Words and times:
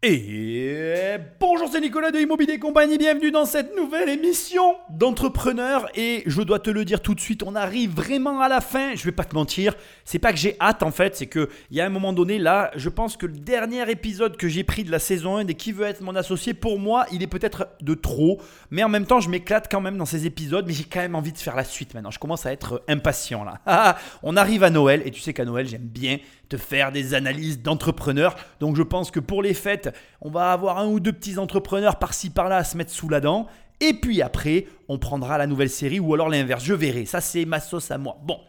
Et 0.00 1.16
bonjour, 1.40 1.68
c'est 1.72 1.80
Nicolas 1.80 2.12
de 2.12 2.20
Immobilier 2.20 2.60
Compagnie, 2.60 2.98
bienvenue 2.98 3.32
dans 3.32 3.44
cette 3.44 3.74
nouvelle 3.74 4.08
émission 4.08 4.76
d'entrepreneur. 4.90 5.88
Et 5.96 6.22
je 6.24 6.40
dois 6.42 6.60
te 6.60 6.70
le 6.70 6.84
dire 6.84 7.02
tout 7.02 7.16
de 7.16 7.20
suite, 7.20 7.42
on 7.42 7.56
arrive 7.56 7.96
vraiment 7.96 8.40
à 8.40 8.48
la 8.48 8.60
fin. 8.60 8.94
Je 8.94 9.02
vais 9.02 9.10
pas 9.10 9.24
te 9.24 9.34
mentir, 9.34 9.74
c'est 10.04 10.20
pas 10.20 10.30
que 10.30 10.38
j'ai 10.38 10.54
hâte 10.60 10.84
en 10.84 10.92
fait, 10.92 11.16
c'est 11.16 11.26
que 11.26 11.48
il 11.72 11.76
y 11.76 11.80
a 11.80 11.84
un 11.84 11.88
moment 11.88 12.12
donné 12.12 12.38
là, 12.38 12.70
je 12.76 12.88
pense 12.88 13.16
que 13.16 13.26
le 13.26 13.32
dernier 13.32 13.90
épisode 13.90 14.36
que 14.36 14.46
j'ai 14.46 14.62
pris 14.62 14.84
de 14.84 14.92
la 14.92 15.00
saison 15.00 15.38
1 15.38 15.48
et 15.48 15.54
qui 15.54 15.72
veut 15.72 15.86
être 15.86 16.00
mon 16.00 16.14
associé, 16.14 16.54
pour 16.54 16.78
moi, 16.78 17.04
il 17.10 17.24
est 17.24 17.26
peut-être 17.26 17.66
de 17.80 17.94
trop. 17.94 18.40
Mais 18.70 18.84
en 18.84 18.88
même 18.88 19.04
temps, 19.04 19.18
je 19.18 19.28
m'éclate 19.28 19.66
quand 19.68 19.80
même 19.80 19.96
dans 19.96 20.06
ces 20.06 20.26
épisodes, 20.26 20.64
mais 20.64 20.74
j'ai 20.74 20.84
quand 20.84 21.00
même 21.00 21.16
envie 21.16 21.32
de 21.32 21.38
faire 21.38 21.56
la 21.56 21.64
suite 21.64 21.94
maintenant. 21.94 22.12
Je 22.12 22.20
commence 22.20 22.46
à 22.46 22.52
être 22.52 22.84
impatient 22.86 23.42
là. 23.42 23.96
on 24.22 24.36
arrive 24.36 24.62
à 24.62 24.70
Noël 24.70 25.02
et 25.04 25.10
tu 25.10 25.20
sais 25.20 25.32
qu'à 25.32 25.44
Noël, 25.44 25.66
j'aime 25.66 25.82
bien 25.82 26.18
te 26.48 26.56
faire 26.56 26.92
des 26.92 27.14
analyses 27.14 27.62
d'entrepreneurs. 27.62 28.36
Donc 28.60 28.76
je 28.76 28.82
pense 28.82 29.10
que 29.10 29.20
pour 29.20 29.42
les 29.42 29.54
fêtes, 29.54 29.94
on 30.20 30.30
va 30.30 30.52
avoir 30.52 30.78
un 30.78 30.86
ou 30.86 31.00
deux 31.00 31.12
petits 31.12 31.38
entrepreneurs 31.38 31.98
par-ci 31.98 32.30
par-là 32.30 32.58
à 32.58 32.64
se 32.64 32.76
mettre 32.76 32.90
sous 32.90 33.08
la 33.08 33.20
dent. 33.20 33.46
Et 33.80 33.94
puis 33.94 34.22
après, 34.22 34.66
on 34.88 34.98
prendra 34.98 35.38
la 35.38 35.46
nouvelle 35.46 35.70
série 35.70 36.00
ou 36.00 36.12
alors 36.14 36.28
l'inverse. 36.28 36.64
Je 36.64 36.74
verrai. 36.74 37.04
Ça, 37.04 37.20
c'est 37.20 37.44
ma 37.44 37.60
sauce 37.60 37.90
à 37.90 37.98
moi. 37.98 38.18
Bon. 38.24 38.40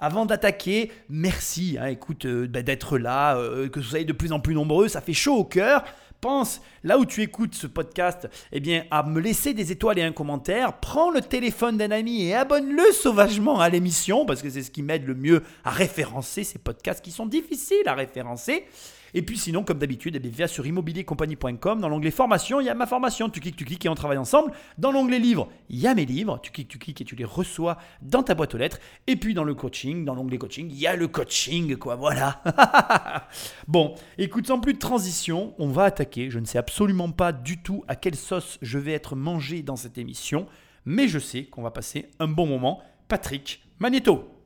Avant 0.00 0.26
d'attaquer, 0.26 0.92
merci, 1.08 1.76
hein, 1.80 1.86
écoute, 1.86 2.24
euh, 2.24 2.46
bah, 2.46 2.62
d'être 2.62 2.98
là, 2.98 3.36
euh, 3.36 3.68
que 3.68 3.80
vous 3.80 3.86
soyez 3.86 4.04
de 4.04 4.12
plus 4.12 4.30
en 4.30 4.38
plus 4.38 4.54
nombreux, 4.54 4.86
ça 4.86 5.00
fait 5.00 5.12
chaud 5.12 5.34
au 5.34 5.44
cœur 5.44 5.82
pense, 6.20 6.60
là 6.84 6.98
où 6.98 7.04
tu 7.04 7.22
écoutes 7.22 7.54
ce 7.54 7.66
podcast, 7.66 8.28
eh 8.52 8.60
bien, 8.60 8.84
à 8.90 9.02
me 9.02 9.20
laisser 9.20 9.54
des 9.54 9.72
étoiles 9.72 9.98
et 9.98 10.02
un 10.02 10.12
commentaire. 10.12 10.78
Prends 10.80 11.10
le 11.10 11.20
téléphone 11.20 11.76
d'un 11.76 11.90
ami 11.90 12.24
et 12.24 12.34
abonne-le 12.34 12.92
sauvagement 12.92 13.60
à 13.60 13.68
l'émission 13.68 14.26
parce 14.26 14.42
que 14.42 14.50
c'est 14.50 14.62
ce 14.62 14.70
qui 14.70 14.82
m'aide 14.82 15.06
le 15.06 15.14
mieux 15.14 15.42
à 15.64 15.70
référencer 15.70 16.44
ces 16.44 16.58
podcasts 16.58 17.04
qui 17.04 17.10
sont 17.10 17.26
difficiles 17.26 17.86
à 17.86 17.94
référencer. 17.94 18.66
Et 19.14 19.22
puis 19.22 19.38
sinon, 19.38 19.64
comme 19.64 19.78
d'habitude, 19.78 20.20
eh 20.22 20.28
viens 20.28 20.46
sur 20.46 20.66
immobiliercompagnie.com. 20.66 21.80
Dans 21.80 21.88
l'onglet 21.88 22.10
formation, 22.10 22.60
il 22.60 22.66
y 22.66 22.70
a 22.70 22.74
ma 22.74 22.86
formation. 22.86 23.28
Tu 23.28 23.40
cliques, 23.40 23.56
tu 23.56 23.64
cliques 23.64 23.84
et 23.86 23.88
on 23.88 23.94
travaille 23.94 24.18
ensemble. 24.18 24.52
Dans 24.76 24.92
l'onglet 24.92 25.18
livres, 25.18 25.48
il 25.68 25.78
y 25.78 25.86
a 25.86 25.94
mes 25.94 26.04
livres. 26.04 26.38
Tu 26.42 26.50
cliques, 26.50 26.68
tu 26.68 26.78
cliques 26.78 27.00
et 27.00 27.04
tu 27.04 27.16
les 27.16 27.24
reçois 27.24 27.78
dans 28.02 28.22
ta 28.22 28.34
boîte 28.34 28.54
aux 28.54 28.58
lettres. 28.58 28.78
Et 29.06 29.16
puis 29.16 29.34
dans 29.34 29.44
le 29.44 29.54
coaching, 29.54 30.04
dans 30.04 30.14
l'onglet 30.14 30.38
coaching, 30.38 30.68
il 30.70 30.78
y 30.78 30.86
a 30.86 30.96
le 30.96 31.08
coaching, 31.08 31.76
quoi. 31.76 31.96
Voilà. 31.96 32.42
bon, 33.68 33.94
écoute, 34.18 34.46
sans 34.46 34.60
plus 34.60 34.74
de 34.74 34.78
transition, 34.78 35.54
on 35.58 35.68
va 35.68 35.84
attaquer. 35.84 36.30
Je 36.30 36.38
ne 36.38 36.44
sais 36.44 36.58
absolument 36.58 37.10
pas 37.10 37.32
du 37.32 37.62
tout 37.62 37.84
à 37.88 37.96
quelle 37.96 38.16
sauce 38.16 38.58
je 38.62 38.78
vais 38.78 38.92
être 38.92 39.16
mangé 39.16 39.62
dans 39.62 39.76
cette 39.76 39.98
émission. 39.98 40.46
Mais 40.84 41.08
je 41.08 41.18
sais 41.18 41.44
qu'on 41.44 41.62
va 41.62 41.70
passer 41.70 42.10
un 42.18 42.28
bon 42.28 42.46
moment. 42.46 42.82
Patrick 43.08 43.62
Magneto. 43.78 44.37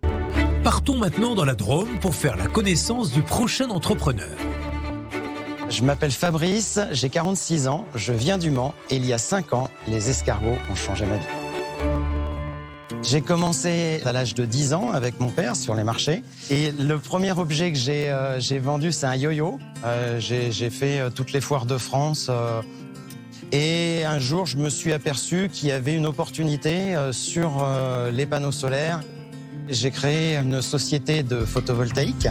Partons 0.64 0.96
maintenant 0.96 1.34
dans 1.34 1.44
la 1.44 1.56
Drôme 1.56 1.98
pour 2.00 2.14
faire 2.14 2.36
la 2.36 2.46
connaissance 2.46 3.10
du 3.10 3.22
prochain 3.22 3.68
entrepreneur. 3.70 4.30
Je 5.68 5.82
m'appelle 5.82 6.12
Fabrice, 6.12 6.78
j'ai 6.92 7.08
46 7.08 7.66
ans, 7.66 7.84
je 7.96 8.12
viens 8.12 8.38
du 8.38 8.52
Mans 8.52 8.72
et 8.88 8.94
il 8.94 9.04
y 9.04 9.12
a 9.12 9.18
5 9.18 9.54
ans, 9.54 9.68
les 9.88 10.08
escargots 10.08 10.58
ont 10.70 10.74
changé 10.76 11.04
ma 11.04 11.16
vie. 11.16 11.26
J'ai 13.02 13.22
commencé 13.22 14.00
à 14.04 14.12
l'âge 14.12 14.34
de 14.34 14.44
10 14.44 14.74
ans 14.74 14.92
avec 14.92 15.18
mon 15.18 15.30
père 15.30 15.56
sur 15.56 15.74
les 15.74 15.82
marchés. 15.82 16.22
Et 16.48 16.70
le 16.70 16.96
premier 16.98 17.32
objet 17.32 17.72
que 17.72 17.78
j'ai 17.78 18.10
euh, 18.10 18.38
vendu, 18.60 18.92
c'est 18.92 19.06
un 19.06 19.16
yo-yo. 19.16 19.58
Euh, 19.84 20.20
j'ai 20.20 20.70
fait 20.70 21.00
euh, 21.00 21.10
toutes 21.10 21.32
les 21.32 21.40
foires 21.40 21.66
de 21.66 21.76
France. 21.76 22.30
et 23.50 24.04
un 24.04 24.20
jour, 24.20 24.46
je 24.46 24.58
me 24.58 24.70
suis 24.70 24.92
aperçu 24.92 25.48
qu'il 25.52 25.70
y 25.70 25.72
avait 25.72 25.96
une 25.96 26.06
opportunité 26.06 26.96
sur 27.10 27.66
les 28.12 28.26
panneaux 28.26 28.52
solaires 28.52 29.00
j'ai 29.72 29.90
créé 29.90 30.36
une 30.36 30.62
société 30.62 31.22
de 31.22 31.44
photovoltaïque. 31.44 32.28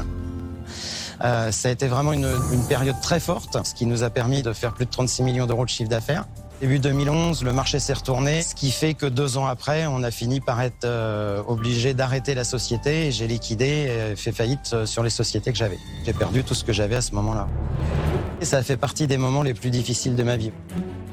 Euh, 1.24 1.52
ça 1.52 1.70
a 1.70 1.72
été 1.72 1.88
vraiment 1.88 2.14
une, 2.14 2.28
période 2.68 3.00
très 3.02 3.20
forte, 3.20 3.58
ce 3.66 3.74
qui 3.74 3.86
nous 3.86 4.04
a 4.04 4.10
permis 4.10 4.42
de 4.42 4.54
faire 4.54 4.74
plus 4.74 4.86
de 4.86 4.92
36 4.92 5.24
millions 5.24 5.46
d'euros 5.46 5.66
de 5.66 5.70
chiffre 5.70 5.90
d'affaires. 5.90 6.26
Début 6.62 6.80
2011, 6.80 7.44
le 7.44 7.54
marché 7.54 7.80
s'est 7.80 7.94
retourné, 7.94 8.44
ce 8.44 8.54
qui 8.54 8.72
fait 8.72 8.94
que 8.94 9.08
deux 9.08 9.38
ans 9.38 9.48
après, 9.48 9.88
on 9.88 10.04
a 10.04 10.12
fini 10.12 10.40
par 10.40 10.62
être 10.62 10.86
euh, 10.86 11.42
obligé 11.48 11.96
d'arrêter 11.96 12.36
la 12.36 12.44
société 12.44 13.12
j'ai 13.12 13.28
liquidé 13.28 14.12
et 14.12 14.16
fait 14.16 14.32
faillite 14.32 14.72
euh, 14.74 14.86
sur 14.86 15.04
les 15.04 15.10
sociétés 15.10 15.52
que 15.52 15.58
j'avais. 15.58 15.80
J'ai 16.06 16.14
perdu 16.14 16.44
tout 16.44 16.54
ce 16.54 16.64
que 16.64 16.74
j'avais 16.74 16.96
à 16.96 17.02
ce 17.02 17.14
moment-là. 17.16 17.48
Ça 18.42 18.64
fait 18.64 18.78
partie 18.78 19.06
des 19.06 19.18
moments 19.18 19.44
les 19.44 19.54
plus 19.54 19.70
difficiles 19.70 20.16
de 20.16 20.24
ma 20.24 20.36
vie. 20.36 20.52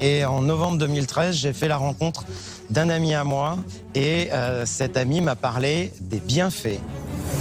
Et 0.01 0.25
en 0.25 0.41
novembre 0.41 0.79
2013, 0.79 1.37
j'ai 1.37 1.53
fait 1.53 1.69
la 1.69 1.77
rencontre 1.77 2.25
d'un 2.71 2.89
ami 2.89 3.15
à 3.15 3.23
moi 3.23 3.59
et 3.95 4.33
euh, 4.33 4.65
cet 4.65 4.97
ami 4.97 5.21
m'a 5.21 5.37
parlé 5.37 5.93
des 6.01 6.21
bienfaits 6.21 6.81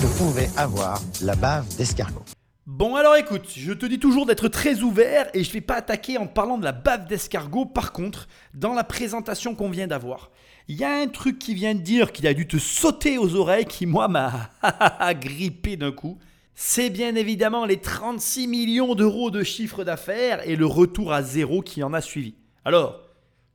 que 0.02 0.08
pouvait 0.18 0.50
avoir 0.58 1.02
la 1.22 1.36
bave 1.36 1.66
d'escargot. 1.78 2.24
Bon 2.66 2.98
alors 2.98 3.16
écoute, 3.16 3.46
je 3.56 3.72
te 3.72 3.86
dis 3.86 3.98
toujours 3.98 4.26
d'être 4.26 4.50
très 4.50 4.82
ouvert 4.82 5.30
et 5.34 5.46
je 5.46 5.50
ne 5.50 5.54
vais 5.54 5.62
pas 5.62 5.76
attaquer 5.76 6.18
en 6.18 6.28
parlant 6.28 6.58
de 6.58 6.66
la 6.66 6.74
bave 6.74 7.08
d'escargot. 7.08 7.66
Par 7.66 7.94
contre, 7.94 8.28
dans 8.54 8.74
la 8.74 8.84
présentation 8.84 9.56
qu'on 9.56 9.70
vient 9.70 9.88
d'avoir, 9.88 10.32
il 10.68 10.76
y 10.76 10.84
a 10.84 11.00
un 11.00 11.08
truc 11.08 11.40
qui 11.40 11.54
vient 11.54 11.74
de 11.74 11.80
dire 11.80 12.12
qu'il 12.12 12.28
a 12.28 12.34
dû 12.34 12.46
te 12.46 12.58
sauter 12.58 13.18
aux 13.18 13.36
oreilles 13.36 13.66
qui 13.66 13.86
moi 13.86 14.10
m'a 14.10 14.50
grippé 15.14 15.78
d'un 15.78 15.94
coup. 15.94 16.18
C'est 16.60 16.90
bien 16.90 17.14
évidemment 17.14 17.68
les 17.68 17.78
36 17.78 18.48
millions 18.48 18.96
d'euros 18.96 19.30
de 19.30 19.44
chiffre 19.44 19.84
d'affaires 19.84 20.42
et 20.50 20.56
le 20.56 20.66
retour 20.66 21.14
à 21.14 21.22
zéro 21.22 21.62
qui 21.62 21.84
en 21.84 21.94
a 21.94 22.02
suivi. 22.02 22.34
Alors, 22.66 23.00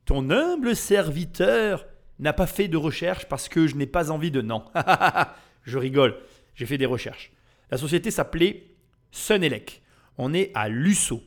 ton 0.05 0.31
humble 0.31 0.77
serviteur 0.77 1.85
n'a 2.21 2.33
pas 2.33 2.47
fait 2.47 2.69
de 2.69 2.77
recherche 2.77 3.27
parce 3.27 3.49
que 3.49 3.67
je 3.67 3.75
n'ai 3.75 3.89
pas 3.89 4.13
envie 4.13 4.31
de 4.31 4.41
non. 4.41 4.63
je 5.65 5.79
rigole, 5.79 6.17
j'ai 6.55 6.65
fait 6.65 6.79
des 6.79 6.87
recherches. 6.87 7.33
La 7.73 7.77
société 7.77 8.13
s'appelait 8.13 8.69
Sunelec. 9.11 9.83
On 10.17 10.33
est 10.33 10.53
à 10.55 10.69
Lusso. 10.69 11.25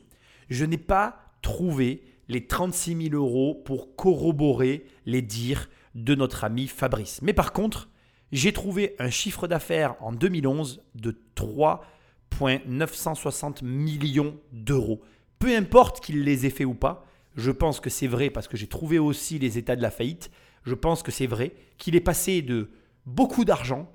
Je 0.48 0.64
n'ai 0.64 0.78
pas 0.78 1.34
trouvé 1.42 2.04
les 2.30 2.46
36 2.46 3.10
000 3.10 3.14
euros 3.22 3.54
pour 3.66 3.96
corroborer 3.96 4.86
les 5.04 5.20
dires 5.20 5.68
de 5.94 6.14
notre 6.14 6.42
ami 6.44 6.68
Fabrice. 6.68 7.20
Mais 7.20 7.34
par 7.34 7.52
contre, 7.52 7.90
j'ai 8.32 8.52
trouvé 8.52 8.96
un 8.98 9.10
chiffre 9.10 9.46
d'affaires 9.48 9.96
en 10.00 10.12
2011 10.12 10.82
de 10.94 11.18
3,960 11.34 13.62
millions 13.62 14.36
d'euros. 14.52 15.00
Peu 15.38 15.54
importe 15.54 16.04
qu'il 16.04 16.24
les 16.24 16.46
ait 16.46 16.50
fait 16.50 16.64
ou 16.64 16.74
pas, 16.74 17.06
je 17.36 17.50
pense 17.50 17.80
que 17.80 17.90
c'est 17.90 18.06
vrai 18.06 18.30
parce 18.30 18.48
que 18.48 18.56
j'ai 18.56 18.66
trouvé 18.66 18.98
aussi 18.98 19.38
les 19.38 19.58
états 19.58 19.76
de 19.76 19.82
la 19.82 19.90
faillite. 19.90 20.30
Je 20.64 20.74
pense 20.74 21.02
que 21.02 21.12
c'est 21.12 21.26
vrai 21.26 21.52
qu'il 21.78 21.94
est 21.94 22.00
passé 22.00 22.42
de 22.42 22.70
beaucoup 23.04 23.44
d'argent 23.44 23.90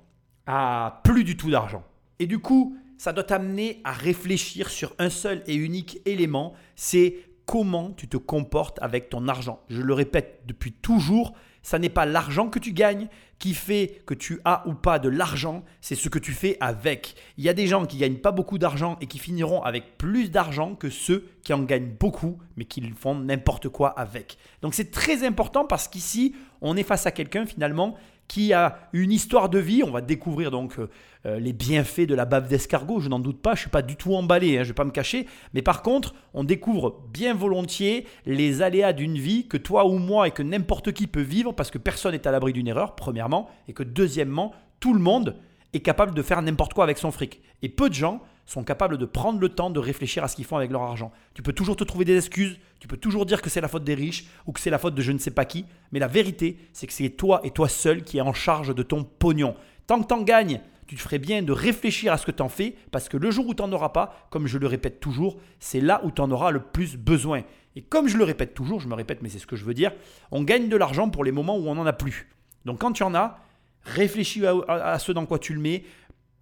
à 0.46 1.00
plus 1.04 1.24
du 1.24 1.36
tout 1.36 1.50
d'argent. 1.50 1.84
Et 2.18 2.26
du 2.26 2.38
coup, 2.38 2.76
ça 2.98 3.12
doit 3.12 3.24
t'amener 3.24 3.80
à 3.84 3.92
réfléchir 3.92 4.70
sur 4.70 4.94
un 4.98 5.10
seul 5.10 5.42
et 5.46 5.54
unique 5.54 6.00
élément, 6.04 6.54
c'est 6.76 7.16
comment 7.46 7.90
tu 7.90 8.08
te 8.08 8.16
comportes 8.16 8.78
avec 8.80 9.10
ton 9.10 9.28
argent. 9.28 9.60
Je 9.68 9.82
le 9.82 9.92
répète 9.92 10.42
depuis 10.46 10.72
toujours, 10.72 11.34
ça 11.62 11.78
n'est 11.78 11.88
pas 11.88 12.06
l'argent 12.06 12.48
que 12.48 12.58
tu 12.58 12.72
gagnes 12.72 13.08
qui 13.38 13.54
fait 13.54 14.02
que 14.06 14.14
tu 14.14 14.40
as 14.44 14.62
ou 14.68 14.74
pas 14.74 15.00
de 15.00 15.08
l'argent, 15.08 15.64
c'est 15.80 15.96
ce 15.96 16.08
que 16.08 16.20
tu 16.20 16.30
fais 16.30 16.56
avec. 16.60 17.16
Il 17.38 17.44
y 17.44 17.48
a 17.48 17.54
des 17.54 17.66
gens 17.66 17.86
qui 17.86 17.96
gagnent 17.96 18.18
pas 18.18 18.30
beaucoup 18.30 18.56
d'argent 18.56 18.96
et 19.00 19.06
qui 19.06 19.18
finiront 19.18 19.62
avec 19.62 19.98
plus 19.98 20.30
d'argent 20.30 20.76
que 20.76 20.90
ceux 20.90 21.26
qui 21.42 21.52
en 21.52 21.62
gagnent 21.62 21.90
beaucoup 21.98 22.38
mais 22.56 22.66
qui 22.66 22.88
font 22.90 23.16
n'importe 23.16 23.68
quoi 23.68 23.88
avec. 23.88 24.38
Donc 24.60 24.74
c'est 24.74 24.92
très 24.92 25.26
important 25.26 25.64
parce 25.64 25.88
qu'ici, 25.88 26.36
on 26.60 26.76
est 26.76 26.84
face 26.84 27.06
à 27.06 27.10
quelqu'un 27.10 27.44
finalement 27.44 27.96
qui 28.32 28.54
a 28.54 28.78
une 28.94 29.12
histoire 29.12 29.50
de 29.50 29.58
vie. 29.58 29.82
On 29.84 29.90
va 29.90 30.00
découvrir 30.00 30.50
donc 30.50 30.78
euh, 30.78 30.88
euh, 31.26 31.38
les 31.38 31.52
bienfaits 31.52 32.06
de 32.06 32.14
la 32.14 32.24
bave 32.24 32.48
d'escargot, 32.48 32.98
je 32.98 33.10
n'en 33.10 33.18
doute 33.18 33.42
pas, 33.42 33.50
je 33.50 33.56
ne 33.56 33.60
suis 33.60 33.70
pas 33.70 33.82
du 33.82 33.94
tout 33.94 34.14
emballé, 34.14 34.52
hein, 34.56 34.62
je 34.62 34.68
ne 34.68 34.68
vais 34.68 34.72
pas 34.72 34.86
me 34.86 34.90
cacher. 34.90 35.26
Mais 35.52 35.60
par 35.60 35.82
contre, 35.82 36.14
on 36.32 36.42
découvre 36.42 37.02
bien 37.12 37.34
volontiers 37.34 38.06
les 38.24 38.62
aléas 38.62 38.94
d'une 38.94 39.18
vie 39.18 39.48
que 39.48 39.58
toi 39.58 39.86
ou 39.86 39.98
moi 39.98 40.28
et 40.28 40.30
que 40.30 40.42
n'importe 40.42 40.92
qui 40.92 41.06
peut 41.08 41.20
vivre 41.20 41.52
parce 41.52 41.70
que 41.70 41.76
personne 41.76 42.12
n'est 42.12 42.26
à 42.26 42.30
l'abri 42.30 42.54
d'une 42.54 42.68
erreur, 42.68 42.94
premièrement, 42.94 43.50
et 43.68 43.74
que 43.74 43.82
deuxièmement, 43.82 44.54
tout 44.80 44.94
le 44.94 45.00
monde 45.00 45.36
est 45.74 45.80
capable 45.80 46.14
de 46.14 46.22
faire 46.22 46.40
n'importe 46.40 46.72
quoi 46.72 46.84
avec 46.84 46.96
son 46.96 47.10
fric. 47.10 47.42
Et 47.60 47.68
peu 47.68 47.90
de 47.90 47.94
gens 47.94 48.22
sont 48.52 48.64
capables 48.64 48.98
de 48.98 49.06
prendre 49.06 49.40
le 49.40 49.48
temps 49.48 49.70
de 49.70 49.80
réfléchir 49.80 50.22
à 50.22 50.28
ce 50.28 50.36
qu'ils 50.36 50.44
font 50.44 50.56
avec 50.56 50.70
leur 50.70 50.82
argent. 50.82 51.10
Tu 51.34 51.42
peux 51.42 51.52
toujours 51.52 51.76
te 51.76 51.84
trouver 51.84 52.04
des 52.04 52.16
excuses, 52.16 52.58
tu 52.80 52.88
peux 52.88 52.96
toujours 52.96 53.24
dire 53.24 53.40
que 53.40 53.48
c'est 53.48 53.60
la 53.60 53.68
faute 53.68 53.84
des 53.84 53.94
riches 53.94 54.26
ou 54.46 54.52
que 54.52 54.60
c'est 54.60 54.70
la 54.70 54.78
faute 54.78 54.94
de 54.94 55.02
je 55.02 55.12
ne 55.12 55.18
sais 55.18 55.30
pas 55.30 55.44
qui, 55.44 55.64
mais 55.90 55.98
la 55.98 56.06
vérité, 56.06 56.58
c'est 56.72 56.86
que 56.86 56.92
c'est 56.92 57.08
toi 57.10 57.40
et 57.44 57.50
toi 57.50 57.68
seul 57.68 58.02
qui 58.02 58.18
es 58.18 58.20
en 58.20 58.34
charge 58.34 58.74
de 58.74 58.82
ton 58.82 59.04
pognon. 59.04 59.54
Tant 59.86 60.02
que 60.02 60.06
tu 60.06 60.14
en 60.14 60.22
gagnes, 60.22 60.60
tu 60.86 60.96
te 60.96 61.00
ferais 61.00 61.18
bien 61.18 61.42
de 61.42 61.52
réfléchir 61.52 62.12
à 62.12 62.18
ce 62.18 62.26
que 62.26 62.30
tu 62.30 62.42
en 62.42 62.50
fais, 62.50 62.76
parce 62.90 63.08
que 63.08 63.16
le 63.16 63.30
jour 63.30 63.46
où 63.46 63.54
tu 63.54 63.62
n'en 63.62 63.72
auras 63.72 63.88
pas, 63.88 64.26
comme 64.30 64.46
je 64.46 64.58
le 64.58 64.66
répète 64.66 65.00
toujours, 65.00 65.38
c'est 65.58 65.80
là 65.80 66.02
où 66.04 66.10
tu 66.10 66.20
en 66.20 66.30
auras 66.30 66.50
le 66.50 66.60
plus 66.60 66.96
besoin. 66.96 67.42
Et 67.74 67.80
comme 67.80 68.08
je 68.08 68.18
le 68.18 68.24
répète 68.24 68.52
toujours, 68.52 68.80
je 68.80 68.88
me 68.88 68.94
répète, 68.94 69.22
mais 69.22 69.30
c'est 69.30 69.38
ce 69.38 69.46
que 69.46 69.56
je 69.56 69.64
veux 69.64 69.72
dire, 69.72 69.92
on 70.30 70.42
gagne 70.42 70.68
de 70.68 70.76
l'argent 70.76 71.08
pour 71.08 71.24
les 71.24 71.32
moments 71.32 71.56
où 71.56 71.68
on 71.68 71.74
n'en 71.74 71.86
a 71.86 71.94
plus. 71.94 72.28
Donc 72.66 72.80
quand 72.80 72.92
tu 72.92 73.02
en 73.02 73.14
as, 73.14 73.38
réfléchis 73.84 74.44
à 74.46 74.98
ce 74.98 75.12
dans 75.12 75.26
quoi 75.26 75.38
tu 75.38 75.54
le 75.54 75.60
mets, 75.60 75.84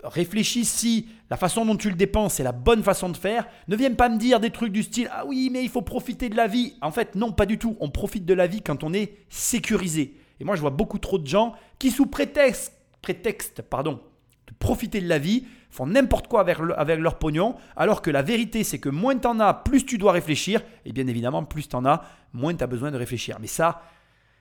réfléchis 0.04 0.64
si 0.64 1.08
la 1.30 1.36
façon 1.36 1.64
dont 1.64 1.76
tu 1.76 1.90
le 1.90 1.96
dépenses 1.96 2.40
est 2.40 2.44
la 2.44 2.52
bonne 2.52 2.82
façon 2.82 3.08
de 3.08 3.16
faire. 3.16 3.46
Ne 3.68 3.76
viens 3.76 3.94
pas 3.94 4.08
me 4.08 4.18
dire 4.18 4.40
des 4.40 4.50
trucs 4.50 4.72
du 4.72 4.82
style 4.82 5.10
Ah 5.12 5.24
oui, 5.26 5.48
mais 5.52 5.62
il 5.62 5.68
faut 5.68 5.82
profiter 5.82 6.28
de 6.28 6.36
la 6.36 6.46
vie. 6.46 6.74
En 6.82 6.90
fait, 6.90 7.14
non, 7.14 7.32
pas 7.32 7.46
du 7.46 7.58
tout. 7.58 7.76
On 7.80 7.90
profite 7.90 8.24
de 8.24 8.34
la 8.34 8.46
vie 8.46 8.62
quand 8.62 8.84
on 8.84 8.92
est 8.92 9.14
sécurisé. 9.28 10.16
Et 10.40 10.44
moi, 10.44 10.56
je 10.56 10.60
vois 10.60 10.70
beaucoup 10.70 10.98
trop 10.98 11.18
de 11.18 11.26
gens 11.26 11.54
qui, 11.78 11.90
sous 11.90 12.06
prétexte, 12.06 12.72
prétexte 13.02 13.62
pardon, 13.62 14.00
de 14.46 14.54
profiter 14.58 15.00
de 15.00 15.08
la 15.08 15.18
vie, 15.18 15.44
font 15.70 15.86
n'importe 15.86 16.26
quoi 16.26 16.40
avec, 16.40 16.58
avec 16.76 16.98
leur 16.98 17.18
pognon, 17.18 17.54
alors 17.76 18.02
que 18.02 18.10
la 18.10 18.22
vérité 18.22 18.64
c'est 18.64 18.78
que 18.78 18.88
moins 18.88 19.16
tu 19.16 19.26
en 19.28 19.38
as, 19.38 19.54
plus 19.54 19.86
tu 19.86 19.98
dois 19.98 20.12
réfléchir, 20.12 20.62
et 20.84 20.92
bien 20.92 21.06
évidemment 21.06 21.44
plus 21.44 21.68
tu 21.68 21.76
en 21.76 21.84
as, 21.84 22.02
moins 22.32 22.54
tu 22.54 22.64
as 22.64 22.66
besoin 22.66 22.90
de 22.90 22.96
réfléchir. 22.96 23.38
Mais 23.40 23.46
ça, 23.46 23.82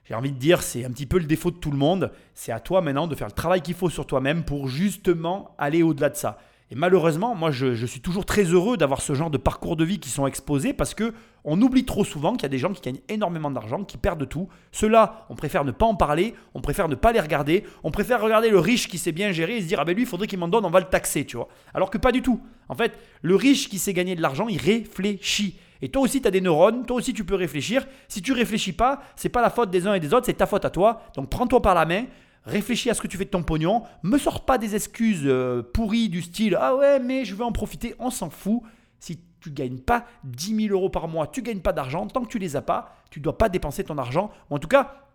j'ai 0.06 0.16
envie 0.16 0.32
de 0.32 0.38
dire, 0.38 0.62
c'est 0.64 0.86
un 0.86 0.90
petit 0.90 1.06
peu 1.06 1.20
le 1.20 1.26
défaut 1.26 1.52
de 1.52 1.58
tout 1.58 1.72
le 1.72 1.78
monde. 1.78 2.12
C'est 2.34 2.52
à 2.52 2.60
toi 2.60 2.82
maintenant 2.82 3.08
de 3.08 3.16
faire 3.16 3.28
le 3.28 3.34
travail 3.34 3.62
qu'il 3.62 3.76
faut 3.76 3.90
sur 3.90 4.08
toi-même 4.08 4.44
pour 4.44 4.68
justement 4.68 5.56
aller 5.58 5.84
au-delà 5.84 6.10
de 6.10 6.16
ça. 6.16 6.40
Et 6.72 6.76
malheureusement, 6.76 7.34
moi, 7.34 7.50
je, 7.50 7.86
suis 7.86 8.00
toujours 8.00 8.26
très 8.26 8.44
heureux 8.44 8.78
d'avoir 8.78 9.02
ce 9.02 9.16
genre 9.16 9.32
de 9.32 9.40
parcours 9.40 9.76
de 9.76 9.84
vie 9.84 10.00
qui 10.00 10.10
sont 10.10 10.28
exposés 10.28 10.72
parce 10.72 10.94
que 10.94 11.14
on 11.44 11.60
oublie 11.62 11.84
trop 11.84 12.04
souvent 12.04 12.34
qu'il 12.34 12.44
y 12.44 12.46
a 12.46 12.50
des 12.50 12.60
gens 12.60 12.74
qui 12.74 12.82
gagnent 12.82 13.02
énormément 13.08 13.50
d'argent, 13.50 13.84
qui 13.84 13.98
perdent 13.98 14.30
tout. 14.30 14.50
Ceux-là, 14.72 15.26
on 15.30 15.36
préfère 15.36 15.66
ne 15.66 15.72
pas 15.72 15.88
en 15.88 15.96
parler, 15.96 16.36
on 16.54 16.62
préfère 16.62 16.88
ne 16.88 16.94
pas 16.94 17.12
les 17.12 17.20
regarder, 17.20 17.64
on 17.84 17.90
préfère 17.90 18.22
regarder 18.22 18.50
le 18.50 18.60
riche 18.60 18.88
qui 18.88 19.00
s'est 19.00 19.12
bien 19.12 19.32
géré 19.32 19.58
et 19.58 19.62
se 19.62 19.68
dire 19.68 19.80
ah 19.80 19.86
ben 19.86 19.96
lui, 19.96 20.04
il 20.04 20.08
faudrait 20.08 20.28
qu'il 20.28 20.38
m'en 20.38 20.48
donne, 20.48 20.64
on 20.64 20.70
va 20.70 20.80
le 20.80 20.86
taxer, 20.86 21.26
tu 21.26 21.38
vois. 21.38 21.48
Alors 21.74 21.90
que 21.90 21.98
pas 21.98 22.12
du 22.12 22.22
tout. 22.22 22.40
En 22.68 22.76
fait, 22.76 23.00
le 23.24 23.36
riche 23.36 23.68
qui 23.68 23.80
sait 23.80 23.94
gagner 23.94 24.16
de 24.16 24.22
l'argent, 24.22 24.48
il 24.48 24.60
réfléchit. 24.60 25.58
Et 25.82 25.90
toi 25.90 26.02
aussi, 26.02 26.22
tu 26.22 26.28
as 26.28 26.32
des 26.32 26.42
neurones, 26.42 26.86
toi 26.86 26.98
aussi, 26.98 27.14
tu 27.14 27.24
peux 27.24 27.36
réfléchir. 27.36 27.88
Si 28.08 28.22
tu 28.22 28.34
réfléchis 28.34 28.74
pas, 28.74 29.02
c'est 29.16 29.30
pas 29.30 29.42
la 29.42 29.50
faute 29.50 29.72
des 29.72 29.88
uns 29.88 29.94
et 29.94 30.00
des 30.00 30.14
autres, 30.14 30.26
c'est 30.26 30.34
ta 30.34 30.46
faute 30.46 30.66
à 30.66 30.70
toi. 30.70 31.04
Donc 31.16 31.30
prends-toi 31.30 31.62
par 31.62 31.76
la 31.76 31.86
main, 31.86 32.06
réfléchis 32.46 32.90
à 32.90 32.94
ce 32.94 33.02
que 33.02 33.08
tu 33.08 33.18
fais 33.18 33.26
de 33.26 33.30
ton 33.30 33.44
pognon, 33.44 33.84
me 34.04 34.18
sors 34.18 34.46
pas 34.46 34.58
des 34.58 34.76
excuses 34.76 35.24
euh, 35.26 35.62
pourries 35.62 36.10
du 36.10 36.22
style 36.22 36.58
Ah 36.60 36.76
ouais, 36.76 37.00
mais 37.00 37.26
je 37.26 37.36
veux 37.36 37.44
en 37.44 37.52
profiter, 37.52 37.96
on 38.00 38.10
s'en 38.10 38.30
fout. 38.30 38.62
Si 39.00 39.20
tu 39.40 39.52
gagnes 39.52 39.80
pas 39.80 40.06
10 40.26 40.68
000 40.68 40.74
euros 40.76 40.90
par 40.90 41.08
mois, 41.08 41.28
tu 41.28 41.42
gagnes 41.42 41.62
pas 41.62 41.72
d'argent, 41.72 42.06
tant 42.08 42.24
que 42.24 42.30
tu 42.30 42.40
les 42.40 42.56
as 42.56 42.62
pas, 42.62 42.98
tu 43.10 43.22
dois 43.22 43.38
pas 43.38 43.48
dépenser 43.48 43.84
ton 43.84 43.98
argent. 43.98 44.32
en 44.50 44.60
tout 44.60 44.68
cas, 44.68 45.06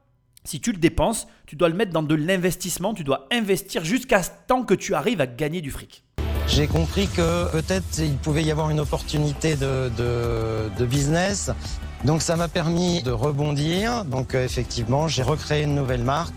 si 0.44 0.60
tu 0.60 0.72
le 0.72 0.78
dépenses, 0.78 1.26
tu 1.46 1.56
dois 1.56 1.68
le 1.68 1.74
mettre 1.74 1.92
dans 1.92 2.02
de 2.02 2.14
l'investissement, 2.14 2.92
tu 2.92 3.02
dois 3.02 3.26
investir 3.32 3.82
jusqu'à 3.82 4.22
ce 4.22 4.30
que 4.66 4.74
tu 4.74 4.94
arrives 4.94 5.20
à 5.20 5.26
gagner 5.26 5.62
du 5.62 5.70
fric. 5.70 6.04
J'ai 6.46 6.66
compris 6.66 7.08
que 7.08 7.50
peut-être 7.50 7.98
il 7.98 8.16
pouvait 8.16 8.42
y 8.42 8.50
avoir 8.50 8.70
une 8.70 8.80
opportunité 8.80 9.56
de, 9.56 10.84
business. 10.84 11.50
Donc 12.04 12.22
ça 12.22 12.36
m'a 12.36 12.48
permis 12.48 13.02
de 13.02 13.10
rebondir. 13.10 14.04
Donc 14.04 14.34
euh, 14.34 14.44
effectivement, 14.44 15.08
j'ai 15.08 15.22
recréé 15.22 15.64
une 15.64 15.74
nouvelle 15.74 16.02
marque. 16.02 16.34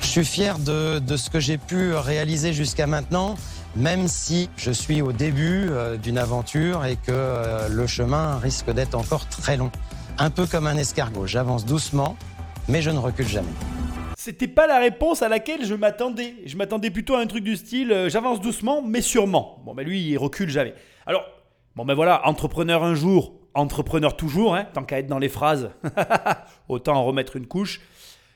Je 0.00 0.06
suis 0.06 0.24
fier 0.24 0.58
de, 0.58 0.98
de 0.98 1.16
ce 1.16 1.30
que 1.30 1.40
j'ai 1.40 1.56
pu 1.56 1.94
réaliser 1.94 2.52
jusqu'à 2.52 2.86
maintenant, 2.86 3.36
même 3.74 4.06
si 4.08 4.50
je 4.56 4.70
suis 4.70 5.02
au 5.02 5.12
début 5.12 5.68
euh, 5.70 5.96
d'une 5.96 6.18
aventure 6.18 6.84
et 6.84 6.96
que 6.96 7.10
euh, 7.10 7.68
le 7.68 7.86
chemin 7.86 8.38
risque 8.38 8.70
d'être 8.70 8.94
encore 8.94 9.26
très 9.28 9.56
long. 9.56 9.70
Un 10.18 10.30
peu 10.30 10.46
comme 10.46 10.66
un 10.66 10.76
escargot, 10.76 11.26
j'avance 11.26 11.64
doucement, 11.64 12.16
mais 12.68 12.82
je 12.82 12.90
ne 12.90 12.98
recule 12.98 13.28
jamais. 13.28 13.52
C'était 14.22 14.48
pas 14.48 14.66
la 14.66 14.78
réponse 14.78 15.22
à 15.22 15.30
laquelle 15.30 15.64
je 15.64 15.74
m'attendais. 15.74 16.34
Je 16.44 16.58
m'attendais 16.58 16.90
plutôt 16.90 17.14
à 17.14 17.20
un 17.20 17.26
truc 17.26 17.42
du 17.42 17.56
style 17.56 17.90
euh, 17.90 18.10
j'avance 18.10 18.38
doucement, 18.42 18.82
mais 18.82 19.00
sûrement. 19.00 19.62
Bon, 19.64 19.74
ben 19.74 19.82
lui, 19.82 20.02
il 20.02 20.18
recule 20.18 20.50
jamais. 20.50 20.74
Alors, 21.06 21.24
bon, 21.74 21.86
ben 21.86 21.94
voilà, 21.94 22.28
entrepreneur 22.28 22.84
un 22.84 22.94
jour, 22.94 23.40
entrepreneur 23.54 24.18
toujours, 24.18 24.54
hein, 24.54 24.66
tant 24.74 24.84
qu'à 24.84 24.98
être 24.98 25.06
dans 25.06 25.18
les 25.18 25.30
phrases, 25.30 25.70
autant 26.68 26.96
en 26.96 27.04
remettre 27.06 27.36
une 27.36 27.46
couche. 27.46 27.80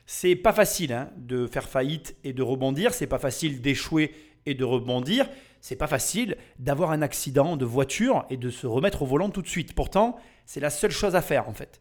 C'est 0.07 0.35
pas 0.35 0.53
facile 0.53 0.91
hein, 0.91 1.11
de 1.17 1.45
faire 1.45 1.69
faillite 1.69 2.15
et 2.23 2.33
de 2.33 2.41
rebondir, 2.41 2.91
c'est 2.91 3.05
pas 3.05 3.19
facile 3.19 3.61
d'échouer 3.61 4.15
et 4.47 4.55
de 4.55 4.63
rebondir, 4.63 5.29
c'est 5.61 5.75
pas 5.75 5.85
facile 5.85 6.35
d'avoir 6.57 6.89
un 6.89 7.03
accident 7.03 7.57
de 7.57 7.65
voiture 7.65 8.25
et 8.31 8.37
de 8.37 8.49
se 8.49 8.65
remettre 8.65 9.03
au 9.03 9.05
volant 9.05 9.29
tout 9.29 9.43
de 9.43 9.47
suite. 9.47 9.75
Pourtant, 9.75 10.17
c'est 10.47 10.59
la 10.59 10.71
seule 10.71 10.89
chose 10.89 11.15
à 11.15 11.21
faire 11.21 11.47
en 11.47 11.53
fait. 11.53 11.79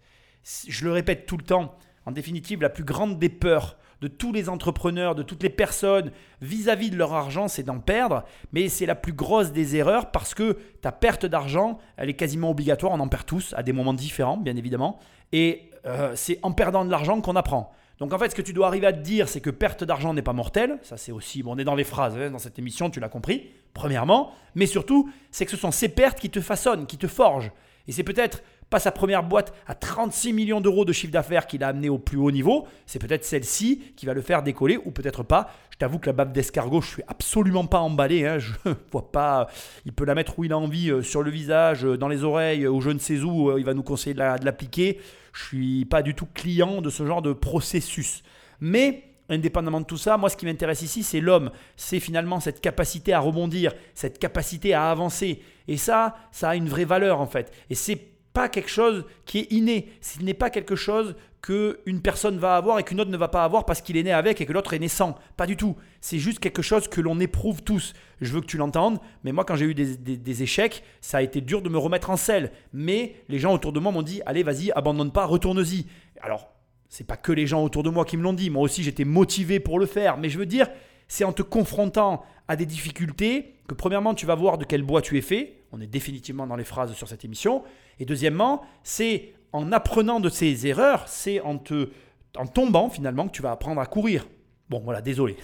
Je 0.68 0.84
le 0.84 0.92
répète 0.92 1.24
tout 1.24 1.38
le 1.38 1.44
temps, 1.44 1.78
en 2.04 2.12
définitive, 2.12 2.60
la 2.60 2.68
plus 2.68 2.84
grande 2.84 3.18
des 3.18 3.30
peurs 3.30 3.78
de 4.04 4.08
tous 4.08 4.34
les 4.34 4.50
entrepreneurs, 4.50 5.14
de 5.14 5.22
toutes 5.22 5.42
les 5.42 5.48
personnes 5.48 6.12
vis-à-vis 6.42 6.90
de 6.90 6.96
leur 6.96 7.14
argent, 7.14 7.48
c'est 7.48 7.62
d'en 7.62 7.78
perdre. 7.78 8.24
Mais 8.52 8.68
c'est 8.68 8.84
la 8.84 8.94
plus 8.94 9.14
grosse 9.14 9.50
des 9.50 9.76
erreurs 9.76 10.10
parce 10.10 10.34
que 10.34 10.58
ta 10.82 10.92
perte 10.92 11.24
d'argent, 11.24 11.78
elle 11.96 12.10
est 12.10 12.14
quasiment 12.14 12.50
obligatoire. 12.50 12.92
On 12.92 13.00
en 13.00 13.08
perd 13.08 13.24
tous 13.24 13.54
à 13.56 13.62
des 13.62 13.72
moments 13.72 13.94
différents, 13.94 14.36
bien 14.36 14.56
évidemment. 14.56 14.98
Et 15.32 15.70
euh, 15.86 16.12
c'est 16.16 16.38
en 16.42 16.52
perdant 16.52 16.84
de 16.84 16.90
l'argent 16.90 17.18
qu'on 17.22 17.34
apprend. 17.34 17.72
Donc 17.98 18.12
en 18.12 18.18
fait, 18.18 18.28
ce 18.28 18.34
que 18.34 18.42
tu 18.42 18.52
dois 18.52 18.66
arriver 18.66 18.88
à 18.88 18.92
te 18.92 19.00
dire, 19.00 19.26
c'est 19.26 19.40
que 19.40 19.48
perte 19.48 19.84
d'argent 19.84 20.12
n'est 20.12 20.20
pas 20.20 20.34
mortelle. 20.34 20.78
Ça, 20.82 20.98
c'est 20.98 21.12
aussi, 21.12 21.42
bon, 21.42 21.54
on 21.54 21.58
est 21.58 21.64
dans 21.64 21.74
les 21.74 21.84
phrases 21.84 22.14
hein, 22.18 22.30
dans 22.30 22.38
cette 22.38 22.58
émission, 22.58 22.90
tu 22.90 23.00
l'as 23.00 23.08
compris, 23.08 23.52
premièrement. 23.72 24.32
Mais 24.54 24.66
surtout, 24.66 25.10
c'est 25.30 25.46
que 25.46 25.50
ce 25.50 25.56
sont 25.56 25.70
ces 25.70 25.88
pertes 25.88 26.20
qui 26.20 26.28
te 26.28 26.42
façonnent, 26.42 26.84
qui 26.84 26.98
te 26.98 27.06
forgent. 27.06 27.52
Et 27.88 27.92
c'est 27.92 28.02
peut-être 28.02 28.42
pas 28.74 28.80
sa 28.80 28.90
première 28.90 29.22
boîte 29.22 29.54
à 29.68 29.76
36 29.76 30.32
millions 30.32 30.60
d'euros 30.60 30.84
de 30.84 30.92
chiffre 30.92 31.12
d'affaires 31.12 31.46
qu'il 31.46 31.62
a 31.62 31.68
amené 31.68 31.88
au 31.88 31.98
plus 31.98 32.18
haut 32.18 32.32
niveau, 32.32 32.66
c'est 32.86 32.98
peut-être 32.98 33.24
celle-ci 33.24 33.80
qui 33.94 34.04
va 34.04 34.14
le 34.14 34.20
faire 34.20 34.42
décoller 34.42 34.80
ou 34.84 34.90
peut-être 34.90 35.22
pas. 35.22 35.48
Je 35.70 35.78
t'avoue 35.78 36.00
que 36.00 36.06
la 36.06 36.12
bave 36.12 36.32
d'escargot, 36.32 36.80
je 36.80 36.88
suis 36.88 37.02
absolument 37.06 37.66
pas 37.66 37.78
emballé. 37.78 38.26
Hein. 38.26 38.40
Je 38.40 38.50
vois 38.90 39.12
pas. 39.12 39.46
Il 39.84 39.92
peut 39.92 40.04
la 40.04 40.16
mettre 40.16 40.40
où 40.40 40.44
il 40.44 40.52
a 40.52 40.58
envie, 40.58 40.90
euh, 40.90 41.02
sur 41.02 41.22
le 41.22 41.30
visage, 41.30 41.86
euh, 41.86 41.96
dans 41.96 42.08
les 42.08 42.24
oreilles, 42.24 42.66
ou 42.66 42.80
je 42.80 42.90
ne 42.90 42.98
sais 42.98 43.20
où. 43.20 43.48
Euh, 43.48 43.60
il 43.60 43.64
va 43.64 43.74
nous 43.74 43.84
conseiller 43.84 44.14
de 44.14 44.44
l'appliquer. 44.44 44.98
Je 45.32 45.44
suis 45.44 45.84
pas 45.84 46.02
du 46.02 46.16
tout 46.16 46.26
client 46.34 46.82
de 46.82 46.90
ce 46.90 47.06
genre 47.06 47.22
de 47.22 47.32
processus. 47.32 48.24
Mais 48.58 49.04
indépendamment 49.28 49.82
de 49.82 49.86
tout 49.86 49.98
ça, 49.98 50.16
moi 50.16 50.30
ce 50.30 50.36
qui 50.36 50.46
m'intéresse 50.46 50.82
ici, 50.82 51.04
c'est 51.04 51.20
l'homme. 51.20 51.52
C'est 51.76 52.00
finalement 52.00 52.40
cette 52.40 52.60
capacité 52.60 53.12
à 53.12 53.20
rebondir, 53.20 53.72
cette 53.94 54.18
capacité 54.18 54.74
à 54.74 54.90
avancer. 54.90 55.42
Et 55.68 55.76
ça, 55.76 56.16
ça 56.32 56.48
a 56.48 56.56
une 56.56 56.68
vraie 56.68 56.84
valeur 56.84 57.20
en 57.20 57.28
fait. 57.28 57.52
Et 57.70 57.76
c'est 57.76 58.13
pas 58.34 58.50
quelque 58.50 58.69
chose 58.69 59.06
qui 59.25 59.38
est 59.38 59.52
inné. 59.52 59.88
Ce 60.02 60.20
n'est 60.20 60.34
pas 60.34 60.50
quelque 60.50 60.76
chose 60.76 61.16
qu'une 61.40 62.02
personne 62.02 62.38
va 62.38 62.56
avoir 62.56 62.78
et 62.78 62.82
qu'une 62.82 63.00
autre 63.00 63.10
ne 63.10 63.16
va 63.16 63.28
pas 63.28 63.44
avoir 63.44 63.64
parce 63.64 63.81
qu'il 63.81 63.96
est 63.96 64.02
né 64.02 64.12
avec 64.12 64.40
et 64.40 64.46
que 64.46 64.52
l'autre 64.52 64.75
est 64.75 64.78
naissant. 64.78 65.16
Pas 65.36 65.46
du 65.46 65.56
tout. 65.56 65.76
C'est 66.00 66.19
juste 66.19 66.40
quelque 66.40 66.60
chose 66.60 66.88
que 66.88 67.00
l'on 67.00 67.20
éprouve 67.20 67.62
tous. 67.62 67.92
Je 68.20 68.32
veux 68.32 68.40
que 68.40 68.46
tu 68.46 68.56
l'entendes, 68.56 68.98
mais 69.22 69.32
moi 69.32 69.44
quand 69.44 69.54
j'ai 69.54 69.66
eu 69.66 69.75
des, 69.75 70.42
échecs, 70.42 70.82
ça 71.00 71.19
a 71.19 71.22
été 71.22 71.40
dur 71.40 71.62
de 71.62 71.69
me 71.69 71.78
remettre 71.78 72.10
en 72.10 72.16
selle. 72.16 72.50
Mais 72.72 73.14
les 73.28 73.38
gens 73.38 73.54
autour 73.54 73.72
de 73.72 73.81
moi 73.81 73.92
m'ont 73.92 74.02
dit, 74.02 74.20
allez 74.26 74.42
vas-y, 74.42 74.72
abandonne 74.72 75.12
pas, 75.12 75.26
retourne-y. 75.26 75.86
Alors, 76.20 76.50
c'est 76.88 77.06
pas 77.06 77.16
que 77.16 77.32
les 77.32 77.46
gens 77.46 77.62
autour 77.62 77.84
de 77.84 77.90
moi 77.90 78.04
qui 78.04 78.16
me 78.16 78.22
l'ont 78.22 78.32
dit. 78.32 78.50
Moi 78.50 78.62
aussi 78.62 78.82
j'étais 78.82 79.04
motivé 79.04 79.60
pour 79.60 79.78
le 79.78 79.86
faire. 79.86 80.16
Mais 80.16 80.28
je 80.28 80.38
veux 80.38 80.46
dire, 80.46 80.69
c'est 81.08 81.24
en 81.24 81.32
te 81.32 81.42
confrontant 81.42 82.24
à 82.48 82.56
des 82.56 82.66
difficultés 82.66 83.56
que 83.68 83.74
premièrement 83.74 84.14
tu 84.14 84.26
vas 84.26 84.34
voir 84.34 84.58
de 84.58 84.64
quel 84.64 84.82
bois 84.82 85.02
tu 85.02 85.16
es 85.18 85.22
fait. 85.22 85.64
On 85.72 85.80
est 85.80 85.86
définitivement 85.86 86.46
dans 86.46 86.56
les 86.56 86.64
phrases 86.64 86.92
sur 86.94 87.08
cette 87.08 87.24
émission. 87.24 87.64
Et 87.98 88.04
deuxièmement, 88.04 88.62
c'est 88.82 89.34
en 89.52 89.72
apprenant 89.72 90.20
de 90.20 90.28
ces 90.28 90.66
erreurs, 90.66 91.08
c'est 91.08 91.40
en, 91.40 91.58
te, 91.58 91.90
en 92.36 92.46
tombant 92.46 92.90
finalement 92.90 93.26
que 93.28 93.32
tu 93.32 93.42
vas 93.42 93.52
apprendre 93.52 93.80
à 93.80 93.86
courir. 93.86 94.26
Bon 94.68 94.80
voilà, 94.80 95.00
désolé. 95.00 95.36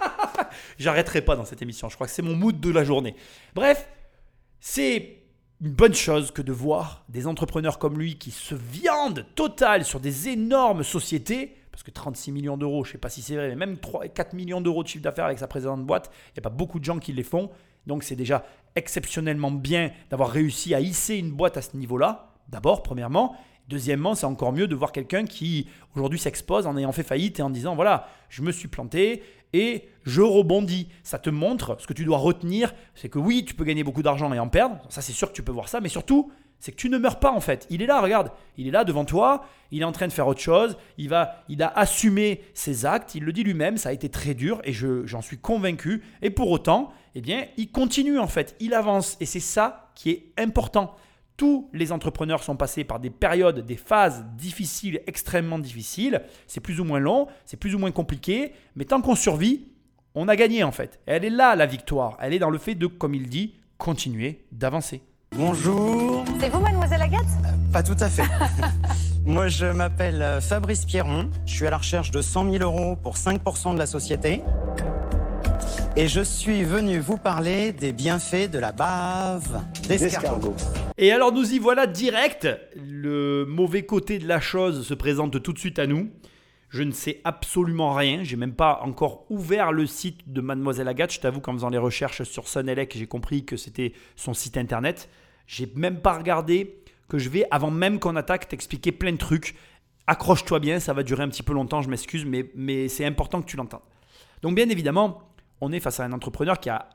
J'arrêterai 0.78 1.22
pas 1.22 1.36
dans 1.36 1.44
cette 1.44 1.62
émission. 1.62 1.88
Je 1.88 1.94
crois 1.94 2.06
que 2.06 2.12
c'est 2.12 2.22
mon 2.22 2.36
mood 2.36 2.58
de 2.58 2.70
la 2.70 2.84
journée. 2.84 3.14
Bref, 3.54 3.88
c'est 4.60 5.18
une 5.60 5.72
bonne 5.72 5.94
chose 5.94 6.30
que 6.30 6.42
de 6.42 6.52
voir 6.52 7.04
des 7.08 7.26
entrepreneurs 7.26 7.78
comme 7.78 7.98
lui 7.98 8.16
qui 8.18 8.30
se 8.30 8.54
viandent 8.54 9.26
total 9.34 9.84
sur 9.84 10.00
des 10.00 10.28
énormes 10.28 10.82
sociétés 10.82 11.56
parce 11.74 11.82
que 11.82 11.90
36 11.90 12.30
millions 12.30 12.56
d'euros, 12.56 12.84
je 12.84 12.90
ne 12.90 12.92
sais 12.92 12.98
pas 12.98 13.08
si 13.08 13.20
c'est 13.20 13.34
vrai, 13.34 13.48
mais 13.48 13.56
même 13.56 13.78
3, 13.78 14.06
4 14.06 14.32
millions 14.34 14.60
d'euros 14.60 14.84
de 14.84 14.88
chiffre 14.88 15.02
d'affaires 15.02 15.24
avec 15.24 15.40
sa 15.40 15.48
précédente 15.48 15.84
boîte, 15.84 16.08
il 16.28 16.34
n'y 16.34 16.38
a 16.38 16.48
pas 16.48 16.54
beaucoup 16.54 16.78
de 16.78 16.84
gens 16.84 17.00
qui 17.00 17.12
les 17.12 17.24
font. 17.24 17.50
Donc 17.84 18.04
c'est 18.04 18.14
déjà 18.14 18.44
exceptionnellement 18.76 19.50
bien 19.50 19.90
d'avoir 20.08 20.30
réussi 20.30 20.72
à 20.72 20.80
hisser 20.80 21.16
une 21.16 21.32
boîte 21.32 21.56
à 21.56 21.62
ce 21.62 21.76
niveau-là, 21.76 22.32
d'abord, 22.48 22.84
premièrement. 22.84 23.34
Deuxièmement, 23.66 24.14
c'est 24.14 24.24
encore 24.24 24.52
mieux 24.52 24.68
de 24.68 24.74
voir 24.76 24.92
quelqu'un 24.92 25.24
qui 25.24 25.66
aujourd'hui 25.96 26.20
s'expose 26.20 26.68
en 26.68 26.76
ayant 26.76 26.92
fait 26.92 27.02
faillite 27.02 27.40
et 27.40 27.42
en 27.42 27.50
disant 27.50 27.74
voilà, 27.74 28.06
je 28.28 28.42
me 28.42 28.52
suis 28.52 28.68
planté 28.68 29.24
et 29.52 29.88
je 30.04 30.20
rebondis. 30.20 30.86
Ça 31.02 31.18
te 31.18 31.28
montre, 31.28 31.76
ce 31.80 31.88
que 31.88 31.92
tu 31.92 32.04
dois 32.04 32.18
retenir, 32.18 32.72
c'est 32.94 33.08
que 33.08 33.18
oui, 33.18 33.44
tu 33.44 33.54
peux 33.54 33.64
gagner 33.64 33.82
beaucoup 33.82 34.04
d'argent 34.04 34.32
et 34.32 34.38
en 34.38 34.48
perdre, 34.48 34.78
ça 34.90 35.02
c'est 35.02 35.12
sûr 35.12 35.28
que 35.28 35.34
tu 35.34 35.42
peux 35.42 35.50
voir 35.50 35.68
ça, 35.68 35.80
mais 35.80 35.88
surtout, 35.88 36.30
c'est 36.64 36.72
que 36.72 36.78
tu 36.78 36.88
ne 36.88 36.96
meurs 36.96 37.20
pas 37.20 37.30
en 37.30 37.40
fait. 37.40 37.66
Il 37.68 37.82
est 37.82 37.86
là, 37.86 38.00
regarde, 38.00 38.32
il 38.56 38.66
est 38.66 38.70
là 38.70 38.84
devant 38.84 39.04
toi, 39.04 39.44
il 39.70 39.82
est 39.82 39.84
en 39.84 39.92
train 39.92 40.06
de 40.06 40.12
faire 40.14 40.26
autre 40.26 40.40
chose, 40.40 40.78
il, 40.96 41.10
va, 41.10 41.44
il 41.50 41.62
a 41.62 41.68
assumé 41.78 42.40
ses 42.54 42.86
actes, 42.86 43.14
il 43.14 43.22
le 43.22 43.34
dit 43.34 43.44
lui-même, 43.44 43.76
ça 43.76 43.90
a 43.90 43.92
été 43.92 44.08
très 44.08 44.32
dur 44.32 44.62
et 44.64 44.72
j'en 44.72 45.20
suis 45.20 45.36
convaincu. 45.36 46.02
Et 46.22 46.30
pour 46.30 46.50
autant, 46.50 46.90
eh 47.14 47.20
bien, 47.20 47.44
il 47.58 47.70
continue 47.70 48.18
en 48.18 48.28
fait, 48.28 48.56
il 48.60 48.72
avance 48.72 49.18
et 49.20 49.26
c'est 49.26 49.40
ça 49.40 49.90
qui 49.94 50.08
est 50.08 50.32
important. 50.38 50.96
Tous 51.36 51.68
les 51.74 51.92
entrepreneurs 51.92 52.42
sont 52.42 52.56
passés 52.56 52.84
par 52.84 52.98
des 52.98 53.10
périodes, 53.10 53.66
des 53.66 53.76
phases 53.76 54.24
difficiles, 54.34 55.02
extrêmement 55.06 55.58
difficiles. 55.58 56.22
C'est 56.46 56.60
plus 56.60 56.80
ou 56.80 56.84
moins 56.84 56.98
long, 56.98 57.26
c'est 57.44 57.58
plus 57.58 57.74
ou 57.74 57.78
moins 57.78 57.92
compliqué, 57.92 58.52
mais 58.74 58.86
tant 58.86 59.02
qu'on 59.02 59.16
survit, 59.16 59.68
on 60.14 60.28
a 60.28 60.36
gagné 60.36 60.64
en 60.64 60.72
fait. 60.72 60.98
elle 61.04 61.26
est 61.26 61.30
là 61.30 61.56
la 61.56 61.66
victoire. 61.66 62.16
Elle 62.22 62.32
est 62.32 62.38
dans 62.38 62.48
le 62.48 62.56
fait 62.56 62.74
de, 62.74 62.86
comme 62.86 63.14
il 63.14 63.28
dit, 63.28 63.52
continuer 63.76 64.46
d'avancer. 64.50 65.02
Bonjour. 65.36 66.24
C'est 66.38 66.48
vous, 66.48 66.60
mademoiselle 66.60 67.02
Agathe? 67.02 67.26
Pas 67.72 67.82
tout 67.82 67.96
à 67.98 68.08
fait. 68.08 68.22
Moi, 69.26 69.48
je 69.48 69.66
m'appelle 69.66 70.22
euh, 70.22 70.40
Fabrice 70.40 70.84
Pierron. 70.84 71.28
Je 71.44 71.54
suis 71.54 71.66
à 71.66 71.70
la 71.70 71.78
recherche 71.78 72.12
de 72.12 72.22
100 72.22 72.52
000 72.52 72.62
euros 72.62 72.94
pour 72.94 73.16
5% 73.16 73.74
de 73.74 73.78
la 73.78 73.86
société. 73.86 74.42
Et 75.96 76.06
je 76.06 76.20
suis 76.20 76.62
venu 76.62 77.00
vous 77.00 77.16
parler 77.16 77.72
des 77.72 77.92
bienfaits 77.92 78.48
de 78.48 78.60
la 78.60 78.70
bave 78.70 79.64
d'escargot. 79.88 80.54
Et 80.98 81.10
alors 81.10 81.32
nous 81.32 81.52
y 81.52 81.58
voilà 81.58 81.88
direct. 81.88 82.46
Le 82.76 83.44
mauvais 83.44 83.84
côté 83.84 84.20
de 84.20 84.28
la 84.28 84.40
chose 84.40 84.86
se 84.86 84.94
présente 84.94 85.42
tout 85.42 85.52
de 85.52 85.58
suite 85.58 85.80
à 85.80 85.88
nous. 85.88 86.10
Je 86.68 86.82
ne 86.82 86.92
sais 86.92 87.20
absolument 87.24 87.92
rien. 87.92 88.22
J'ai 88.22 88.36
même 88.36 88.54
pas 88.54 88.80
encore 88.82 89.26
ouvert 89.30 89.72
le 89.72 89.86
site 89.86 90.32
de 90.32 90.40
Mademoiselle 90.40 90.88
Agathe. 90.88 91.12
Je 91.12 91.20
t'avoue 91.20 91.40
qu'en 91.40 91.54
faisant 91.54 91.70
les 91.70 91.78
recherches 91.78 92.22
sur 92.22 92.46
Sunelec, 92.48 92.96
j'ai 92.96 93.06
compris 93.06 93.44
que 93.44 93.56
c'était 93.56 93.92
son 94.16 94.34
site 94.34 94.56
internet. 94.56 95.08
J'ai 95.46 95.70
même 95.74 96.00
pas 96.00 96.16
regardé 96.16 96.82
que 97.08 97.18
je 97.18 97.28
vais, 97.28 97.46
avant 97.50 97.70
même 97.70 97.98
qu'on 97.98 98.16
attaque, 98.16 98.48
t'expliquer 98.48 98.92
plein 98.92 99.12
de 99.12 99.18
trucs. 99.18 99.54
Accroche-toi 100.06 100.58
bien, 100.58 100.80
ça 100.80 100.92
va 100.92 101.02
durer 101.02 101.22
un 101.22 101.28
petit 101.28 101.42
peu 101.42 101.52
longtemps, 101.52 101.82
je 101.82 101.88
m'excuse, 101.88 102.24
mais, 102.24 102.50
mais 102.54 102.88
c'est 102.88 103.04
important 103.04 103.40
que 103.40 103.46
tu 103.46 103.56
l'entendes. 103.56 103.82
Donc 104.42 104.54
bien 104.54 104.68
évidemment, 104.68 105.22
on 105.60 105.72
est 105.72 105.80
face 105.80 106.00
à 106.00 106.04
un 106.04 106.12
entrepreneur 106.12 106.60
qui 106.60 106.68
a 106.68 106.88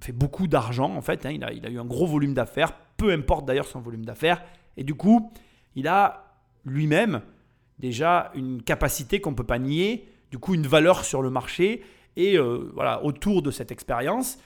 fait 0.00 0.12
beaucoup 0.12 0.46
d'argent 0.46 0.94
en 0.94 1.00
fait. 1.00 1.24
Hein. 1.26 1.30
il, 1.30 1.44
a, 1.44 1.52
il, 1.52 1.64
a, 1.66 1.70
eu 1.70 1.78
un 1.78 1.84
gros 1.84 2.06
volume 2.06 2.34
d'affaires, 2.34 2.74
peu 2.96 3.12
importe 3.12 3.46
d'ailleurs 3.46 3.66
son 3.66 3.80
volume 3.80 4.04
d'affaires. 4.04 4.42
Et 4.76 4.84
du 4.84 4.94
coup, 4.94 5.32
il 5.74 5.88
a 5.88 6.34
lui-même 6.64 7.22
déjà 7.78 8.30
une 8.34 8.62
capacité 8.62 9.20
qu'on 9.20 9.30
ne 9.30 9.36
peut 9.36 9.44
pas 9.44 9.58
nier, 9.58 10.08
du 10.30 10.38
coup 10.38 10.54
une 10.54 10.66
valeur 10.66 11.04
sur 11.04 11.22
le 11.22 11.30
marché. 11.30 11.82
Et 12.16 12.36
euh, 12.36 12.70
voilà, 12.74 13.02
autour 13.04 13.42
de 13.42 13.50
cette 13.50 13.72
expérience, 13.72 14.38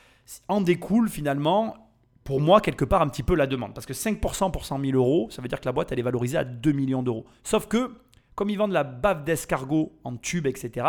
en 0.49 0.61
découle 0.61 1.09
finalement, 1.09 1.84
pour 2.25 2.40
moi, 2.40 2.61
quelque 2.61 2.85
part 2.85 3.02
un 3.02 3.09
petit 3.09 3.23
peu 3.23 3.35
la 3.35 3.47
demande. 3.47 3.75
Parce 3.75 3.87
que 3.87 3.93
5% 3.93 4.50
pour 4.50 4.64
100 4.64 4.81
000 4.81 4.97
euros, 4.97 5.28
ça 5.31 5.43
veut 5.43 5.49
dire 5.49 5.61
que 5.61 5.66
la 5.66 5.73
boîte, 5.73 5.93
elle 5.93 5.99
est 5.99 6.02
valorisée 6.02 6.38
à 6.38 6.45
2 6.45 6.73
millions 6.73 7.02
d'euros. 7.02 7.26
Sauf 7.43 7.66
que, 7.66 7.93
comme 8.35 8.50
ils 8.50 8.57
vendent 8.57 8.73
la 8.73 8.85
bave 8.85 9.25
d'escargot 9.25 9.93
en 10.04 10.16
tube, 10.16 10.47
etc., 10.47 10.87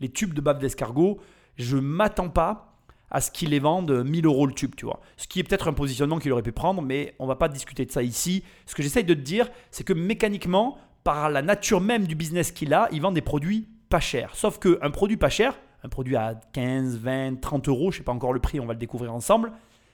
les 0.00 0.08
tubes 0.10 0.34
de 0.34 0.40
bave 0.40 0.58
d'escargot, 0.58 1.20
je 1.56 1.76
m'attends 1.76 2.30
pas 2.30 2.74
à 3.10 3.20
ce 3.20 3.30
qu'ils 3.30 3.50
les 3.50 3.58
vendent 3.58 4.04
1000 4.04 4.24
euros 4.24 4.46
le 4.46 4.54
tube, 4.54 4.74
tu 4.74 4.86
vois. 4.86 5.00
Ce 5.18 5.28
qui 5.28 5.38
est 5.38 5.44
peut-être 5.44 5.68
un 5.68 5.74
positionnement 5.74 6.18
qu'il 6.18 6.32
aurait 6.32 6.42
pu 6.42 6.52
prendre, 6.52 6.80
mais 6.80 7.14
on 7.18 7.26
va 7.26 7.36
pas 7.36 7.48
discuter 7.48 7.84
de 7.84 7.92
ça 7.92 8.02
ici. 8.02 8.42
Ce 8.64 8.74
que 8.74 8.82
j'essaye 8.82 9.04
de 9.04 9.12
te 9.12 9.20
dire, 9.20 9.50
c'est 9.70 9.84
que 9.84 9.92
mécaniquement, 9.92 10.78
par 11.04 11.28
la 11.28 11.42
nature 11.42 11.82
même 11.82 12.06
du 12.06 12.14
business 12.14 12.50
qu'il 12.50 12.72
a, 12.72 12.88
il 12.90 13.02
vend 13.02 13.12
des 13.12 13.20
produits 13.20 13.68
pas 13.90 14.00
chers. 14.00 14.34
Sauf 14.34 14.58
qu'un 14.58 14.90
produit 14.90 15.18
pas 15.18 15.28
cher, 15.28 15.58
un 15.84 15.90
produit 15.90 16.16
à 16.16 16.40
15, 16.54 16.96
20, 16.96 17.40
30 17.42 17.68
euros, 17.68 17.90
je 17.90 17.98
sais 17.98 18.02
pas 18.02 18.12
encore 18.12 18.32
le 18.32 18.40
prix, 18.40 18.60
on 18.60 18.66
va 18.66 18.72
le 18.72 18.78
découvrir 18.78 19.12
ensemble, 19.12 19.52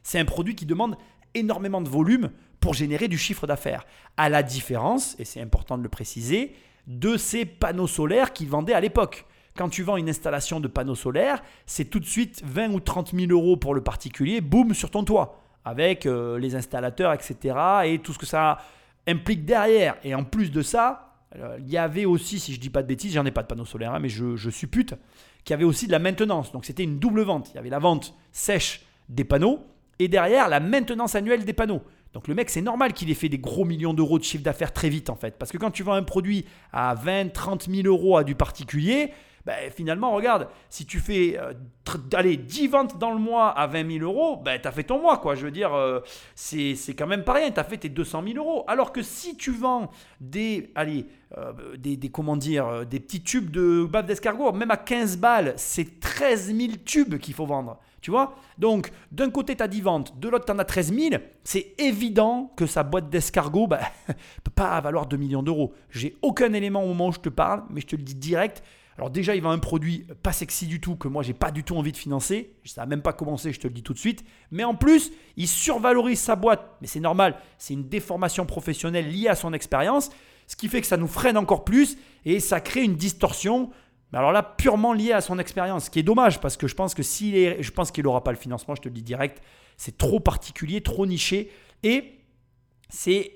c'est 0.08 0.18
un 0.18 0.24
produit 0.24 0.54
qui 0.54 0.64
demande 0.64 0.96
énormément 1.34 1.82
de 1.82 1.88
volume 1.88 2.30
pour 2.60 2.72
générer 2.72 3.08
du 3.08 3.18
chiffre 3.18 3.46
d'affaires. 3.46 3.84
À 4.16 4.30
la 4.30 4.42
différence, 4.42 5.14
et 5.18 5.26
c'est 5.26 5.42
important 5.42 5.76
de 5.76 5.82
le 5.82 5.90
préciser, 5.90 6.54
de 6.86 7.18
ces 7.18 7.44
panneaux 7.44 7.86
solaires 7.86 8.32
qu'il 8.32 8.48
vendait 8.48 8.72
à 8.72 8.80
l'époque. 8.80 9.26
Quand 9.54 9.68
tu 9.68 9.82
vends 9.82 9.98
une 9.98 10.08
installation 10.08 10.60
de 10.60 10.68
panneaux 10.68 10.94
solaires, 10.94 11.42
c'est 11.66 11.84
tout 11.84 12.00
de 12.00 12.06
suite 12.06 12.40
20 12.42 12.70
ou 12.70 12.80
30 12.80 13.14
000 13.14 13.30
euros 13.32 13.58
pour 13.58 13.74
le 13.74 13.82
particulier, 13.82 14.40
boum, 14.40 14.72
sur 14.72 14.90
ton 14.90 15.04
toit, 15.04 15.42
avec 15.66 16.06
euh, 16.06 16.38
les 16.38 16.54
installateurs, 16.54 17.12
etc. 17.12 17.58
et 17.84 17.98
tout 17.98 18.14
ce 18.14 18.18
que 18.18 18.24
ça 18.24 18.60
implique 19.06 19.44
derrière. 19.44 19.98
Et 20.04 20.14
en 20.14 20.24
plus 20.24 20.50
de 20.50 20.62
ça, 20.62 21.18
il 21.58 21.68
y 21.68 21.76
avait 21.76 22.06
aussi, 22.06 22.40
si 22.40 22.54
je 22.54 22.60
dis 22.60 22.70
pas 22.70 22.80
de 22.80 22.88
bêtises, 22.88 23.12
j'en 23.12 23.26
ai 23.26 23.30
pas 23.30 23.42
de 23.42 23.48
panneaux 23.48 23.66
solaires, 23.66 23.92
hein, 23.92 24.00
mais 24.00 24.08
je, 24.08 24.36
je 24.36 24.48
suppute 24.48 24.94
qu'il 25.44 25.52
y 25.52 25.54
avait 25.54 25.64
aussi 25.64 25.86
de 25.86 25.92
la 25.92 25.98
maintenance. 25.98 26.50
Donc 26.50 26.64
c'était 26.64 26.84
une 26.84 26.98
double 26.98 27.20
vente. 27.20 27.50
Il 27.52 27.56
y 27.56 27.58
avait 27.58 27.68
la 27.68 27.78
vente 27.78 28.14
sèche 28.32 28.86
des 29.10 29.24
panneaux 29.24 29.66
et 29.98 30.08
derrière 30.08 30.48
la 30.48 30.60
maintenance 30.60 31.14
annuelle 31.14 31.44
des 31.44 31.52
panneaux. 31.52 31.82
Donc 32.12 32.28
le 32.28 32.34
mec, 32.34 32.50
c'est 32.50 32.62
normal 32.62 32.92
qu'il 32.92 33.10
ait 33.10 33.14
fait 33.14 33.28
des 33.28 33.38
gros 33.38 33.64
millions 33.64 33.94
d'euros 33.94 34.18
de 34.18 34.24
chiffre 34.24 34.42
d'affaires 34.42 34.72
très 34.72 34.88
vite 34.88 35.10
en 35.10 35.16
fait. 35.16 35.36
Parce 35.38 35.52
que 35.52 35.58
quand 35.58 35.70
tu 35.70 35.82
vends 35.82 35.92
un 35.92 36.02
produit 36.02 36.46
à 36.72 36.94
20, 36.94 37.32
30 37.32 37.68
000 37.70 37.86
euros 37.86 38.16
à 38.16 38.24
du 38.24 38.34
particulier, 38.34 39.12
ben, 39.48 39.70
finalement, 39.70 40.12
regarde, 40.12 40.48
si 40.68 40.84
tu 40.84 40.98
fais 40.98 41.38
euh, 41.38 41.54
allez, 42.12 42.36
10 42.36 42.68
ventes 42.68 42.98
dans 42.98 43.12
le 43.12 43.18
mois 43.18 43.48
à 43.48 43.66
20 43.66 43.98
000 43.98 44.04
euros, 44.04 44.36
ben, 44.36 44.60
tu 44.60 44.68
as 44.68 44.72
fait 44.72 44.82
ton 44.82 45.00
mois. 45.00 45.16
Quoi. 45.16 45.36
Je 45.36 45.44
veux 45.46 45.50
dire, 45.50 45.72
euh, 45.72 46.00
c'est 46.34 46.76
quand 46.94 47.06
même 47.06 47.24
pas 47.24 47.32
rien. 47.32 47.50
Tu 47.50 47.58
as 47.58 47.64
fait 47.64 47.78
tes 47.78 47.88
200 47.88 48.24
000 48.26 48.36
euros. 48.36 48.64
Alors 48.68 48.92
que 48.92 49.00
si 49.00 49.38
tu 49.38 49.50
vends 49.52 49.90
des, 50.20 50.70
allez, 50.74 51.06
euh, 51.38 51.52
des, 51.78 51.98
comment 52.10 52.36
dire, 52.36 52.84
des 52.84 53.00
petits 53.00 53.22
tubes 53.22 53.50
de 53.50 53.86
bave 53.90 54.04
d'escargot, 54.04 54.52
même 54.52 54.70
à 54.70 54.76
15 54.76 55.16
balles, 55.16 55.54
c'est 55.56 55.98
13 55.98 56.54
000 56.54 56.72
tubes 56.84 57.16
qu'il 57.16 57.32
faut 57.32 57.46
vendre. 57.46 57.78
Tu 58.00 58.10
vois? 58.10 58.36
Donc, 58.58 58.92
d'un 59.10 59.30
côté, 59.30 59.56
tu 59.56 59.62
as 59.62 59.68
10 59.68 59.80
ventes, 59.80 60.20
de 60.20 60.28
l'autre, 60.28 60.44
tu 60.44 60.52
en 60.52 60.58
as 60.58 60.64
13 60.64 60.94
000. 60.94 61.22
C'est 61.42 61.74
évident 61.78 62.52
que 62.56 62.66
sa 62.66 62.82
boîte 62.82 63.10
d'escargot 63.10 63.64
ne 63.64 63.68
ben, 63.68 63.80
peut 64.44 64.52
pas 64.54 64.80
valoir 64.80 65.06
2 65.06 65.16
millions 65.16 65.42
d'euros. 65.42 65.74
J'ai 65.90 66.16
aucun 66.22 66.52
élément 66.52 66.82
au 66.84 66.88
moment 66.88 67.08
où 67.08 67.12
je 67.12 67.20
te 67.20 67.28
parle, 67.28 67.64
mais 67.70 67.80
je 67.80 67.86
te 67.86 67.96
le 67.96 68.02
dis 68.02 68.14
direct. 68.14 68.62
Alors 68.98 69.10
déjà, 69.10 69.36
il 69.36 69.42
vend 69.42 69.52
un 69.52 69.60
produit 69.60 70.06
pas 70.24 70.32
sexy 70.32 70.66
du 70.66 70.80
tout 70.80 70.96
que 70.96 71.06
moi 71.06 71.22
j'ai 71.22 71.32
pas 71.32 71.52
du 71.52 71.62
tout 71.62 71.76
envie 71.76 71.92
de 71.92 71.96
financer. 71.96 72.56
Ça 72.64 72.80
n'a 72.80 72.86
même 72.86 73.00
pas 73.00 73.12
commencé, 73.12 73.52
je 73.52 73.60
te 73.60 73.68
le 73.68 73.72
dis 73.72 73.84
tout 73.84 73.94
de 73.94 73.98
suite. 73.98 74.24
Mais 74.50 74.64
en 74.64 74.74
plus, 74.74 75.12
il 75.36 75.46
survalorise 75.46 76.18
sa 76.18 76.34
boîte. 76.34 76.68
Mais 76.80 76.88
c'est 76.88 76.98
normal, 76.98 77.36
c'est 77.58 77.74
une 77.74 77.88
déformation 77.88 78.44
professionnelle 78.44 79.08
liée 79.08 79.28
à 79.28 79.36
son 79.36 79.52
expérience, 79.52 80.10
ce 80.48 80.56
qui 80.56 80.66
fait 80.66 80.80
que 80.80 80.86
ça 80.88 80.96
nous 80.96 81.06
freine 81.06 81.36
encore 81.36 81.64
plus 81.64 81.96
et 82.24 82.40
ça 82.40 82.60
crée 82.60 82.82
une 82.82 82.96
distorsion. 82.96 83.70
Mais 84.12 84.18
alors 84.18 84.32
là, 84.32 84.42
purement 84.42 84.92
liée 84.92 85.12
à 85.12 85.20
son 85.20 85.38
expérience, 85.38 85.86
ce 85.86 85.90
qui 85.90 85.98
est 85.98 86.04
dommage 86.04 86.40
parce 86.40 86.56
que 86.56 86.66
je 86.66 86.74
pense 86.74 86.94
que 86.94 87.02
s'il 87.02 87.36
est, 87.36 87.62
je 87.62 87.70
pense 87.70 87.90
qu'il 87.90 88.04
n'aura 88.04 88.24
pas 88.24 88.32
le 88.32 88.38
financement, 88.38 88.74
je 88.74 88.82
te 88.82 88.88
le 88.88 88.94
dis 88.94 89.02
direct. 89.02 89.42
C'est 89.76 89.98
trop 89.98 90.20
particulier, 90.20 90.80
trop 90.80 91.06
niché 91.06 91.50
et 91.82 92.14
c'est 92.88 93.32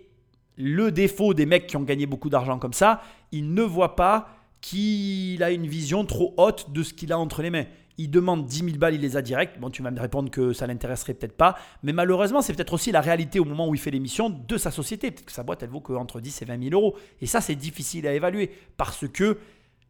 le 0.56 0.90
défaut 0.90 1.34
des 1.34 1.46
mecs 1.46 1.66
qui 1.66 1.76
ont 1.76 1.82
gagné 1.82 2.06
beaucoup 2.06 2.30
d'argent 2.30 2.58
comme 2.58 2.72
ça. 2.72 3.02
Ils 3.32 3.52
ne 3.52 3.62
voient 3.62 3.96
pas 3.96 4.28
qu'il 4.60 5.42
a 5.42 5.50
une 5.50 5.66
vision 5.66 6.04
trop 6.04 6.34
haute 6.36 6.72
de 6.72 6.82
ce 6.82 6.94
qu'il 6.94 7.12
a 7.12 7.18
entre 7.18 7.42
les 7.42 7.50
mains. 7.50 7.64
Il 7.98 8.10
demande 8.10 8.46
10 8.46 8.64
000 8.64 8.78
balles, 8.78 8.94
il 8.94 9.00
les 9.00 9.16
a 9.16 9.22
direct. 9.22 9.58
Bon, 9.58 9.68
tu 9.68 9.82
vas 9.82 9.90
me 9.90 10.00
répondre 10.00 10.30
que 10.30 10.52
ça 10.52 10.66
l'intéresserait 10.66 11.14
peut-être 11.14 11.36
pas. 11.36 11.56
Mais 11.82 11.92
malheureusement, 11.92 12.40
c'est 12.40 12.54
peut-être 12.54 12.72
aussi 12.72 12.90
la 12.90 13.02
réalité 13.02 13.38
au 13.38 13.44
moment 13.44 13.68
où 13.68 13.74
il 13.74 13.80
fait 13.80 13.90
l'émission 13.90 14.30
de 14.30 14.56
sa 14.56 14.70
société. 14.70 15.10
Peut-être 15.10 15.26
que 15.26 15.32
sa 15.32 15.42
boîte, 15.42 15.62
elle 15.62 15.68
vaut 15.68 15.80
qu'entre 15.80 16.20
10 16.20 16.42
et 16.42 16.44
20 16.46 16.70
000 16.70 16.74
euros. 16.74 16.96
Et 17.20 17.26
ça, 17.26 17.40
c'est 17.40 17.54
difficile 17.54 18.06
à 18.06 18.14
évaluer. 18.14 18.50
Parce 18.78 19.06
que, 19.08 19.38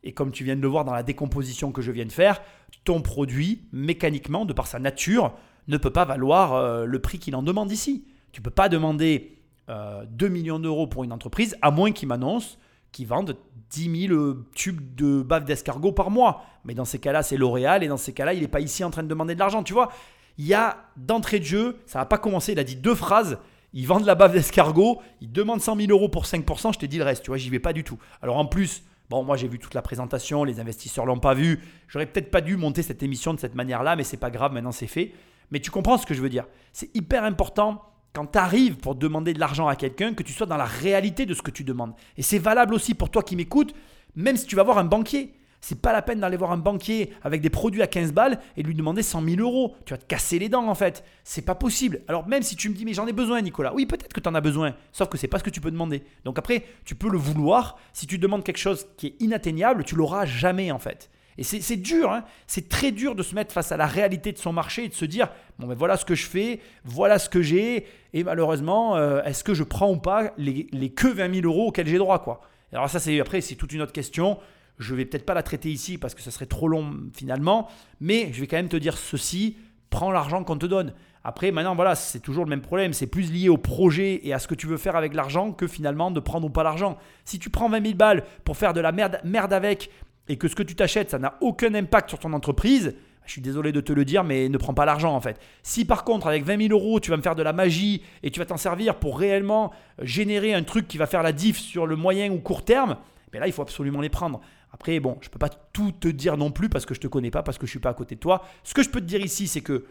et 0.04 0.12
comme 0.12 0.32
tu 0.32 0.44
viens 0.44 0.56
de 0.56 0.61
le 0.61 0.68
voir 0.68 0.85
dans 0.85 0.92
la 0.92 1.02
décomposition 1.02 1.73
que 1.73 1.82
je 1.82 1.92
viens 1.92 2.06
de 2.06 2.12
faire, 2.12 2.40
ton 2.85 3.00
produit, 3.00 3.62
mécaniquement, 3.73 4.44
de 4.44 4.52
par 4.52 4.66
sa 4.66 4.78
nature, 4.78 5.35
ne 5.68 5.76
peut 5.76 5.90
pas 5.90 6.04
valoir 6.04 6.54
euh, 6.54 6.85
le 6.85 6.99
prix 6.99 7.18
qu'il 7.18 7.37
en 7.37 7.42
demande 7.42 7.71
ici. 7.71 8.04
Tu 8.32 8.40
ne 8.40 8.44
peux 8.44 8.50
pas 8.50 8.68
demander 8.68 9.38
2 9.68 9.75
euh, 9.75 10.28
millions 10.28 10.59
d'euros 10.59 10.87
pour 10.87 11.04
une 11.04 11.12
entreprise, 11.12 11.56
à 11.62 11.71
moins 11.71 11.92
qu'il 11.92 12.09
m'annonce 12.09 12.59
qu'ils 12.90 13.06
vendent 13.06 13.37
10 13.71 14.09
000 14.09 14.14
euh, 14.14 14.47
tubes 14.54 14.94
de 14.94 15.23
bave 15.23 15.44
d'escargot 15.44 15.92
par 15.92 16.11
mois. 16.11 16.44
Mais 16.64 16.75
dans 16.75 16.85
ces 16.85 16.99
cas-là, 16.99 17.23
c'est 17.23 17.37
L'Oréal 17.37 17.82
et 17.82 17.88
dans 17.88 17.97
ces 17.97 18.12
cas-là, 18.12 18.35
il 18.35 18.40
n'est 18.40 18.49
pas 18.49 18.61
ici 18.61 18.85
en 18.85 18.90
train 18.90 19.02
de 19.02 19.09
demander 19.09 19.35
de 19.35 19.38
l'argent. 19.38 19.62
Tu 19.62 19.73
vois, 19.73 19.90
il 20.38 20.47
y 20.47 20.54
a 20.54 20.85
d'entrée 20.97 21.40
de 21.40 21.44
jeu, 21.44 21.78
ça 21.87 21.99
n'a 21.99 22.06
pas 22.06 22.18
commencé, 22.18 22.52
il 22.52 22.59
a 22.59 22.64
dit 22.64 22.76
deux 22.76 22.94
phrases. 22.94 23.38
Ils 23.73 23.87
vendent 23.87 24.04
la 24.04 24.14
bave 24.14 24.32
d'escargot, 24.32 25.00
ils 25.23 25.32
demandent 25.32 25.62
100 25.62 25.76
000 25.76 25.90
euros 25.90 26.11
pour 26.11 26.26
5%, 26.26 26.75
je 26.75 26.78
te 26.78 26.85
dis 26.85 26.99
le 26.99 27.04
reste, 27.04 27.23
tu 27.23 27.30
vois, 27.30 27.38
j'y 27.38 27.49
vais 27.49 27.59
pas 27.59 27.73
du 27.73 27.85
tout. 27.85 27.99
Alors 28.21 28.37
en 28.37 28.44
plus, 28.44 28.82
bon, 29.12 29.23
moi 29.23 29.37
j'ai 29.37 29.47
vu 29.47 29.59
toute 29.59 29.75
la 29.75 29.83
présentation, 29.83 30.42
les 30.42 30.59
investisseurs 30.59 31.04
l'ont 31.04 31.19
pas 31.19 31.35
vu. 31.35 31.61
J'aurais 31.87 32.07
peut-être 32.07 32.31
pas 32.31 32.40
dû 32.40 32.57
monter 32.57 32.83
cette 32.83 33.02
émission 33.02 33.35
de 33.35 33.38
cette 33.38 33.54
manière-là, 33.54 33.95
mais 33.95 34.04
c'est 34.04 34.16
pas 34.16 34.31
grave, 34.31 34.54
maintenant 34.54 34.73
c'est 34.73 34.87
fait. 34.87 35.12
Mais 35.50 35.61
tu 35.61 35.71
comprends 35.71 35.99
ce 35.99 36.07
que 36.07 36.14
je 36.14 36.23
veux 36.23 36.31
dire. 36.31 36.47
C'est 36.73 36.95
hyper 36.97 37.23
important 37.25 37.83
quand 38.14 38.26
tu 38.26 38.38
arrives 38.38 38.76
pour 38.76 38.95
demander 38.95 39.35
de 39.35 39.38
l'argent 39.38 39.69
à 39.69 39.76
quelqu'un, 39.76 40.14
que 40.14 40.23
tu 40.23 40.33
sois 40.33 40.47
dans 40.47 40.57
la 40.57 40.64
réalité 40.64 41.26
de 41.26 41.35
ce 41.35 41.42
que 41.42 41.50
tu 41.50 41.62
demandes. 41.62 41.92
Et 42.16 42.23
c'est 42.23 42.38
valable 42.38 42.73
aussi 42.73 42.95
pour 42.95 43.11
toi 43.11 43.23
qui 43.23 43.37
m'écoutes, 43.37 43.75
même 44.16 44.38
si 44.38 44.47
tu 44.47 44.57
vas 44.57 44.62
voir 44.62 44.78
un 44.78 44.85
banquier. 44.85 45.35
C'est 45.62 45.81
pas 45.81 45.92
la 45.92 46.02
peine 46.02 46.21
d'aller 46.21 46.37
voir 46.37 46.52
un 46.52 46.59
banquier 46.59 47.12
avec 47.23 47.40
des 47.40 47.49
produits 47.49 47.83
à 47.83 47.87
15 47.87 48.12
balles 48.12 48.40
et 48.57 48.62
lui 48.62 48.75
demander 48.75 49.02
100 49.02 49.23
000 49.23 49.40
euros. 49.40 49.76
Tu 49.87 49.95
vas 49.95 49.99
te 49.99 50.04
casser 50.04 50.38
les 50.38 50.49
dents 50.49 50.69
en 50.69 50.75
fait. 50.75 51.04
C'est 51.25 51.42
pas 51.42 51.54
possible. 51.54 52.02
Alors 52.09 52.26
même 52.28 52.42
si 52.42 52.57
tu 52.57 52.69
me 52.69 52.75
dis 52.75 52.85
mais 52.85 52.92
j'en 52.92 53.07
ai 53.07 53.12
besoin 53.12 53.40
Nicolas. 53.40 53.73
Oui 53.73 53.87
peut-être 53.87 54.12
que 54.12 54.21
tu 54.21 54.28
en 54.28 54.35
as 54.35 54.40
besoin. 54.40 54.75
Sauf 54.92 55.09
que 55.09 55.16
c'est 55.16 55.28
pas 55.28 55.38
ce 55.38 55.45
que 55.45 55.50
tu 55.50 55.61
peux 55.61 55.71
demander. 55.71 56.02
Donc 56.25 56.38
après 56.38 56.64
tu 56.85 56.95
peux 56.97 57.09
le 57.09 57.16
vouloir. 57.16 57.78
Si 57.92 58.07
tu 58.07 58.19
demandes 58.19 58.45
quelque 58.45 58.59
chose 58.59 58.88
qui 58.97 59.07
est 59.07 59.14
inatteignable, 59.21 59.85
tu 59.85 59.95
l'auras 59.95 60.26
jamais 60.26 60.73
en 60.73 60.78
fait. 60.78 61.09
Et 61.38 61.45
c'est 61.45 61.76
dur, 61.76 62.12
hein 62.12 62.25
c'est 62.47 62.69
très 62.69 62.90
dur 62.90 63.14
de 63.14 63.23
se 63.23 63.35
mettre 63.35 63.54
face 63.54 63.73
à 63.73 63.78
la 63.78 63.87
réalité 63.87 64.33
de 64.33 64.38
son 64.38 64.52
marché 64.52 64.85
et 64.85 64.88
de 64.88 64.95
se 64.95 65.07
dire, 65.07 65.28
bon 65.59 65.66
ben 65.66 65.75
voilà 65.75 65.97
ce 65.97 66.04
que 66.04 66.14
je 66.14 66.26
fais, 66.26 66.61
voilà 66.85 67.19
ce 67.19 67.31
que 67.31 67.40
j'ai, 67.40 67.87
et 68.12 68.23
malheureusement, 68.23 68.97
euh, 68.97 69.23
est-ce 69.23 69.42
que 69.42 69.54
je 69.54 69.62
prends 69.62 69.90
ou 69.90 69.97
pas 69.97 70.33
les, 70.37 70.66
que 70.90 71.09
20 71.09 71.35
000 71.37 71.47
euros 71.47 71.69
auxquels 71.69 71.87
j'ai 71.87 71.97
droit 71.97 72.19
quoi 72.19 72.42
Alors 72.73 72.90
ça, 72.90 73.00
c'est 73.00 73.19
après, 73.19 73.40
c'est 73.40 73.54
toute 73.54 73.73
une 73.73 73.81
autre 73.81 73.92
question. 73.92 74.38
Je 74.83 74.95
vais 74.95 75.05
peut-être 75.05 75.25
pas 75.25 75.35
la 75.35 75.43
traiter 75.43 75.71
ici 75.71 75.97
parce 75.97 76.15
que 76.15 76.21
ça 76.21 76.31
serait 76.31 76.47
trop 76.47 76.69
long 76.69 76.95
finalement, 77.15 77.69
mais 78.01 78.31
je 78.33 78.41
vais 78.41 78.47
quand 78.47 78.57
même 78.57 78.69
te 78.69 78.77
dire 78.77 78.99
ceci, 78.99 79.57
prends 79.91 80.11
l'argent 80.11 80.43
qu'on 80.45 80.59
te 80.59 80.67
donne. 80.67 80.93
Après, 81.25 81.53
maintenant, 81.53 81.77
voilà, 81.77 81.95
c'est 81.95 82.19
toujours 82.19 82.45
le 82.45 82.51
même 82.51 82.62
problème. 82.62 82.93
C'est 82.93 83.07
plus 83.07 83.31
lié 83.31 83.49
au 83.49 83.57
projet 83.57 84.21
et 84.25 84.33
à 84.33 84.41
ce 84.41 84.49
que 84.49 84.57
tu 84.57 84.67
veux 84.67 84.77
faire 84.77 84.97
avec 84.97 85.15
l'argent 85.15 85.53
que 85.53 85.69
finalement 85.69 86.11
de 86.11 86.19
prendre 86.19 86.47
ou 86.47 86.51
pas 86.51 86.65
l'argent. 86.65 86.99
Si 87.25 87.39
tu 87.39 87.49
prends 87.49 87.69
20 87.69 87.85
000 87.85 87.95
balles 87.95 88.25
pour 88.45 88.57
faire 88.57 88.73
de 88.73 88.81
la 88.81 88.91
merde, 88.91 89.21
merde 89.25 89.53
avec 89.53 89.91
et 90.29 90.37
que 90.37 90.49
ce 90.49 90.57
que 90.57 90.65
tu 90.65 90.75
t'achètes, 90.75 91.11
ça 91.11 91.19
n'a 91.21 91.37
aucun 91.41 91.75
impact 91.75 92.09
sur 92.09 92.19
ton 92.19 92.33
entreprise, 92.33 92.97
je 93.25 93.33
suis 93.33 93.41
désolé 93.41 93.71
de 93.71 93.81
te 93.81 93.93
le 93.93 94.05
dire, 94.05 94.25
mais 94.25 94.49
ne 94.49 94.59
prends 94.59 94.75
pas 94.75 94.85
l'argent 94.85 95.15
en 95.15 95.21
fait. 95.21 95.39
Si 95.62 95.85
par 95.85 96.03
contre, 96.03 96.27
avec 96.27 96.45
20 96.45 96.69
000 96.69 96.73
euros, 96.73 96.99
tu 96.99 97.11
vas 97.11 97.17
me 97.17 97.23
faire 97.23 97.37
de 97.37 97.43
la 97.43 97.53
magie 97.53 98.03
et 98.25 98.33
tu 98.33 98.41
vas 98.41 98.47
t'en 98.47 98.57
servir 98.57 98.97
pour 98.97 99.19
réellement 99.19 99.73
générer 100.01 100.55
un 100.55 100.65
truc 100.65 100.89
qui 100.89 100.99
va 100.99 101.07
faire 101.07 101.23
la 101.23 101.33
diff 101.33 101.59
sur 101.59 101.87
le 101.87 101.95
moyen 101.95 102.33
ou 102.33 102.39
court 102.39 102.65
terme, 102.65 102.97
ben 103.33 103.41
là, 103.41 103.47
il 103.47 103.53
faut 103.53 103.62
absolument 103.62 104.01
les 104.01 104.11
prendre. 104.11 104.41
Après, 104.73 104.99
bon, 105.00 105.19
je 105.21 105.29
ne 105.29 105.33
peux 105.33 105.38
pas 105.38 105.50
tout 105.50 105.93
te 105.93 106.09
dire 106.09 106.37
non 106.37 106.50
plus 106.50 106.69
parce 106.69 106.87
que 106.87 106.95
je 106.95 106.99
ne 107.00 107.02
te 107.02 107.09
connais 107.09 107.31
pas, 107.31 107.43
parce 107.43 107.59
que 107.59 107.67
je 107.67 107.71
ne 107.71 107.73
suis 107.73 107.81
pas 107.81 107.91
à 107.91 107.95
côté 107.95 108.14
de 108.14 108.21
toi. 108.21 108.43
Ce 108.62 108.75
que 108.75 108.83
je 108.83 108.91
peux 108.91 109.00
te 109.00 109.07
dire 109.07 109.21
ici, 109.21 109.47
c'est 109.49 109.61
que 109.61 109.85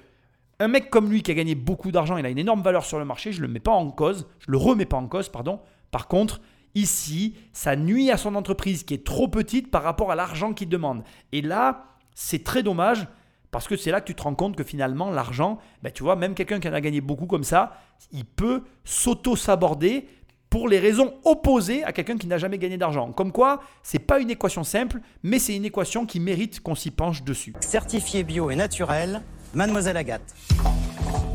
un 0.59 0.67
mec 0.67 0.89
comme 0.89 1.09
lui 1.09 1.23
qui 1.23 1.31
a 1.31 1.33
gagné 1.33 1.55
beaucoup 1.55 1.91
d'argent, 1.91 2.17
il 2.17 2.25
a 2.25 2.29
une 2.29 2.37
énorme 2.37 2.61
valeur 2.61 2.85
sur 2.85 2.99
le 2.99 3.05
marché, 3.05 3.31
je 3.31 3.41
ne 3.41 3.47
le 3.47 3.53
mets 3.53 3.59
pas 3.59 3.71
en 3.71 3.89
cause, 3.89 4.27
je 4.39 4.51
le 4.51 4.57
remets 4.57 4.85
pas 4.85 4.97
en 4.97 5.07
cause, 5.07 5.29
pardon. 5.29 5.59
Par 5.91 6.07
contre, 6.07 6.39
Ici, 6.75 7.35
ça 7.51 7.75
nuit 7.75 8.11
à 8.11 8.17
son 8.17 8.35
entreprise 8.35 8.83
qui 8.83 8.93
est 8.93 9.05
trop 9.05 9.27
petite 9.27 9.69
par 9.71 9.83
rapport 9.83 10.11
à 10.11 10.15
l'argent 10.15 10.53
qu'il 10.53 10.69
demande. 10.69 11.03
Et 11.31 11.41
là, 11.41 11.97
c'est 12.15 12.43
très 12.43 12.63
dommage 12.63 13.07
parce 13.51 13.67
que 13.67 13.75
c'est 13.75 13.91
là 13.91 13.99
que 13.99 14.07
tu 14.07 14.15
te 14.15 14.23
rends 14.23 14.35
compte 14.35 14.55
que 14.55 14.63
finalement, 14.63 15.11
l'argent, 15.11 15.59
ben, 15.83 15.91
tu 15.91 16.03
vois, 16.03 16.15
même 16.15 16.33
quelqu'un 16.33 16.61
qui 16.61 16.69
en 16.69 16.73
a 16.73 16.79
gagné 16.79 17.01
beaucoup 17.01 17.25
comme 17.25 17.43
ça, 17.43 17.77
il 18.13 18.23
peut 18.23 18.63
s'auto-saborder 18.85 20.07
pour 20.51 20.67
les 20.67 20.79
raisons 20.79 21.13
opposées 21.23 21.83
à 21.85 21.93
quelqu'un 21.93 22.17
qui 22.17 22.27
n'a 22.27 22.37
jamais 22.37 22.57
gagné 22.57 22.77
d'argent. 22.77 23.13
Comme 23.13 23.31
quoi, 23.31 23.61
c'est 23.83 23.99
pas 23.99 24.19
une 24.19 24.29
équation 24.29 24.65
simple, 24.65 24.99
mais 25.23 25.39
c'est 25.39 25.55
une 25.55 25.63
équation 25.63 26.05
qui 26.05 26.19
mérite 26.19 26.59
qu'on 26.59 26.75
s'y 26.75 26.91
penche 26.91 27.23
dessus. 27.23 27.53
Certifié 27.61 28.23
bio 28.23 28.51
et 28.51 28.57
naturel, 28.57 29.23
Mademoiselle 29.53 29.95
Agathe. 29.95 30.35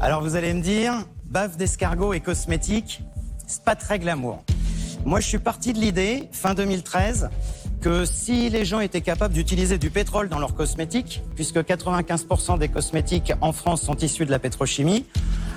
Alors 0.02 0.23
vous 0.23 0.37
allez 0.37 0.52
me 0.52 0.61
dire, 0.61 0.92
bave 1.25 1.56
d'escargot 1.56 2.12
et 2.12 2.20
cosmétique, 2.20 3.00
c'est 3.46 3.64
pas 3.64 3.75
très 3.75 3.99
glamour. 3.99 4.44
Moi, 5.06 5.20
je 5.20 5.28
suis 5.28 5.38
parti 5.38 5.73
de 5.73 5.78
l'idée, 5.78 6.28
fin 6.32 6.52
2013, 6.52 7.30
que 7.80 8.04
si 8.04 8.50
les 8.50 8.64
gens 8.64 8.80
étaient 8.80 9.00
capables 9.00 9.35
d'utiliser 9.35 9.78
du 9.78 9.90
pétrole 9.90 10.28
dans 10.28 10.38
leurs 10.38 10.54
cosmétiques, 10.54 11.23
puisque 11.35 11.59
95% 11.59 12.59
des 12.59 12.68
cosmétiques 12.68 13.33
en 13.40 13.52
France 13.52 13.83
sont 13.83 13.97
issus 13.97 14.26
de 14.26 14.30
la 14.30 14.38
pétrochimie, 14.38 15.04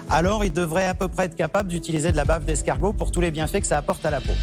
alors 0.09 0.43
ils 0.43 0.53
devraient 0.53 0.87
à 0.87 0.93
peu 0.93 1.07
près 1.07 1.25
être 1.25 1.35
capables 1.35 1.69
d'utiliser 1.69 2.11
de 2.11 2.17
la 2.17 2.25
bave 2.25 2.45
d'escargot 2.45 2.93
pour 2.93 3.11
tous 3.11 3.21
les 3.21 3.31
bienfaits 3.31 3.61
que 3.61 3.67
ça 3.67 3.77
apporte 3.77 4.05
à 4.05 4.11
la 4.11 4.21
peau. 4.21 4.33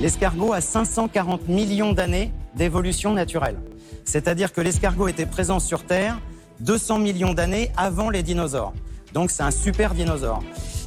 L'escargot 0.00 0.52
a 0.52 0.60
540 0.60 1.48
millions 1.48 1.92
d'années 1.92 2.32
d'évolution 2.54 3.12
naturelle. 3.12 3.56
C'est-à-dire 4.04 4.52
que 4.52 4.60
l'escargot 4.60 5.08
était 5.08 5.26
présent 5.26 5.60
sur 5.60 5.84
Terre 5.84 6.18
200 6.60 6.98
millions 6.98 7.34
d'années 7.34 7.70
avant 7.76 8.10
les 8.10 8.22
dinosaures. 8.22 8.72
Donc 9.12 9.30
c'est 9.30 9.42
un 9.42 9.50
super 9.50 9.94
dinosaure. 9.94 10.42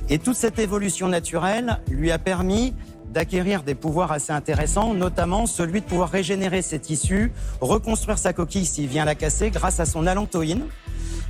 Et 0.09 0.19
toute 0.19 0.35
cette 0.35 0.59
évolution 0.59 1.07
naturelle 1.07 1.79
lui 1.89 2.11
a 2.11 2.19
permis 2.19 2.73
d'acquérir 3.11 3.63
des 3.63 3.75
pouvoirs 3.75 4.11
assez 4.11 4.31
intéressants, 4.31 4.93
notamment 4.93 5.45
celui 5.45 5.81
de 5.81 5.85
pouvoir 5.85 6.09
régénérer 6.09 6.61
ses 6.61 6.79
tissus, 6.79 7.31
reconstruire 7.59 8.17
sa 8.17 8.33
coquille 8.33 8.65
s'il 8.65 8.87
vient 8.87 9.05
la 9.05 9.15
casser 9.15 9.49
grâce 9.49 9.79
à 9.79 9.85
son 9.85 10.07
allantoïne. 10.07 10.63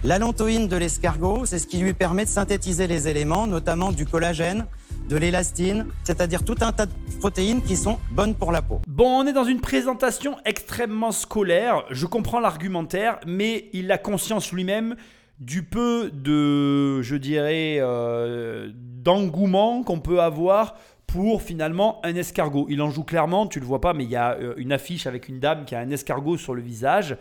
L'allantoïne 0.04 0.68
de 0.68 0.78
l'escargot, 0.78 1.46
c'est 1.46 1.60
ce 1.60 1.68
qui 1.68 1.78
lui 1.78 1.94
permet 1.94 2.26
de 2.26 2.30
synthétiser 2.30 2.88
les 2.88 3.08
éléments, 3.08 3.46
notamment 3.46 3.92
du 3.92 4.06
collagène, 4.06 4.66
de 5.10 5.16
l'élastine, 5.18 5.88
c'est-à-dire 6.04 6.44
tout 6.44 6.56
un 6.62 6.72
tas 6.72 6.86
de 6.86 6.92
protéines 7.20 7.62
qui 7.62 7.76
sont 7.76 8.00
bonnes 8.12 8.34
pour 8.34 8.52
la 8.52 8.62
peau. 8.62 8.82
Bon, 8.88 9.22
on 9.22 9.28
est 9.28 9.34
dans 9.34 9.44
une 9.44 9.60
présentation 9.60 10.38
extrêmement 10.46 11.12
scolaire, 11.12 11.84
je 11.92 12.06
comprends 12.06 12.40
l'argumentaire, 12.40 13.20
mais 13.28 13.70
il 13.74 13.92
a 13.92 13.98
conscience 13.98 14.52
lui-même 14.52 14.96
du 15.40 15.64
peu 15.64 16.12
de, 16.14 17.02
je 17.02 17.16
dirais, 17.16 17.78
euh, 17.80 18.72
d'engouement 18.76 19.84
qu'on 19.84 20.00
peut 20.00 20.22
avoir 20.22 20.76
pour 21.12 21.42
finalement 21.42 22.00
un 22.06 22.16
escargot. 22.16 22.68
Il 22.70 22.82
en 22.82 22.90
joue 22.90 23.04
clairement, 23.04 23.46
tu 23.46 23.60
le 23.60 23.66
vois 23.66 23.82
pas, 23.82 23.94
mais 23.94 24.06
il 24.06 24.10
y 24.10 24.16
a 24.16 24.36
euh, 24.36 24.54
une 24.58 24.72
affiche 24.72 25.08
avec 25.08 25.28
une 25.28 25.40
dame 25.40 25.66
qui 25.66 25.76
a 25.76 25.80
un 25.80 25.90
escargot 25.90 26.38
sur 26.38 26.54
le 26.54 26.62
visage. 26.62 27.18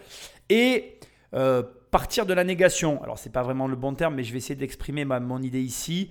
Et 0.48 0.98
euh, 1.34 1.62
partir 1.90 2.24
de 2.24 2.32
la 2.32 2.44
négation, 2.44 3.02
alors 3.02 3.18
c'est 3.18 3.32
pas 3.32 3.42
vraiment 3.42 3.66
le 3.66 3.74
bon 3.74 3.94
terme, 3.94 4.14
mais 4.14 4.22
je 4.22 4.30
vais 4.32 4.38
essayer 4.38 4.54
d'exprimer 4.54 5.04
mon 5.04 5.42
idée 5.42 5.60
ici. 5.60 6.10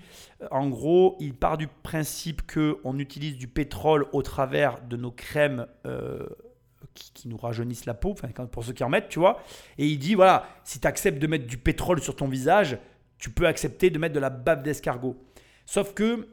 En 0.51 0.67
gros, 0.67 1.15
il 1.21 1.33
part 1.33 1.57
du 1.57 1.67
principe 1.67 2.41
qu'on 2.51 2.99
utilise 2.99 3.37
du 3.37 3.47
pétrole 3.47 4.07
au 4.11 4.21
travers 4.23 4.81
de 4.81 4.97
nos 4.97 5.11
crèmes 5.11 5.65
euh, 5.85 6.27
qui, 6.93 7.29
nous 7.29 7.37
rajeunissent 7.37 7.85
la 7.85 7.93
peau, 7.93 8.11
enfin, 8.11 8.27
pour 8.47 8.65
ceux 8.65 8.73
qui 8.73 8.83
en 8.83 8.89
mettent, 8.89 9.07
tu 9.07 9.19
vois. 9.19 9.41
Et 9.77 9.85
il 9.85 9.99
dit 9.99 10.15
voilà, 10.15 10.47
si 10.65 10.81
tu 10.81 10.87
acceptes 10.87 11.19
de 11.19 11.27
mettre 11.27 11.47
du 11.47 11.57
pétrole 11.57 12.01
sur 12.01 12.17
ton 12.17 12.27
visage, 12.27 12.77
tu 13.19 13.29
peux 13.29 13.47
accepter 13.47 13.89
de 13.89 13.99
mettre 13.99 14.15
de 14.15 14.19
la 14.19 14.29
bave 14.29 14.63
d'escargot. 14.63 15.15
Sauf 15.65 15.93
que 15.93 16.27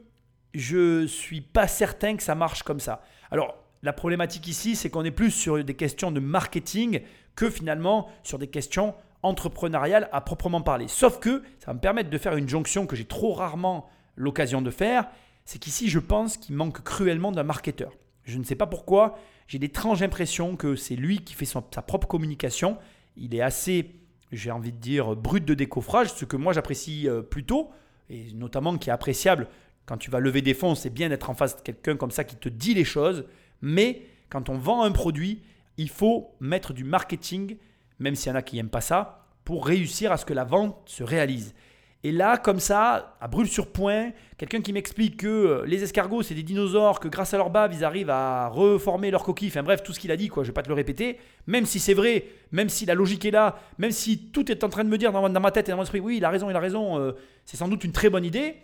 je 0.57 1.05
suis 1.05 1.41
pas 1.41 1.67
certain 1.67 2.17
que 2.17 2.23
ça 2.23 2.35
marche 2.35 2.63
comme 2.63 2.79
ça. 2.79 3.03
Alors, 3.29 3.55
la 3.83 3.93
problématique 3.93 4.47
ici, 4.47 4.75
c'est 4.75 4.89
qu'on 4.89 5.05
est 5.05 5.11
plus 5.11 5.31
sur 5.31 5.63
des 5.63 5.73
questions 5.75 6.11
de 6.11 6.19
marketing 6.19 7.01
que 7.35 7.49
finalement 7.49 8.09
sur 8.23 8.39
des 8.39 8.47
questions 8.47 8.95
entrepreneuriales 9.21 10.09
à 10.11 10.21
proprement 10.21 10.61
parler. 10.61 10.87
Sauf 10.87 11.19
que 11.19 11.43
ça 11.59 11.67
va 11.67 11.73
me 11.75 11.79
permettre 11.79 12.09
de 12.09 12.17
faire 12.17 12.35
une 12.35 12.49
jonction 12.49 12.87
que 12.87 12.95
j'ai 12.95 13.05
trop 13.05 13.33
rarement 13.33 13.87
l'occasion 14.15 14.63
de 14.63 14.71
faire, 14.71 15.07
c'est 15.45 15.59
qu'ici, 15.59 15.89
je 15.89 15.99
pense 15.99 16.37
qu'il 16.37 16.55
manque 16.55 16.83
cruellement 16.83 17.31
d'un 17.31 17.43
marketeur. 17.43 17.93
Je 18.23 18.37
ne 18.39 18.43
sais 18.43 18.55
pas 18.55 18.65
pourquoi, 18.65 19.17
j'ai 19.47 19.59
d'étranges 19.59 20.01
impressions 20.01 20.55
que 20.55 20.75
c'est 20.75 20.95
lui 20.95 21.19
qui 21.19 21.35
fait 21.35 21.45
sa 21.45 21.61
propre 21.61 22.07
communication. 22.07 22.77
Il 23.15 23.35
est 23.35 23.41
assez, 23.41 23.95
j'ai 24.31 24.51
envie 24.51 24.73
de 24.73 24.77
dire, 24.77 25.15
brut 25.15 25.45
de 25.45 25.53
décoffrage, 25.53 26.13
ce 26.13 26.25
que 26.25 26.35
moi 26.35 26.51
j'apprécie 26.51 27.07
euh, 27.07 27.21
plutôt, 27.21 27.69
et 28.09 28.33
notamment 28.33 28.77
qui 28.77 28.89
est 28.89 28.93
appréciable 28.93 29.47
quand 29.87 29.97
tu 29.97 30.11
vas 30.11 30.19
lever 30.19 30.41
des 30.41 30.53
fonds, 30.53 30.75
c'est 30.75 30.91
bien 30.91 31.09
d'être 31.09 31.29
en 31.29 31.33
face 31.33 31.55
de 31.55 31.61
quelqu'un 31.61 31.95
comme 31.95 32.11
ça 32.11 32.23
qui 32.23 32.35
te 32.35 32.49
dit 32.49 32.73
les 32.73 32.83
choses. 32.83 33.25
Mais 33.61 34.03
quand 34.29 34.49
on 34.49 34.57
vend 34.57 34.83
un 34.83 34.91
produit, 34.91 35.41
il 35.77 35.89
faut 35.89 36.35
mettre 36.39 36.73
du 36.73 36.83
marketing, 36.83 37.57
même 37.99 38.13
s'il 38.13 38.29
y 38.31 38.35
en 38.35 38.37
a 38.37 38.41
qui 38.41 38.57
n'aiment 38.57 38.69
pas 38.69 38.81
ça, 38.81 39.25
pour 39.45 39.65
réussir 39.65 40.11
à 40.11 40.17
ce 40.17 40.25
que 40.25 40.33
la 40.33 40.43
vente 40.43 40.77
se 40.85 41.03
réalise. 41.03 41.55
Et 42.03 42.11
là, 42.11 42.37
comme 42.37 42.59
ça, 42.59 43.17
à 43.21 43.27
brûle 43.27 43.47
sur 43.47 43.71
point, 43.71 44.11
quelqu'un 44.37 44.61
qui 44.61 44.71
m'explique 44.71 45.17
que 45.17 45.27
euh, 45.27 45.65
les 45.65 45.83
escargots, 45.83 46.21
c'est 46.21 46.35
des 46.35 46.43
dinosaures, 46.43 46.99
que 46.99 47.07
grâce 47.07 47.33
à 47.33 47.37
leur 47.37 47.49
bave, 47.49 47.73
ils 47.73 47.83
arrivent 47.83 48.11
à 48.11 48.49
reformer 48.49 49.09
leur 49.09 49.23
coquille. 49.23 49.47
Enfin 49.47 49.63
bref, 49.63 49.81
tout 49.83 49.93
ce 49.93 49.99
qu'il 49.99 50.11
a 50.11 50.17
dit, 50.17 50.27
quoi, 50.27 50.43
je 50.43 50.49
vais 50.49 50.53
pas 50.53 50.61
te 50.61 50.67
le 50.67 50.75
répéter. 50.75 51.17
Même 51.47 51.65
si 51.65 51.79
c'est 51.79 51.95
vrai, 51.95 52.25
même 52.51 52.69
si 52.69 52.85
la 52.85 52.93
logique 52.93 53.25
est 53.25 53.31
là, 53.31 53.57
même 53.77 53.91
si 53.91 54.29
tout 54.31 54.51
est 54.51 54.63
en 54.63 54.69
train 54.69 54.83
de 54.83 54.89
me 54.89 54.97
dire 54.97 55.11
dans, 55.11 55.39
ma 55.39 55.51
tête 55.51 55.69
et 55.69 55.71
dans 55.71 55.77
mon 55.77 55.83
esprit, 55.83 55.99
oui, 55.99 56.17
il 56.17 56.25
a 56.25 56.29
raison, 56.29 56.49
il 56.49 56.55
a 56.55 56.59
raison, 56.59 56.99
euh, 56.99 57.13
c'est 57.45 57.57
sans 57.57 57.67
doute 57.67 57.83
une 57.83 57.93
très 57.93 58.09
bonne 58.09 58.25
idée. 58.25 58.55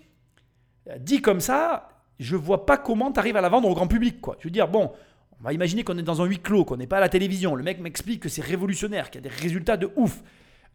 Dit 0.99 1.21
comme 1.21 1.39
ça, 1.39 1.89
je 2.19 2.35
vois 2.35 2.65
pas 2.65 2.77
comment 2.77 3.11
tu 3.11 3.19
arrives 3.19 3.37
à 3.37 3.41
la 3.41 3.49
vendre 3.49 3.69
au 3.69 3.73
grand 3.73 3.87
public. 3.87 4.21
Quoi. 4.21 4.35
Je 4.39 4.47
veux 4.47 4.51
dire, 4.51 4.67
bon, 4.67 4.91
on 5.39 5.43
va 5.43 5.53
imaginer 5.53 5.83
qu'on 5.83 5.97
est 5.97 6.03
dans 6.03 6.21
un 6.21 6.25
huis 6.25 6.39
clos, 6.39 6.65
qu'on 6.65 6.77
n'est 6.77 6.87
pas 6.87 6.97
à 6.97 7.01
la 7.01 7.09
télévision. 7.09 7.55
Le 7.55 7.63
mec 7.63 7.79
m'explique 7.79 8.21
que 8.21 8.29
c'est 8.29 8.41
révolutionnaire, 8.41 9.09
qu'il 9.09 9.23
y 9.23 9.27
a 9.27 9.29
des 9.29 9.35
résultats 9.35 9.77
de 9.77 9.89
ouf. 9.95 10.21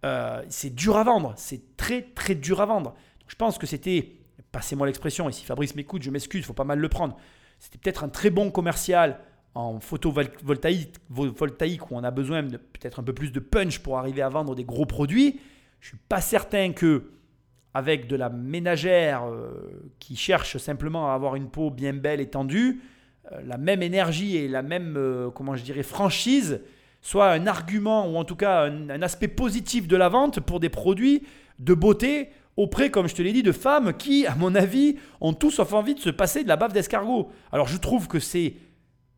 Euh, 0.05 0.43
c'est 0.49 0.75
dur 0.75 0.97
à 0.97 1.05
vendre, 1.05 1.33
c'est 1.37 1.77
très 1.77 2.03
très 2.03 2.35
dur 2.35 2.61
à 2.61 2.67
vendre. 2.67 2.95
je 3.27 3.35
pense 3.35 3.59
que 3.59 3.67
c'était, 3.67 4.13
passez-moi 4.53 4.87
l'expression, 4.87 5.29
et 5.29 5.33
si 5.33 5.45
Fabrice 5.45 5.75
m'écoute, 5.75 6.03
je 6.03 6.11
m'excuse, 6.11 6.45
faut 6.45 6.53
pas 6.53 6.65
mal 6.65 6.79
le 6.79 6.89
prendre. 6.89 7.17
C'était 7.59 7.79
peut-être 7.79 8.05
un 8.05 8.09
très 8.09 8.31
bon 8.31 8.51
commercial 8.51 9.19
en 9.55 9.81
photovoltaïque 9.81 10.95
voltaïque, 11.11 11.91
où 11.91 11.97
on 11.97 12.05
a 12.05 12.13
besoin 12.13 12.45
de 12.45 12.59
peut-être 12.59 13.01
un 13.01 13.03
peu 13.03 13.13
plus 13.13 13.33
de 13.33 13.41
punch 13.41 13.81
pour 13.81 13.99
arriver 13.99 14.23
à 14.23 14.29
vendre 14.29 14.55
des 14.55 14.65
gros 14.65 14.87
produits. 14.87 15.41
Je 15.81 15.89
suis 15.89 15.99
pas 16.09 16.21
certain 16.21 16.73
que 16.73 17.11
avec 17.79 18.09
de 18.09 18.17
la 18.17 18.29
ménagère 18.29 19.25
euh, 19.25 19.93
qui 20.01 20.17
cherche 20.17 20.57
simplement 20.57 21.13
à 21.13 21.15
avoir 21.15 21.37
une 21.37 21.49
peau 21.49 21.71
bien 21.71 21.93
belle 21.93 22.21
et 22.21 22.27
tendue, 22.27 22.81
euh, 23.31 23.41
la 23.47 23.57
même 23.57 23.83
énergie 23.83 24.37
et 24.37 24.49
la 24.49 24.63
même, 24.63 24.97
euh, 24.97 25.31
comment 25.31 25.55
je 25.55 25.63
dirais, 25.63 25.85
franchise, 25.85 26.61
soit 27.03 27.31
un 27.31 27.47
argument 27.47 28.11
ou 28.11 28.17
en 28.17 28.25
tout 28.25 28.35
cas 28.35 28.65
un, 28.65 28.91
un, 28.91 29.03
aspect 29.03 29.29
positif 29.29 29.87
de 29.87 29.97
la 29.97 30.09
vente 30.09 30.41
pour 30.41 30.59
des 30.59 30.69
produits 30.69 31.23
de 31.61 31.73
beauté 31.73 32.31
auprès, 32.57 32.91
comme 32.91 33.09
je 33.09 33.15
te 33.15 33.23
l'ai 33.23 33.33
dit, 33.33 33.45
de 33.45 33.53
femmes 33.53 33.93
qui, 33.97 34.27
à 34.27 34.35
mon 34.35 34.57
avis, 34.57 34.97
ont 35.21 35.33
tous 35.33 35.53
sauf 35.53 35.73
envie 35.73 35.95
de 35.95 36.01
se 36.01 36.11
passer 36.11 36.43
de 36.43 36.49
la 36.49 36.57
bave 36.57 36.73
d'escargot. 36.73 37.31
Alors 37.53 37.69
je 37.69 37.79
trouve 37.79 38.09
que 38.09 38.19
c'est 38.19 38.55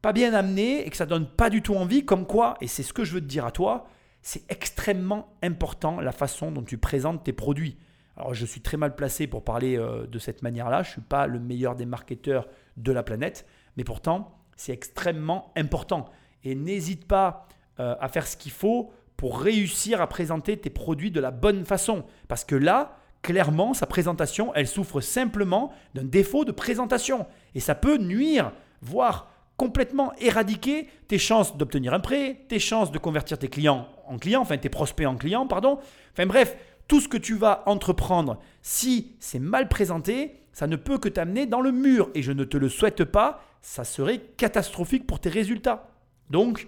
pas 0.03 0.13
bien 0.13 0.35
amené 0.35 0.87
et 0.87 0.91
que 0.91 0.97
ça 0.99 1.07
donne 1.07 1.27
pas 1.27 1.49
du 1.49 1.63
tout 1.63 1.75
envie, 1.75 2.05
comme 2.05 2.27
quoi, 2.27 2.59
et 2.61 2.67
c'est 2.67 2.83
ce 2.83 2.93
que 2.93 3.05
je 3.05 3.15
veux 3.15 3.21
te 3.23 3.27
dire 3.27 3.47
à 3.47 3.53
toi, 3.53 3.89
c'est 4.21 4.43
extrêmement 4.51 5.35
important 5.43 6.01
la 6.01 6.13
façon 6.13 6.53
dont 6.53 6.63
tu 6.63 6.77
présentes 6.77 7.25
tes 7.25 7.33
produits. 7.33 7.79
Alors 8.21 8.35
je 8.35 8.45
suis 8.45 8.61
très 8.61 8.77
mal 8.77 8.95
placé 8.95 9.27
pour 9.27 9.43
parler 9.43 9.79
euh, 9.79 10.07
de 10.07 10.19
cette 10.19 10.43
manière-là, 10.43 10.83
je 10.83 10.89
ne 10.89 10.93
suis 10.93 11.01
pas 11.01 11.27
le 11.27 11.41
meilleur 11.41 11.75
des 11.75 11.87
marketeurs 11.87 12.49
de 12.77 12.93
la 12.93 13.03
planète, 13.03 13.47
mais 13.79 13.85
pourtant 13.85 14.37
c'est 14.57 14.73
extrêmement 14.73 15.53
important. 15.57 16.05
Et 16.45 16.55
n'hésite 16.55 17.09
pas 17.09 17.49
euh, 17.79 17.95
à 17.99 18.09
faire 18.09 18.27
ce 18.27 18.37
qu'il 18.37 18.53
faut 18.53 18.93
pour 19.17 19.41
réussir 19.41 20.03
à 20.03 20.07
présenter 20.07 20.59
tes 20.59 20.69
produits 20.69 21.11
de 21.11 21.19
la 21.19 21.31
bonne 21.31 21.65
façon. 21.65 22.05
Parce 22.29 22.45
que 22.45 22.57
là, 22.57 22.99
clairement, 23.23 23.73
sa 23.73 23.87
présentation, 23.87 24.55
elle 24.55 24.69
souffre 24.69 25.01
simplement 25.01 25.73
d'un 25.95 26.05
défaut 26.05 26.45
de 26.45 26.53
présentation. 26.53 27.27
Et 27.55 27.61
ça 27.61 27.75
peut 27.75 27.97
nuire, 27.97 28.53
voire 28.83 29.31
complètement 29.57 30.13
éradiquer 30.19 30.89
tes 31.09 31.19
chances 31.19 31.57
d'obtenir 31.57 31.93
un 31.95 32.01
prêt, 32.01 32.45
tes 32.49 32.59
chances 32.59 32.91
de 32.93 32.99
convertir 32.99 33.39
tes 33.39 33.49
clients 33.49 33.89
en 34.07 34.19
clients, 34.19 34.41
enfin 34.41 34.57
tes 34.57 34.71
prospects 34.71 35.07
en 35.07 35.17
clients, 35.17 35.47
pardon. 35.47 35.79
Enfin 36.13 36.27
bref, 36.27 36.57
tout 36.91 37.01
ce 37.01 37.07
que 37.07 37.17
tu 37.17 37.37
vas 37.37 37.63
entreprendre, 37.67 38.41
si 38.63 39.15
c'est 39.21 39.39
mal 39.39 39.69
présenté, 39.69 40.43
ça 40.53 40.67
ne 40.67 40.75
peut 40.75 40.99
que 40.99 41.09
t'amener 41.09 41.47
dans 41.47 41.61
le 41.61 41.71
mur. 41.71 42.11
Et 42.17 42.23
je 42.23 42.33
ne 42.33 42.43
te 42.43 42.57
le 42.57 42.69
souhaite 42.69 43.05
pas, 43.05 43.45
ça 43.63 43.85
serait 43.85 44.19
catastrophique 44.37 45.07
pour 45.07 45.21
tes 45.21 45.29
résultats. 45.29 45.89
Donc, 46.31 46.67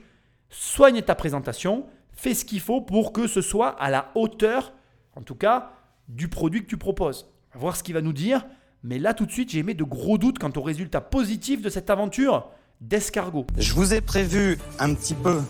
soigne 0.49 1.03
ta 1.03 1.17
présentation, 1.17 1.87
fais 2.13 2.35
ce 2.35 2.45
qu'il 2.45 2.61
faut 2.61 2.81
pour 2.81 3.13
que 3.13 3.27
ce 3.27 3.41
soit 3.41 3.71
à 3.71 3.91
la 3.91 4.13
hauteur, 4.15 4.73
en 5.17 5.23
tout 5.23 5.35
cas, 5.35 5.73
du 6.07 6.29
produit 6.29 6.63
que 6.63 6.69
tu 6.69 6.77
proposes. 6.77 7.27
On 7.51 7.59
va 7.59 7.61
voir 7.63 7.77
ce 7.77 7.83
qu'il 7.83 7.95
va 7.95 8.01
nous 8.01 8.13
dire. 8.13 8.47
Mais 8.85 9.01
là, 9.01 9.15
tout 9.15 9.27
de 9.27 9.33
suite, 9.33 9.51
j'ai 9.51 9.65
mis 9.65 9.75
de 9.75 9.83
gros 9.83 10.19
doutes 10.19 10.39
quant 10.39 10.53
au 10.55 10.63
résultat 10.63 11.01
positif 11.01 11.63
de 11.63 11.69
cette 11.69 11.91
aventure 11.91 12.49
d'escargot. 12.81 13.49
Je 13.59 13.75
vous 13.75 13.93
ai 13.93 14.01
prévu 14.01 14.57
un 14.79 14.95
petit 14.95 15.15
peu 15.15 15.41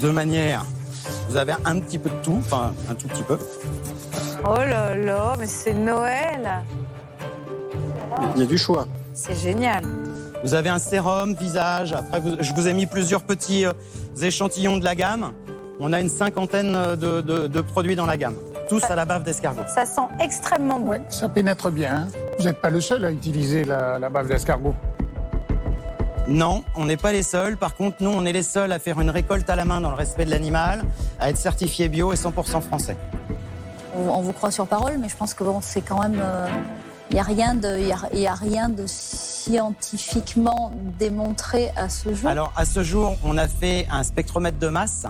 de 0.00 0.08
manière 0.08 0.64
vous 1.28 1.36
avez 1.36 1.52
un 1.64 1.78
petit 1.80 1.98
peu 1.98 2.10
de 2.10 2.14
tout, 2.22 2.36
enfin 2.38 2.72
un 2.90 2.94
tout 2.94 3.08
petit 3.08 3.22
peu. 3.22 3.38
Oh 4.44 4.54
là 4.56 4.94
là, 4.96 5.34
mais 5.38 5.46
c'est 5.46 5.74
Noël 5.74 6.48
Il 8.34 8.40
y 8.40 8.44
a 8.44 8.46
du 8.46 8.58
choix. 8.58 8.86
C'est 9.14 9.34
génial. 9.36 9.84
Vous 10.42 10.54
avez 10.54 10.70
un 10.70 10.78
sérum 10.78 11.34
visage. 11.34 11.92
Après, 11.92 12.20
vous- 12.20 12.36
je 12.40 12.52
vous 12.54 12.66
ai 12.66 12.72
mis 12.72 12.86
plusieurs 12.86 13.22
petits 13.22 13.66
euh, 13.66 13.72
échantillons 14.22 14.78
de 14.78 14.84
la 14.84 14.94
gamme. 14.94 15.32
On 15.78 15.92
a 15.92 16.00
une 16.00 16.08
cinquantaine 16.08 16.74
euh, 16.74 16.96
de, 16.96 17.20
de- 17.20 17.46
de 17.46 17.60
produits 17.60 17.96
dans 17.96 18.06
la 18.06 18.16
gamme, 18.16 18.34
tous 18.68 18.82
à 18.84 18.94
la 18.96 19.04
bave 19.04 19.22
d'escargot. 19.22 19.62
Ça 19.74 19.84
sent 19.84 20.00
extrêmement 20.20 20.78
bon. 20.80 20.90
Ouais, 20.92 21.02
ça 21.10 21.28
pénètre 21.28 21.70
bien. 21.70 21.94
hein. 21.94 22.08
Vous 22.38 22.44
n'êtes 22.46 22.60
pas 22.60 22.70
le 22.70 22.80
seul 22.80 23.04
à 23.04 23.10
utiliser 23.10 23.64
la, 23.64 23.98
la 23.98 24.08
bave 24.08 24.28
d'escargot. 24.28 24.74
Non, 26.30 26.62
on 26.76 26.84
n'est 26.84 26.96
pas 26.96 27.10
les 27.10 27.24
seuls. 27.24 27.56
Par 27.56 27.74
contre, 27.74 27.96
nous, 28.00 28.10
on 28.10 28.24
est 28.24 28.32
les 28.32 28.44
seuls 28.44 28.70
à 28.70 28.78
faire 28.78 29.00
une 29.00 29.10
récolte 29.10 29.50
à 29.50 29.56
la 29.56 29.64
main 29.64 29.80
dans 29.80 29.90
le 29.90 29.96
respect 29.96 30.24
de 30.24 30.30
l'animal, 30.30 30.84
à 31.18 31.28
être 31.28 31.36
certifié 31.36 31.88
bio 31.88 32.12
et 32.12 32.16
100% 32.16 32.60
français. 32.60 32.96
On, 33.96 34.20
vous 34.22 34.32
croit 34.32 34.52
sur 34.52 34.68
parole, 34.68 34.98
mais 34.98 35.08
je 35.08 35.16
pense 35.16 35.34
que 35.34 35.42
bon, 35.42 35.58
c'est 35.60 35.80
quand 35.80 36.00
même. 36.00 36.22
Il 37.10 37.14
n'y 37.14 37.20
a, 37.20 37.24
rien 37.24 37.54
de- 37.56 37.80
y 37.80 37.92
a, 37.92 37.98
y 38.14 38.26
a 38.28 38.34
rien 38.34 38.68
de 38.68 38.84
scientifiquement 38.86 40.72
démontré 41.00 41.70
à 41.74 41.88
ce 41.88 42.14
jour. 42.14 42.30
Alors, 42.30 42.52
à 42.54 42.64
ce 42.64 42.84
jour, 42.84 43.16
on 43.24 43.36
a 43.36 43.48
fait 43.48 43.88
un 43.90 44.04
spectromètre 44.04 44.60
de 44.60 44.68
masse 44.68 45.06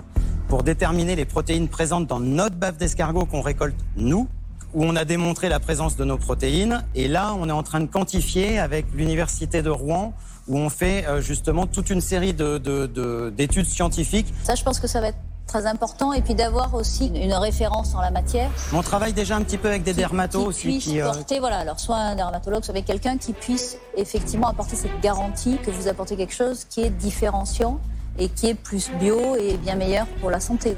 pour 0.49 0.63
déterminer 0.63 1.17
les 1.17 1.27
protéines 1.27 1.69
présentes 1.69 2.07
dans 2.07 2.19
notre 2.21 2.57
bave 2.57 2.79
d'escargot 2.79 3.27
qu'on 3.27 3.43
récolte 3.43 3.77
nous, 3.97 4.27
où 4.73 4.85
on 4.87 4.97
a 4.97 5.05
démontré 5.05 5.51
la 5.51 5.61
présence 5.61 5.97
de 5.97 6.05
nos 6.07 6.17
protéines. 6.17 6.83
Et 6.95 7.07
là, 7.07 7.35
on 7.39 7.47
est 7.51 7.53
en 7.53 7.63
train 7.63 7.81
de 7.81 7.87
quantifier 7.87 8.59
avec 8.59 8.87
l'université 8.95 9.61
de 9.61 9.69
Rouen, 9.69 10.15
où 10.49 10.59
on 10.59 10.69
fait 10.69 11.07
euh, 11.07 11.21
justement 11.21 11.67
toute 11.67 11.91
une 11.91 12.01
série 12.01 12.33
de- 12.35 12.59
de- 12.59 12.87
de- 12.87 13.33
d'études 13.37 13.67
scientifiques. 13.67 14.33
Ça, 14.45 14.55
je 14.55 14.63
pense 14.65 14.81
que 14.81 14.87
ça 14.87 15.01
va 15.01 15.09
être 15.09 15.19
très 15.47 15.67
important. 15.67 16.13
Et 16.13 16.23
puis 16.23 16.35
d'avoir 16.35 16.75
aussi 16.75 17.09
une 17.09 17.33
référence 17.35 17.95
en 17.95 18.01
la 18.01 18.11
matière. 18.13 18.51
On 18.73 18.83
travaille 18.83 19.13
déjà 19.13 19.37
un 19.37 19.43
petit 19.43 19.59
peu 19.59 19.69
avec 19.69 19.83
des 19.83 19.93
dermatos 19.95 20.43
qui 20.43 20.49
aussi. 20.49 20.63
puisse 20.63 20.85
qui, 20.85 21.01
euh, 21.01 21.07
porter, 21.07 21.39
voilà, 21.41 21.59
alors 21.59 21.81
soit 21.81 21.97
un 21.97 22.15
dermatologue, 22.15 22.63
soit 22.65 22.73
avec 22.75 22.85
quelqu'un 22.85 23.17
qui 23.19 23.33
puisse 23.33 23.77
effectivement 23.97 24.49
apporter 24.49 24.77
cette 24.77 25.01
garantie 25.01 25.59
que 25.65 25.71
vous 25.73 25.89
apportez 25.89 26.17
quelque 26.17 26.35
chose 26.35 26.65
qui 26.71 26.83
est 26.83 26.91
différenciant 26.91 27.81
et 28.19 28.29
qui 28.29 28.49
est 28.49 28.55
plus 28.55 28.91
bio 29.01 29.35
et 29.37 29.57
bien 29.57 29.75
meilleur 29.77 30.07
pour 30.21 30.31
la 30.31 30.39
santé. 30.41 30.77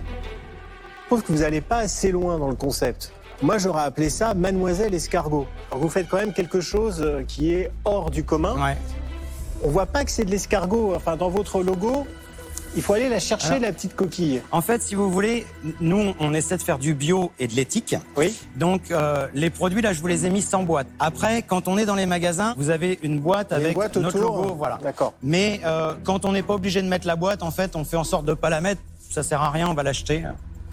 Je 1.03 1.07
trouve 1.09 1.23
que 1.23 1.33
vous 1.33 1.41
n'allez 1.41 1.61
pas 1.61 1.79
assez 1.79 2.11
loin 2.11 2.39
dans 2.39 2.49
le 2.49 2.55
concept. 2.55 3.13
Moi, 3.43 3.59
j'aurais 3.59 3.83
appelé 3.83 4.09
ça 4.09 4.33
Mademoiselle 4.35 4.95
Escargot. 4.95 5.47
Alors, 5.71 5.83
vous 5.83 5.89
faites 5.91 6.09
quand 6.09 6.17
même 6.17 6.33
quelque 6.33 6.61
chose 6.61 7.03
euh, 7.03 7.25
qui 7.25 7.53
est 7.53 7.71
hors 7.85 8.11
du 8.11 8.25
commun. 8.25 8.55
ouais. 8.63 8.77
On 9.65 9.69
voit 9.69 9.87
pas 9.87 10.05
que 10.05 10.11
c'est 10.11 10.25
de 10.25 10.31
l'escargot. 10.31 10.95
Enfin, 10.95 11.17
dans 11.17 11.29
votre 11.29 11.63
logo, 11.63 12.07
il 12.75 12.83
faut 12.83 12.95
aller 12.95 13.09
la 13.09 13.21
chercher, 13.21 13.49
Alors- 13.49 13.61
la 13.63 13.73
petite 13.73 13.95
coquille. 13.95 14.43
En 14.51 14.61
fait, 14.61 14.83
si 14.83 14.95
vous 14.95 15.11
voulez, 15.11 15.47
nous, 15.81 16.15
on 16.19 16.35
essaie 16.35 16.57
de 16.57 16.63
faire 16.63 16.79
du 16.79 16.95
bio 16.95 17.31
et 17.39 17.47
de 17.47 17.55
l'éthique. 17.55 17.95
Oui. 18.17 18.35
Donc, 18.57 18.91
euh, 18.91 19.29
les 19.35 19.51
produits, 19.51 19.83
là, 19.83 19.93
je 19.93 20.01
vous 20.01 20.07
les 20.07 20.27
ai 20.27 20.31
mis 20.31 20.43
sans 20.43 20.63
boîte. 20.63 20.87
Après, 20.99 21.43
quand 21.43 21.69
on 21.69 21.79
est 21.79 21.85
dans 21.87 21.95
les 21.95 22.07
magasins, 22.07 22.55
vous 22.57 22.71
avez 22.71 22.99
une 23.03 23.21
boîte 23.21 23.49
une 23.53 23.57
avec 23.59 23.75
boîte 23.75 23.97
notre 23.97 24.19
autour. 24.19 24.37
logo. 24.43 24.55
Voilà. 24.55 24.79
D'accord. 24.83 25.13
Mais 25.23 25.61
euh, 25.65 25.95
quand 26.03 26.25
on 26.25 26.33
n'est 26.33 26.43
pas 26.43 26.55
obligé 26.55 26.83
de 26.83 26.89
mettre 26.89 27.07
la 27.07 27.17
boîte, 27.17 27.43
en 27.43 27.51
fait, 27.51 27.77
on 27.77 27.85
fait 27.85 27.97
en 27.97 28.05
sorte 28.05 28.25
de 28.25 28.35
pas 28.35 28.51
la 28.51 28.61
mettre. 28.61 28.81
Ça 29.11 29.23
sert 29.23 29.43
à 29.43 29.51
rien, 29.51 29.69
on 29.69 29.75
va 29.75 29.83
l'acheter. 29.83 30.25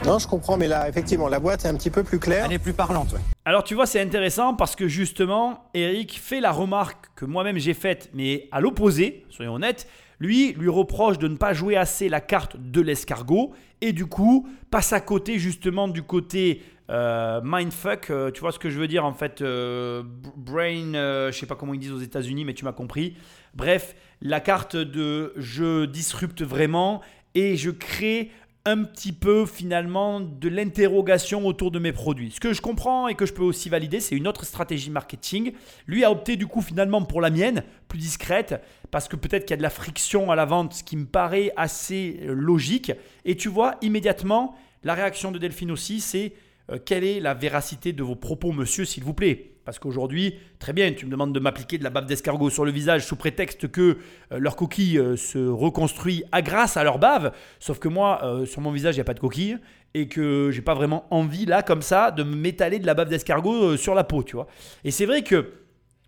Non, 0.05 0.17
je 0.17 0.27
comprends, 0.27 0.55
mais 0.55 0.67
là, 0.67 0.87
effectivement, 0.87 1.27
la 1.27 1.39
boîte 1.39 1.65
est 1.65 1.67
un 1.67 1.75
petit 1.75 1.89
peu 1.89 2.03
plus 2.03 2.19
claire. 2.19 2.45
Elle 2.45 2.53
est 2.53 2.59
plus 2.59 2.73
parlante, 2.73 3.11
ouais. 3.13 3.19
Alors 3.45 3.63
tu 3.63 3.75
vois, 3.75 3.85
c'est 3.85 3.99
intéressant 3.99 4.53
parce 4.53 4.75
que 4.75 4.87
justement, 4.87 5.69
Eric 5.73 6.19
fait 6.19 6.39
la 6.39 6.51
remarque 6.51 7.09
que 7.15 7.25
moi-même 7.25 7.57
j'ai 7.57 7.73
faite, 7.73 8.09
mais 8.13 8.47
à 8.51 8.61
l'opposé, 8.61 9.25
soyons 9.29 9.55
honnêtes, 9.55 9.87
lui 10.19 10.53
lui 10.53 10.69
reproche 10.69 11.17
de 11.17 11.27
ne 11.27 11.35
pas 11.35 11.53
jouer 11.53 11.75
assez 11.75 12.09
la 12.09 12.21
carte 12.21 12.57
de 12.57 12.81
l'escargot 12.81 13.53
et 13.81 13.93
du 13.93 14.05
coup 14.05 14.47
passe 14.69 14.93
à 14.93 14.99
côté 14.99 15.39
justement 15.39 15.87
du 15.87 16.03
côté 16.03 16.61
euh, 16.89 17.39
mindfuck, 17.43 18.09
euh, 18.09 18.31
tu 18.31 18.41
vois 18.41 18.51
ce 18.51 18.59
que 18.59 18.69
je 18.69 18.79
veux 18.79 18.87
dire 18.87 19.05
en 19.05 19.13
fait, 19.13 19.41
euh, 19.41 20.01
brain, 20.35 20.95
euh, 20.95 21.31
je 21.31 21.37
sais 21.37 21.45
pas 21.45 21.55
comment 21.55 21.73
ils 21.73 21.79
disent 21.79 21.91
aux 21.91 21.99
États-Unis, 21.99 22.45
mais 22.45 22.53
tu 22.53 22.65
m'as 22.65 22.71
compris. 22.71 23.15
Bref, 23.53 23.95
la 24.21 24.39
carte 24.39 24.75
de 24.75 25.33
je 25.37 25.85
disrupte 25.85 26.41
vraiment 26.41 27.01
et 27.35 27.57
je 27.57 27.69
crée 27.69 28.31
un 28.69 28.83
petit 28.83 29.11
peu 29.11 29.45
finalement 29.45 30.19
de 30.19 30.47
l'interrogation 30.47 31.45
autour 31.45 31.71
de 31.71 31.79
mes 31.79 31.91
produits. 31.91 32.31
Ce 32.31 32.39
que 32.39 32.53
je 32.53 32.61
comprends 32.61 33.07
et 33.07 33.15
que 33.15 33.25
je 33.25 33.33
peux 33.33 33.43
aussi 33.43 33.67
valider, 33.67 33.99
c'est 33.99 34.15
une 34.15 34.27
autre 34.27 34.45
stratégie 34.45 34.91
marketing. 34.91 35.53
Lui 35.87 36.03
a 36.03 36.11
opté 36.11 36.37
du 36.37 36.47
coup 36.47 36.61
finalement 36.61 37.01
pour 37.01 37.19
la 37.19 37.29
mienne, 37.29 37.63
plus 37.87 37.99
discrète, 37.99 38.61
parce 38.91 39.07
que 39.07 39.15
peut-être 39.15 39.45
qu'il 39.45 39.51
y 39.51 39.55
a 39.55 39.57
de 39.57 39.63
la 39.63 39.69
friction 39.69 40.31
à 40.31 40.35
la 40.35 40.45
vente, 40.45 40.73
ce 40.73 40.83
qui 40.83 40.97
me 40.97 41.05
paraît 41.05 41.51
assez 41.57 42.19
euh, 42.21 42.33
logique. 42.33 42.91
Et 43.25 43.35
tu 43.35 43.49
vois, 43.49 43.75
immédiatement, 43.81 44.55
la 44.83 44.93
réaction 44.93 45.31
de 45.31 45.39
Delphine 45.39 45.71
aussi, 45.71 45.99
c'est 45.99 46.33
euh, 46.71 46.77
quelle 46.83 47.03
est 47.03 47.19
la 47.19 47.33
véracité 47.33 47.91
de 47.91 48.03
vos 48.03 48.15
propos, 48.15 48.51
monsieur, 48.51 48.85
s'il 48.85 49.03
vous 49.03 49.13
plaît? 49.13 49.48
Parce 49.69 49.77
qu'aujourd'hui, 49.77 50.33
très 50.57 50.73
bien, 50.73 50.91
tu 50.93 51.05
me 51.05 51.11
demandes 51.11 51.31
de 51.31 51.39
m'appliquer 51.39 51.77
de 51.77 51.83
la 51.83 51.91
bave 51.91 52.07
d'escargot 52.07 52.49
sur 52.49 52.65
le 52.65 52.71
visage 52.71 53.05
sous 53.05 53.15
prétexte 53.15 53.67
que 53.71 53.99
euh, 54.31 54.39
leur 54.39 54.55
coquille 54.55 54.97
euh, 54.97 55.15
se 55.15 55.37
reconstruit 55.37 56.23
à 56.31 56.41
grâce 56.41 56.75
à 56.75 56.83
leur 56.83 56.97
bave. 56.97 57.31
Sauf 57.59 57.77
que 57.77 57.87
moi, 57.87 58.19
euh, 58.23 58.47
sur 58.47 58.61
mon 58.61 58.71
visage, 58.71 58.95
il 58.95 58.97
n'y 58.97 59.01
a 59.01 59.03
pas 59.03 59.13
de 59.13 59.19
coquille 59.19 59.59
et 59.93 60.07
que 60.07 60.49
j'ai 60.49 60.63
pas 60.63 60.73
vraiment 60.73 61.05
envie, 61.11 61.45
là, 61.45 61.61
comme 61.61 61.83
ça, 61.83 62.09
de 62.09 62.23
m'étaler 62.23 62.79
de 62.79 62.87
la 62.87 62.95
bave 62.95 63.09
d'escargot 63.09 63.77
sur 63.77 63.93
la 63.93 64.03
peau, 64.03 64.23
tu 64.23 64.37
vois. 64.37 64.47
Et 64.83 64.89
c'est 64.89 65.05
vrai 65.05 65.21
que, 65.21 65.51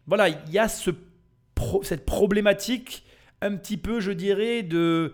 voilà, 0.08 0.30
il 0.30 0.52
y 0.52 0.58
a 0.58 0.68
cette 0.68 2.06
problématique 2.08 3.06
un 3.44 3.56
petit 3.58 3.78
peu, 3.78 4.00
je 4.00 4.12
dirais, 4.12 4.64
de. 4.64 5.14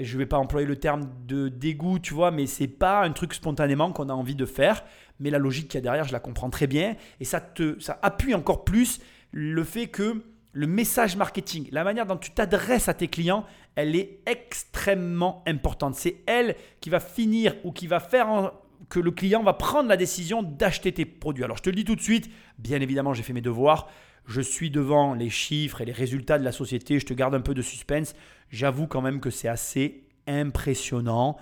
je 0.00 0.16
vais 0.16 0.24
pas 0.24 0.38
employer 0.38 0.66
le 0.66 0.76
terme 0.76 1.10
de 1.26 1.48
dégoût, 1.48 1.98
tu 1.98 2.14
vois, 2.14 2.30
mais 2.30 2.46
c'est 2.46 2.68
pas 2.68 3.04
un 3.04 3.12
truc 3.12 3.34
spontanément 3.34 3.92
qu'on 3.92 4.08
a 4.08 4.14
envie 4.14 4.34
de 4.34 4.46
faire. 4.46 4.82
Mais 5.20 5.30
la 5.30 5.38
logique 5.38 5.68
qu'il 5.68 5.78
y 5.78 5.78
a 5.78 5.82
derrière, 5.82 6.04
je 6.04 6.12
la 6.12 6.20
comprends 6.20 6.50
très 6.50 6.66
bien. 6.66 6.96
Et 7.20 7.24
ça, 7.24 7.40
te, 7.40 7.78
ça 7.80 7.98
appuie 8.02 8.34
encore 8.34 8.64
plus 8.64 9.00
le 9.32 9.64
fait 9.64 9.88
que 9.88 10.22
le 10.52 10.66
message 10.66 11.16
marketing, 11.16 11.68
la 11.70 11.84
manière 11.84 12.06
dont 12.06 12.16
tu 12.16 12.30
t'adresses 12.30 12.88
à 12.88 12.94
tes 12.94 13.08
clients, 13.08 13.44
elle 13.74 13.94
est 13.94 14.20
extrêmement 14.26 15.42
importante. 15.46 15.94
C'est 15.94 16.22
elle 16.26 16.56
qui 16.80 16.88
va 16.90 17.00
finir 17.00 17.54
ou 17.64 17.72
qui 17.72 17.86
va 17.86 18.00
faire 18.00 18.28
en- 18.28 18.50
que 18.88 19.00
le 19.00 19.10
client 19.10 19.42
va 19.42 19.52
prendre 19.52 19.88
la 19.88 19.96
décision 19.96 20.42
d'acheter 20.42 20.92
tes 20.92 21.04
produits. 21.04 21.44
Alors 21.44 21.56
je 21.58 21.62
te 21.62 21.70
le 21.70 21.76
dis 21.76 21.84
tout 21.84 21.96
de 21.96 22.00
suite, 22.00 22.30
bien 22.58 22.80
évidemment 22.80 23.12
j'ai 23.14 23.22
fait 23.22 23.32
mes 23.32 23.40
devoirs, 23.42 23.88
je 24.26 24.40
suis 24.40 24.70
devant 24.70 25.14
les 25.14 25.30
chiffres 25.30 25.80
et 25.80 25.84
les 25.84 25.92
résultats 25.92 26.38
de 26.38 26.44
la 26.44 26.52
société, 26.52 26.98
je 26.98 27.06
te 27.06 27.14
garde 27.14 27.34
un 27.34 27.40
peu 27.40 27.54
de 27.54 27.62
suspense, 27.62 28.14
j'avoue 28.50 28.86
quand 28.86 29.02
même 29.02 29.20
que 29.20 29.30
c'est 29.30 29.48
assez 29.48 30.04
impressionnant. 30.26 31.36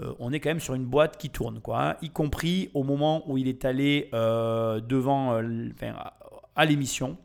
Euh, 0.00 0.12
on 0.18 0.32
est 0.32 0.40
quand 0.40 0.50
même 0.50 0.60
sur 0.60 0.74
une 0.74 0.84
boîte 0.84 1.16
qui 1.16 1.30
tourne, 1.30 1.60
quoi, 1.60 1.90
hein, 1.90 1.96
y 2.02 2.10
compris 2.10 2.70
au 2.74 2.82
moment 2.82 3.28
où 3.30 3.38
il 3.38 3.48
est 3.48 3.64
allé 3.64 4.10
euh, 4.12 4.80
devant, 4.80 5.34
euh, 5.34 5.70
à, 6.54 6.64
l'émission. 6.64 7.16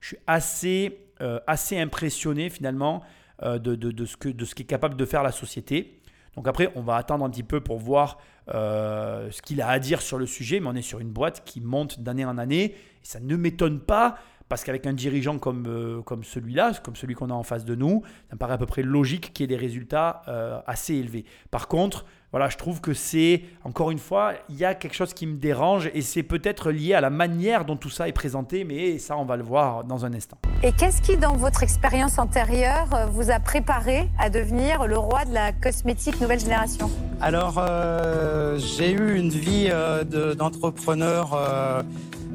Je 0.00 0.08
suis 0.08 0.18
assez, 0.26 0.98
assez 1.46 1.78
impressionné 1.78 2.50
finalement 2.50 3.02
de, 3.42 4.04
ce 4.04 4.16
que, 4.16 4.28
de 4.28 4.44
ce 4.44 4.54
qu'est 4.54 4.64
capable 4.64 4.96
de 4.96 5.04
faire 5.04 5.22
la 5.22 5.32
société. 5.32 6.00
Donc 6.36 6.46
après, 6.46 6.70
on 6.76 6.82
va 6.82 6.96
attendre 6.96 7.24
un 7.24 7.30
petit 7.30 7.42
peu 7.42 7.60
pour 7.60 7.78
voir 7.78 8.18
ce 8.48 9.42
qu'il 9.42 9.60
a 9.60 9.68
à 9.68 9.78
dire 9.80 10.00
sur 10.02 10.18
le 10.18 10.26
sujet, 10.26 10.60
mais 10.60 10.68
on 10.68 10.74
est 10.74 10.82
sur 10.82 11.00
une 11.00 11.10
boîte 11.10 11.42
qui 11.44 11.60
monte 11.60 12.00
d'année 12.00 12.24
en 12.24 12.38
année, 12.38 12.64
et 12.64 12.74
ça 13.02 13.18
ne 13.18 13.34
m'étonne 13.34 13.80
pas, 13.80 14.18
parce 14.48 14.64
qu'avec 14.64 14.86
un 14.86 14.92
dirigeant 14.92 15.38
comme, 15.38 15.66
euh, 15.66 16.02
comme 16.02 16.24
celui-là, 16.24 16.72
comme 16.82 16.96
celui 16.96 17.14
qu'on 17.14 17.30
a 17.30 17.34
en 17.34 17.42
face 17.42 17.64
de 17.64 17.74
nous, 17.74 18.02
ça 18.28 18.34
me 18.34 18.38
paraît 18.38 18.54
à 18.54 18.58
peu 18.58 18.66
près 18.66 18.82
logique 18.82 19.32
qu'il 19.32 19.42
y 19.42 19.44
ait 19.44 19.56
des 19.56 19.60
résultats 19.60 20.22
euh, 20.28 20.60
assez 20.66 20.94
élevés. 20.94 21.24
Par 21.50 21.68
contre, 21.68 22.04
voilà, 22.32 22.48
je 22.48 22.56
trouve 22.56 22.80
que 22.80 22.92
c'est, 22.92 23.42
encore 23.64 23.90
une 23.90 23.98
fois, 23.98 24.32
il 24.50 24.56
y 24.56 24.64
a 24.64 24.74
quelque 24.74 24.94
chose 24.94 25.14
qui 25.14 25.26
me 25.26 25.36
dérange, 25.36 25.90
et 25.94 26.02
c'est 26.02 26.22
peut-être 26.22 26.70
lié 26.70 26.92
à 26.94 27.00
la 27.00 27.08
manière 27.10 27.64
dont 27.64 27.76
tout 27.76 27.88
ça 27.88 28.08
est 28.08 28.12
présenté, 28.12 28.64
mais 28.64 28.98
ça, 28.98 29.16
on 29.16 29.24
va 29.24 29.36
le 29.36 29.42
voir 29.44 29.84
dans 29.84 30.04
un 30.04 30.12
instant. 30.12 30.36
Et 30.62 30.72
qu'est-ce 30.72 31.00
qui, 31.00 31.16
dans 31.16 31.34
votre 31.36 31.62
expérience 31.62 32.18
antérieure, 32.18 32.88
euh, 32.94 33.06
vous 33.06 33.30
a 33.30 33.38
préparé 33.38 34.08
à 34.18 34.28
devenir 34.28 34.86
le 34.86 34.98
roi 34.98 35.24
de 35.24 35.32
la 35.32 35.52
cosmétique 35.52 36.20
nouvelle 36.20 36.40
génération? 36.40 36.90
Alors, 37.20 37.54
euh, 37.58 38.58
j'ai 38.58 38.90
eu 38.92 39.16
une 39.16 39.30
vie 39.30 39.68
euh, 39.70 40.04
de- 40.04 40.34
d'entrepreneur. 40.34 41.32
euh, 41.34 41.82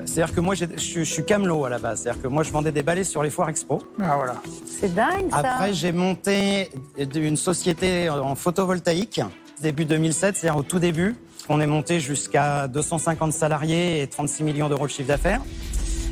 c'est-à-dire 0.06 0.34
que 0.34 0.42
moi, 0.42 0.56
j'ai- 0.56 0.68
je 0.74 0.80
suis- 0.80 1.06
je 1.06 1.14
suis 1.14 1.26
camelot 1.26 1.66
à 1.66 1.70
la 1.70 1.78
base. 1.78 2.02
C'est-à-dire 2.02 2.24
que 2.24 2.28
moi, 2.28 2.42
je 2.42 2.52
vendais 2.52 2.72
des 2.72 2.82
balais 2.82 3.04
sur 3.04 3.22
les 3.22 3.30
foires 3.30 3.50
expo. 3.50 3.84
Ah 4.02 4.16
voilà. 4.16 4.36
C'est 4.66 4.94
dingue, 4.96 5.30
ça. 5.30 5.38
Après, 5.38 5.74
j'ai 5.74 5.92
monté 5.92 6.70
une 6.98 7.38
société 7.38 8.10
en 8.10 8.34
photovoltaïque, 8.34 9.22
début 9.62 9.86
2007, 9.86 10.36
c'est-à-dire 10.38 10.58
au 10.58 10.64
tout 10.64 10.80
début. 10.80 11.16
On 11.50 11.60
est 11.60 11.68
monté 11.68 12.00
jusqu'à 12.00 12.68
250 12.68 13.34
salariés 13.34 14.02
et 14.02 14.08
36 14.08 14.44
millions 14.44 14.70
d'euros 14.70 14.86
de 14.88 14.92
chiffre 14.92 15.08
d'affaires. 15.08 15.42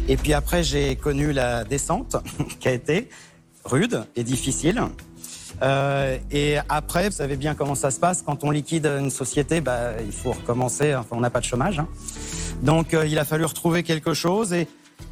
Et 0.07 0.17
puis 0.17 0.33
après, 0.33 0.63
j'ai 0.63 0.95
connu 0.95 1.31
la 1.33 1.63
descente, 1.63 2.15
qui 2.59 2.67
a 2.67 2.71
été 2.71 3.09
rude 3.63 4.03
et 4.15 4.23
difficile. 4.23 4.81
Euh, 5.61 6.17
et 6.31 6.57
après, 6.69 7.09
vous 7.09 7.15
savez 7.15 7.35
bien 7.35 7.53
comment 7.53 7.75
ça 7.75 7.91
se 7.91 7.99
passe. 7.99 8.21
Quand 8.21 8.43
on 8.43 8.51
liquide 8.51 8.85
une 8.85 9.11
société, 9.11 9.61
bah, 9.61 9.93
il 10.03 10.11
faut 10.11 10.31
recommencer. 10.31 10.95
Enfin, 10.95 11.15
on 11.17 11.19
n'a 11.19 11.29
pas 11.29 11.41
de 11.41 11.45
chômage. 11.45 11.79
hein. 11.79 11.87
Donc, 12.61 12.93
euh, 12.93 13.05
il 13.05 13.19
a 13.19 13.25
fallu 13.25 13.45
retrouver 13.45 13.83
quelque 13.83 14.13
chose. 14.13 14.53
Et 14.53 14.67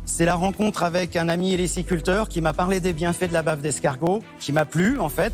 c'est 0.05 0.25
la 0.25 0.35
rencontre 0.35 0.83
avec 0.83 1.15
un 1.15 1.29
ami 1.29 1.53
héliciculteur 1.53 2.29
qui 2.29 2.41
m'a 2.41 2.53
parlé 2.53 2.79
des 2.79 2.93
bienfaits 2.93 3.27
de 3.27 3.33
la 3.33 3.43
bave 3.43 3.61
d'escargot, 3.61 4.23
qui 4.39 4.51
m'a 4.51 4.65
plu 4.65 4.99
en 4.99 5.09
fait. 5.09 5.33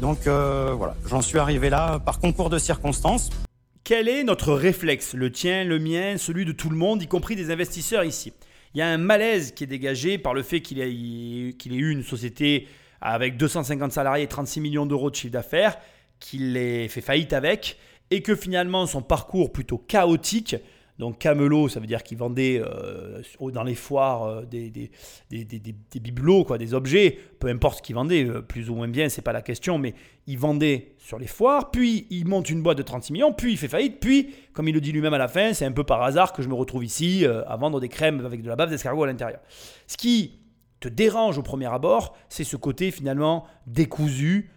Donc 0.00 0.26
euh, 0.26 0.74
voilà, 0.76 0.94
j'en 1.06 1.22
suis 1.22 1.38
arrivé 1.38 1.70
là 1.70 1.98
par 2.00 2.18
concours 2.18 2.50
de 2.50 2.58
circonstances. 2.58 3.30
Quel 3.84 4.08
est 4.08 4.24
notre 4.24 4.52
réflexe 4.52 5.14
Le 5.14 5.30
tien, 5.30 5.64
le 5.64 5.78
mien, 5.78 6.16
celui 6.16 6.44
de 6.44 6.52
tout 6.52 6.70
le 6.70 6.76
monde, 6.76 7.02
y 7.02 7.08
compris 7.08 7.36
des 7.36 7.50
investisseurs 7.50 8.04
ici? 8.04 8.32
Il 8.74 8.78
y 8.78 8.82
a 8.82 8.88
un 8.88 8.98
malaise 8.98 9.52
qui 9.52 9.64
est 9.64 9.66
dégagé 9.66 10.18
par 10.18 10.34
le 10.34 10.42
fait 10.42 10.60
qu'il 10.60 10.80
ait, 10.80 10.88
ait 10.88 11.54
eu 11.74 11.90
une 11.90 12.02
société 12.02 12.68
avec 13.00 13.36
250 13.36 13.92
salariés 13.92 14.24
et 14.24 14.28
36 14.28 14.60
millions 14.60 14.86
d'euros 14.86 15.10
de 15.10 15.16
chiffre 15.16 15.32
d'affaires, 15.32 15.76
qu'il 16.20 16.56
ait 16.56 16.88
fait 16.88 17.00
faillite 17.00 17.32
avec, 17.32 17.76
et 18.10 18.22
que 18.22 18.36
finalement 18.36 18.86
son 18.86 19.02
parcours 19.02 19.52
plutôt 19.52 19.78
chaotique 19.78 20.56
donc 20.98 21.18
Camelot, 21.18 21.68
ça 21.68 21.80
veut 21.80 21.86
dire 21.86 22.02
qu'il 22.02 22.18
vendait 22.18 22.62
euh, 22.62 23.22
dans 23.50 23.62
les 23.62 23.74
foires 23.74 24.24
euh, 24.24 24.42
des, 24.44 24.90
bibelots, 26.00 26.44
quoi, 26.44 26.58
des 26.58 26.74
objets, 26.74 27.18
peu 27.40 27.48
importe 27.48 27.78
ce 27.78 27.82
qu'il 27.82 27.94
vendait, 27.94 28.28
euh, 28.28 28.42
plus 28.42 28.68
ou 28.68 28.74
moins 28.74 28.88
bien, 28.88 29.08
c'est 29.08 29.22
pas 29.22 29.32
la 29.32 29.40
question, 29.40 29.78
mais 29.78 29.94
il 30.26 30.38
vendait 30.38 30.94
sur 30.98 31.18
les 31.18 31.26
foires, 31.26 31.70
puis 31.70 32.06
il 32.10 32.28
monte 32.28 32.50
une 32.50 32.62
boîte 32.62 32.76
de 32.76 32.82
36 32.82 33.14
millions, 33.14 33.32
puis 33.32 33.52
il 33.52 33.56
fait 33.56 33.68
faillite, 33.68 34.00
puis, 34.00 34.34
comme 34.52 34.68
il 34.68 34.74
le 34.74 34.80
dit 34.82 34.92
lui-même 34.92 35.14
à 35.14 35.18
la 35.18 35.28
fin, 35.28 35.54
c'est 35.54 35.64
un 35.64 35.72
peu 35.72 35.82
par 35.82 36.02
hasard 36.02 36.32
que 36.34 36.42
je 36.42 36.48
me 36.48 36.54
retrouve 36.54 36.84
ici 36.84 37.24
à 37.26 37.56
vendre 37.56 37.80
des 37.80 37.88
crèmes 37.88 38.24
avec 38.24 38.42
de 38.42 38.48
la 38.48 38.56
bave 38.56 38.70
d'escargot 38.70 39.04
à 39.04 39.06
l'intérieur. 39.06 39.40
Ce 39.86 39.96
qui 39.96 40.38
te 40.78 40.88
dérange 40.88 41.38
au 41.38 41.42
premier 41.42 41.72
abord, 41.72 42.16
c'est 42.28 42.44
ce 42.44 42.56
côté 42.56 42.90
finalement 42.90 43.46
décousu, 43.66 44.50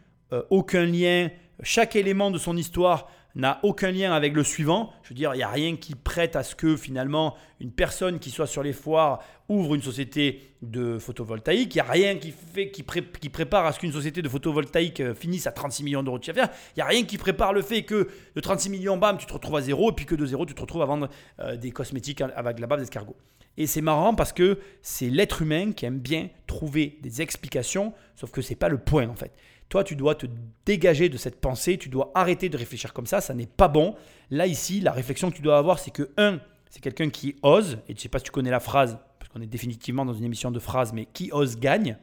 aucun 0.50 0.86
lien, 0.86 1.30
chaque 1.63 1.95
élément 1.95 2.30
de 2.30 2.38
son 2.38 2.58
histoire 2.58 3.08
n'a 3.36 3.60
aucun 3.63 3.91
lien 3.91 4.13
avec 4.13 4.34
le 4.34 4.43
suivant. 4.43 4.91
Je 5.04 5.10
veux 5.10 5.15
dire, 5.15 5.34
il 5.34 5.38
n'y 5.38 5.43
a 5.43 5.50
rien 5.50 5.76
qui 5.76 5.95
prête 5.95 6.36
à 6.36 6.43
ce 6.43 6.56
que 6.56 6.78
finalement 6.78 7.36
une 7.60 7.71
personne 7.71 8.19
qui 8.19 8.32
soit 8.32 8.48
sur 8.48 8.63
les 8.63 8.74
foires 8.74 9.19
ouvre 9.50 9.76
une 9.76 9.82
société 9.82 10.56
de 10.62 10.98
photovoltaïque. 10.98 11.76
Il 11.76 11.78
n'y 11.78 11.88
a 11.88 11.91
rien 11.91 12.15
qui, 12.17 12.32
fait, 12.32 12.71
qui, 12.71 12.84
prépare 12.84 13.65
à 13.65 13.71
ce 13.71 13.80
qu'une 13.80 13.91
société 13.91 14.21
de 14.21 14.30
photovoltaïque 14.30 15.02
euh, 15.02 15.13
finisse 15.13 15.48
à 15.48 15.52
36 15.52 15.84
millions 15.84 16.04
d'euros 16.04 16.17
de 16.17 16.24
chiffre 16.24 16.38
d'affaires. 16.38 16.56
Il 16.76 16.80
n'y 16.80 16.84
a 16.84 16.88
rien 16.88 17.04
qui 17.04 17.17
prépare 17.17 17.54
le 17.54 17.62
fait 17.62 17.84
que 17.84 18.10
de 18.36 18.41
36 18.41 18.69
millions, 18.69 18.98
bam, 18.98 19.17
tu 19.17 19.26
te 19.26 19.34
retrouves 19.34 19.58
à 19.58 19.62
zéro, 19.62 19.91
et 19.91 19.93
puis 19.93 20.06
que 20.06 20.15
de 20.15 20.26
zéro, 20.26 20.45
tu 20.45 20.56
te 20.56 20.62
retrouves 20.62 20.82
à 20.82 20.86
vendre 20.86 21.10
euh, 21.39 21.56
des 21.56 21.71
cosmétiques 21.71 22.21
avec 22.21 22.60
la 22.60 22.67
base 22.67 22.80
d'escargot. 22.80 23.15
Et 23.58 23.67
c'est 23.67 23.82
marrant 23.82 24.15
parce 24.15 24.34
que 24.34 24.60
c'est 24.82 25.10
l'être 25.10 25.41
humain 25.41 25.71
qui 25.71 25.86
aime 25.86 26.00
bien 26.00 26.30
trouver 26.48 26.98
des 27.02 27.21
explications, 27.21 27.93
sauf 28.15 28.32
que 28.32 28.41
ce 28.41 28.50
n'est 28.50 28.58
pas 28.58 28.69
le 28.69 28.78
point 28.78 29.08
en 29.08 29.15
fait. 29.15 29.32
Toi, 29.69 29.84
tu 29.84 29.95
dois 29.95 30.15
te 30.15 30.28
dégager 30.65 31.10
de 31.10 31.17
cette 31.17 31.41
pensée, 31.41 31.78
tu 31.78 31.89
dois 31.89 32.12
arrêter 32.13 32.49
de 32.49 32.58
réfléchir 32.58 32.93
comme 32.93 33.08
ça, 33.08 33.21
ça 33.21 33.34
n'est 33.34 33.47
pas 33.47 33.67
bon. 33.67 33.95
Là, 34.30 34.47
ici, 34.47 34.80
la 34.80 34.91
réflexion 34.91 35.32
que 35.32 35.36
tu 35.36 35.41
dois 35.41 35.58
avoir, 35.58 35.80
c'est 35.80 35.91
que, 35.91 36.12
un, 36.17 36.39
c'est 36.69 36.82
quelqu'un 36.82 37.10
qui 37.10 37.36
ose, 37.41 37.80
et 37.88 37.91
je 37.91 37.93
ne 37.93 37.99
sais 37.99 38.10
pas 38.10 38.19
si 38.19 38.25
tu 38.25 38.32
connais 38.32 38.51
la 38.51 38.60
phrase, 38.60 38.99
parce 39.19 39.32
qu'on 39.32 39.41
est 39.41 39.47
définitivement 39.47 40.06
dans 40.06 40.13
une 40.13 40.23
émission 40.23 40.51
de 40.51 40.60
phrases, 40.60 40.93
mais 40.93 41.06
qui 41.06 41.30
ose 41.32 41.58
gagne. 41.58 41.97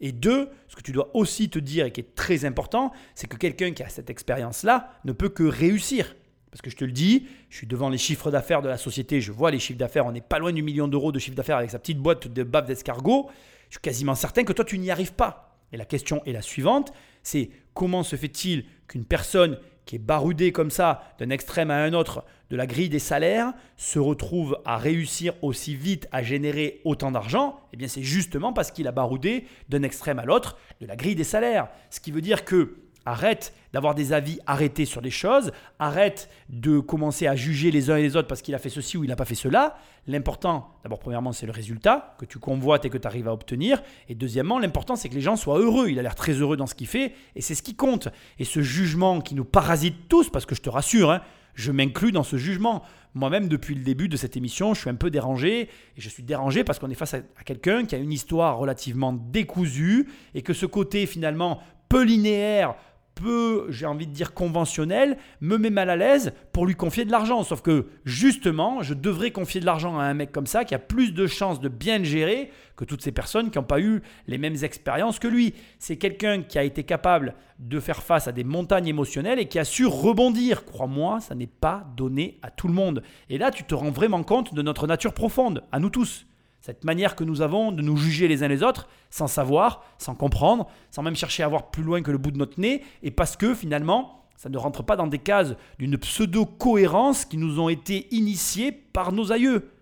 Et 0.00 0.10
deux, 0.10 0.48
ce 0.68 0.74
que 0.74 0.82
tu 0.82 0.92
dois 0.92 1.14
aussi 1.14 1.48
te 1.48 1.58
dire 1.58 1.86
et 1.86 1.92
qui 1.92 2.00
est 2.00 2.14
très 2.14 2.44
important, 2.44 2.92
c'est 3.14 3.28
que 3.28 3.36
quelqu'un 3.36 3.72
qui 3.72 3.82
a 3.82 3.88
cette 3.88 4.10
expérience-là 4.10 4.90
ne 5.04 5.12
peut 5.12 5.28
que 5.28 5.44
réussir. 5.44 6.16
Parce 6.50 6.60
que 6.60 6.70
je 6.70 6.76
te 6.76 6.84
le 6.84 6.92
dis, 6.92 7.26
je 7.50 7.56
suis 7.56 7.66
devant 7.66 7.88
les 7.88 7.98
chiffres 7.98 8.30
d'affaires 8.30 8.62
de 8.62 8.68
la 8.68 8.76
société, 8.78 9.20
je 9.20 9.32
vois 9.32 9.50
les 9.50 9.58
chiffres 9.58 9.78
d'affaires, 9.78 10.04
on 10.04 10.12
n'est 10.12 10.20
pas 10.20 10.38
loin 10.38 10.52
du 10.52 10.62
million 10.62 10.88
d'euros 10.88 11.12
de 11.12 11.18
chiffre 11.18 11.36
d'affaires 11.36 11.56
avec 11.56 11.70
sa 11.70 11.78
petite 11.78 11.98
boîte 11.98 12.28
de 12.28 12.42
bave 12.42 12.66
d'escargot. 12.66 13.30
Je 13.68 13.74
suis 13.76 13.80
quasiment 13.80 14.14
certain 14.14 14.44
que 14.44 14.52
toi, 14.52 14.64
tu 14.64 14.78
n'y 14.78 14.90
arrives 14.90 15.14
pas. 15.14 15.51
Et 15.72 15.76
la 15.76 15.84
question 15.84 16.22
est 16.24 16.32
la 16.32 16.42
suivante, 16.42 16.92
c'est 17.22 17.50
comment 17.74 18.02
se 18.02 18.16
fait-il 18.16 18.64
qu'une 18.88 19.04
personne 19.04 19.58
qui 19.84 19.96
est 19.96 19.98
baroudée 19.98 20.52
comme 20.52 20.70
ça 20.70 21.14
d'un 21.18 21.30
extrême 21.30 21.70
à 21.70 21.82
un 21.82 21.92
autre 21.92 22.24
de 22.50 22.56
la 22.56 22.66
grille 22.66 22.88
des 22.88 22.98
salaires 22.98 23.52
se 23.76 23.98
retrouve 23.98 24.58
à 24.64 24.76
réussir 24.76 25.32
aussi 25.42 25.74
vite 25.74 26.06
à 26.12 26.22
générer 26.22 26.80
autant 26.84 27.10
d'argent? 27.10 27.58
Eh 27.72 27.76
bien 27.76 27.88
c'est 27.88 28.02
justement 28.02 28.52
parce 28.52 28.70
qu'il 28.70 28.86
a 28.86 28.92
baroudé 28.92 29.46
d'un 29.68 29.82
extrême 29.82 30.18
à 30.18 30.24
l'autre 30.24 30.56
de 30.80 30.86
la 30.86 30.96
grille 30.96 31.16
des 31.16 31.24
salaires. 31.24 31.68
Ce 31.90 32.00
qui 32.00 32.12
veut 32.12 32.20
dire 32.20 32.44
que 32.44 32.76
Arrête 33.04 33.52
d'avoir 33.72 33.94
des 33.94 34.12
avis 34.12 34.38
arrêtés 34.46 34.84
sur 34.84 35.02
des 35.02 35.10
choses. 35.10 35.50
Arrête 35.78 36.28
de 36.48 36.78
commencer 36.78 37.26
à 37.26 37.34
juger 37.34 37.70
les 37.70 37.90
uns 37.90 37.96
et 37.96 38.02
les 38.02 38.16
autres 38.16 38.28
parce 38.28 38.42
qu'il 38.42 38.54
a 38.54 38.58
fait 38.58 38.68
ceci 38.68 38.96
ou 38.96 39.04
il 39.04 39.08
n'a 39.08 39.16
pas 39.16 39.24
fait 39.24 39.34
cela. 39.34 39.76
L'important, 40.06 40.76
d'abord, 40.84 40.98
premièrement, 40.98 41.32
c'est 41.32 41.46
le 41.46 41.52
résultat 41.52 42.14
que 42.18 42.24
tu 42.24 42.38
convoites 42.38 42.84
et 42.84 42.90
que 42.90 42.98
tu 42.98 43.06
arrives 43.06 43.28
à 43.28 43.32
obtenir. 43.32 43.82
Et 44.08 44.14
deuxièmement, 44.14 44.58
l'important, 44.58 44.94
c'est 44.94 45.08
que 45.08 45.14
les 45.14 45.20
gens 45.20 45.36
soient 45.36 45.58
heureux. 45.58 45.88
Il 45.88 45.98
a 45.98 46.02
l'air 46.02 46.14
très 46.14 46.32
heureux 46.32 46.56
dans 46.56 46.66
ce 46.66 46.74
qu'il 46.74 46.86
fait 46.86 47.14
et 47.34 47.40
c'est 47.40 47.54
ce 47.54 47.62
qui 47.62 47.74
compte. 47.74 48.08
Et 48.38 48.44
ce 48.44 48.62
jugement 48.62 49.20
qui 49.20 49.34
nous 49.34 49.44
parasite 49.44 50.08
tous, 50.08 50.30
parce 50.30 50.46
que 50.46 50.54
je 50.54 50.60
te 50.60 50.70
rassure, 50.70 51.10
hein, 51.10 51.22
je 51.54 51.72
m'inclus 51.72 52.12
dans 52.12 52.22
ce 52.22 52.36
jugement. 52.36 52.82
Moi-même, 53.14 53.48
depuis 53.48 53.74
le 53.74 53.82
début 53.82 54.08
de 54.08 54.16
cette 54.16 54.36
émission, 54.36 54.74
je 54.74 54.80
suis 54.80 54.90
un 54.90 54.94
peu 54.94 55.10
dérangé. 55.10 55.62
Et 55.96 56.00
je 56.00 56.08
suis 56.08 56.22
dérangé 56.22 56.64
parce 56.64 56.78
qu'on 56.78 56.90
est 56.90 56.94
face 56.94 57.14
à, 57.14 57.18
à 57.36 57.42
quelqu'un 57.44 57.84
qui 57.84 57.94
a 57.94 57.98
une 57.98 58.12
histoire 58.12 58.58
relativement 58.58 59.12
décousue 59.12 60.08
et 60.34 60.42
que 60.42 60.54
ce 60.54 60.66
côté 60.66 61.06
finalement 61.06 61.60
peu 61.92 62.04
linéaire, 62.04 62.74
peu, 63.14 63.66
j'ai 63.68 63.86
envie 63.86 64.06
de 64.06 64.12
dire, 64.12 64.34
conventionnel, 64.34 65.16
me 65.40 65.56
met 65.56 65.70
mal 65.70 65.90
à 65.90 65.96
l'aise 65.96 66.32
pour 66.52 66.66
lui 66.66 66.74
confier 66.74 67.04
de 67.04 67.10
l'argent. 67.10 67.42
Sauf 67.42 67.62
que, 67.62 67.86
justement, 68.04 68.82
je 68.82 68.94
devrais 68.94 69.30
confier 69.30 69.60
de 69.60 69.66
l'argent 69.66 69.98
à 69.98 70.04
un 70.04 70.14
mec 70.14 70.32
comme 70.32 70.46
ça 70.46 70.64
qui 70.64 70.74
a 70.74 70.78
plus 70.78 71.12
de 71.12 71.26
chances 71.26 71.60
de 71.60 71.68
bien 71.68 71.98
le 71.98 72.04
gérer 72.04 72.50
que 72.76 72.84
toutes 72.84 73.02
ces 73.02 73.12
personnes 73.12 73.50
qui 73.50 73.58
n'ont 73.58 73.64
pas 73.64 73.80
eu 73.80 74.02
les 74.26 74.38
mêmes 74.38 74.56
expériences 74.62 75.18
que 75.18 75.28
lui. 75.28 75.54
C'est 75.78 75.96
quelqu'un 75.96 76.42
qui 76.42 76.58
a 76.58 76.64
été 76.64 76.84
capable 76.84 77.34
de 77.58 77.80
faire 77.80 78.02
face 78.02 78.28
à 78.28 78.32
des 78.32 78.44
montagnes 78.44 78.88
émotionnelles 78.88 79.38
et 79.38 79.46
qui 79.46 79.58
a 79.58 79.64
su 79.64 79.86
rebondir. 79.86 80.64
Crois-moi, 80.64 81.20
ça 81.20 81.34
n'est 81.34 81.46
pas 81.46 81.86
donné 81.96 82.38
à 82.42 82.50
tout 82.50 82.68
le 82.68 82.74
monde. 82.74 83.02
Et 83.28 83.38
là, 83.38 83.50
tu 83.50 83.64
te 83.64 83.74
rends 83.74 83.90
vraiment 83.90 84.22
compte 84.22 84.54
de 84.54 84.62
notre 84.62 84.86
nature 84.86 85.14
profonde, 85.14 85.62
à 85.70 85.78
nous 85.78 85.90
tous. 85.90 86.26
Cette 86.62 86.84
manière 86.84 87.16
que 87.16 87.24
nous 87.24 87.42
avons 87.42 87.72
de 87.72 87.82
nous 87.82 87.96
juger 87.96 88.28
les 88.28 88.44
uns 88.44 88.48
les 88.48 88.62
autres, 88.62 88.88
sans 89.10 89.26
savoir, 89.26 89.84
sans 89.98 90.14
comprendre, 90.14 90.68
sans 90.92 91.02
même 91.02 91.16
chercher 91.16 91.42
à 91.42 91.48
voir 91.48 91.72
plus 91.72 91.82
loin 91.82 92.02
que 92.02 92.12
le 92.12 92.18
bout 92.18 92.30
de 92.30 92.38
notre 92.38 92.60
nez, 92.60 92.84
et 93.02 93.10
parce 93.10 93.36
que 93.36 93.52
finalement, 93.52 94.22
ça 94.36 94.48
ne 94.48 94.56
rentre 94.56 94.84
pas 94.84 94.94
dans 94.94 95.08
des 95.08 95.18
cases 95.18 95.56
d'une 95.80 95.98
pseudo-cohérence 95.98 97.24
qui 97.24 97.36
nous 97.36 97.58
ont 97.58 97.68
été 97.68 98.06
initiées 98.14 98.70
par 98.70 99.10
nos 99.10 99.32
aïeux. 99.32 99.72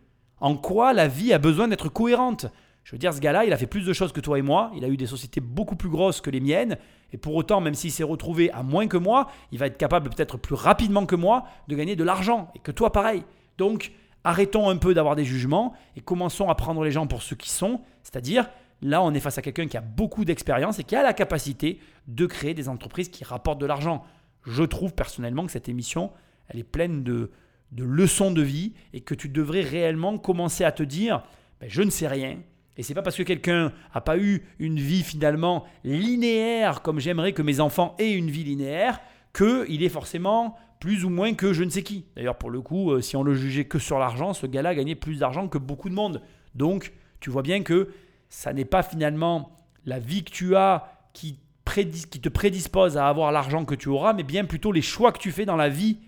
En 0.41 0.57
quoi 0.57 0.95
la 0.95 1.07
vie 1.07 1.35
a 1.35 1.39
besoin 1.39 1.69
d'être 1.69 1.91
cohérente? 1.91 2.47
Je 2.85 2.93
veux 2.93 2.99
dire, 2.99 3.13
ce 3.13 3.21
gars-là, 3.21 3.45
il 3.45 3.53
a 3.53 3.59
fait 3.59 3.67
plus 3.67 3.85
de 3.85 3.93
choses 3.93 4.13
que 4.13 4.21
toi 4.21 4.39
et 4.39 4.43
moi, 4.43 4.73
il 4.75 4.83
a 4.83 4.89
eu 4.89 4.97
des 4.97 5.07
sociétés 5.07 5.43
beaucoup 5.43 5.77
plus 5.77 5.91
grosses 5.91 6.23
que 6.23 6.31
les 6.31 6.41
miennes, 6.41 6.79
et 7.13 7.19
pour 7.19 7.35
autant, 7.35 7.61
même 7.61 7.75
s'il 7.75 7.93
s'est 7.93 8.05
retrouvé 8.05 8.51
à 8.53 8.63
moins 8.63 8.87
que 8.87 8.97
moi, 8.97 9.29
il 9.53 9.59
va 9.59 9.67
être 9.67 9.77
capable 9.77 10.09
peut-être 10.09 10.39
plus 10.39 10.55
rapidement 10.55 11.05
que 11.05 11.15
moi 11.15 11.45
de 11.69 11.77
gagner 11.77 11.95
de 11.95 12.05
l'argent, 12.05 12.51
et 12.55 12.59
que 12.59 12.73
toi 12.73 12.91
pareil. 12.91 13.23
Donc, 13.59 13.93
Arrêtons 14.25 14.69
un 14.69 14.77
peu 14.77 14.93
d'avoir 14.93 15.17
des 15.17 15.25
jugements 15.25 15.75
et 15.97 16.01
commençons 16.01 16.49
à 16.49 16.55
prendre 16.55 16.85
les 16.85 16.91
gens 16.91 17.07
pour 17.07 17.23
ceux 17.23 17.37
qui 17.37 17.51
sont, 17.51 17.81
c'est-à-dire 18.03 18.51
là 18.83 19.03
on 19.03 19.15
est 19.15 19.21
face 19.21 19.39
à 19.39 19.43
quelqu'un 19.43 19.67
qui 19.67 19.77
a 19.77 19.81
beaucoup 19.81 20.25
d'expérience 20.25 20.79
et 20.79 20.85
qui 20.85 20.95
a 20.95 21.03
la 21.03 21.15
capacité 21.15 21.81
de 22.07 22.27
créer 22.27 22.55
des 22.55 22.69
entreprises 22.69 23.09
qui 23.09 23.25
rapportent 23.25 23.61
de 23.61 23.67
l'argent. 23.67 24.05
Je 24.45 24.63
trouve 24.63 24.95
personnellement 24.95 25.47
que 25.47 25.53
cette 25.53 25.69
émission, 25.69 26.11
elle 26.49 26.61
est 26.61 26.65
pleine 26.65 27.03
de, 27.03 27.31
leçons 27.77 28.31
de 28.31 28.43
vie 28.43 28.75
et 28.93 29.01
que 29.01 29.15
tu 29.15 29.29
devrais 29.29 29.63
réellement 29.63 30.19
commencer 30.19 30.65
à 30.65 30.73
te 30.73 30.83
dire, 30.83 31.23
ben, 31.61 31.69
je 31.69 31.83
ne 31.83 31.91
sais 31.91 32.09
rien. 32.09 32.39
Et 32.77 32.83
c'est 32.83 32.95
pas 32.95 33.03
parce 33.03 33.17
que 33.17 33.23
quelqu'un 33.23 33.73
n'a 33.95 34.01
pas 34.01 34.19
eu 34.19 34.43
une 34.59 34.79
vie 34.79 35.03
finalement 35.03 35.65
linéaire 35.85 36.83
comme 36.83 37.01
j'aimerais 37.01 37.33
que 37.33 37.43
mes 37.43 37.61
enfants 37.61 37.95
aient 37.99 38.13
une 38.13 38.31
vie 38.31 38.45
linéaire 38.45 39.01
qu'il 39.35 39.83
est 39.83 39.89
forcément 39.89 40.57
plus 40.81 41.05
ou 41.05 41.11
moins 41.11 41.35
que 41.35 41.53
je 41.53 41.63
ne 41.63 41.71
sais 41.71 41.83
qui. 41.83 42.07
D'ailleurs, 42.17 42.39
pour 42.39 42.51
le 42.51 42.63
coup, 42.63 42.91
euh, 42.91 43.03
si 43.03 43.15
on 43.15 43.23
le 43.23 43.35
jugeait 43.35 43.67
que 43.67 43.79
sur 43.79 43.99
l'argent, 43.99 44.33
ce 44.33 44.47
gars-là 44.47 44.75
gagnait 44.75 44.95
plus 44.95 45.19
d'argent 45.19 45.47
que 45.47 45.59
beaucoup 45.59 45.91
de 45.91 45.95
monde. 45.95 46.23
Donc, 46.55 46.93
tu 47.21 47.31
vois 47.31 47.43
bien 47.43 47.63
que 47.63 47.91
ça 48.31 48.53
n'est 48.53 48.65
pas 48.65 48.83
finalement 48.83 49.57
la 49.85 49.99
vie 49.99 50.25
que 50.25 50.31
tu 50.31 50.57
as 50.57 50.91
qui, 51.13 51.39
te 51.65 52.29
prédispose 52.29 52.97
à 52.97 53.07
avoir 53.07 53.31
l'argent 53.31 53.65
que 53.65 53.75
tu 53.75 53.89
auras, 53.89 54.13
mais 54.13 54.25
bien 54.25 54.45
plutôt 54.45 54.73
les 54.73 54.83
choix 54.83 55.13
que 55.13 55.19
tu 55.19 55.31
fais 55.31 55.45
dans 55.45 55.57
la 55.57 55.69
vie 55.69 55.99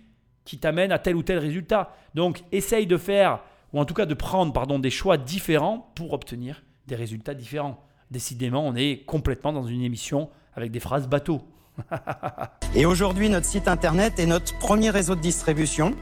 qui 0.44 0.58
t'amènent 0.58 0.90
à 0.90 0.98
tel 0.98 1.14
ou 1.14 1.22
tel 1.22 1.38
résultat. 1.38 1.94
Donc, 2.14 2.42
essaye 2.50 2.86
de 2.86 2.96
faire, 2.96 3.40
ou 3.72 3.78
en 3.78 3.84
tout 3.84 3.94
cas 3.94 4.06
de 4.06 4.14
prendre 4.14 4.52
pardon, 4.52 4.78
des 4.78 4.90
choix 4.90 5.18
différents 5.18 5.92
pour 5.94 6.14
obtenir 6.14 6.62
des 6.86 6.96
résultats 6.96 7.34
différents. 7.34 7.84
Décidément, 8.10 8.66
on 8.66 8.74
est 8.74 9.04
complètement 9.04 9.52
dans 9.52 9.66
une 9.66 9.82
émission 9.82 10.30
avec 10.54 10.72
des 10.72 10.80
phrases 10.80 11.08
bateau. 11.08 11.42
Et 12.74 12.86
aujourd'hui, 12.86 13.28
notre 13.28 13.46
site 13.46 13.68
internet 13.68 14.18
est 14.18 14.26
notre 14.26 14.56
premier 14.58 14.90
réseau 14.90 15.14
de 15.14 15.20
distribution. 15.20 15.94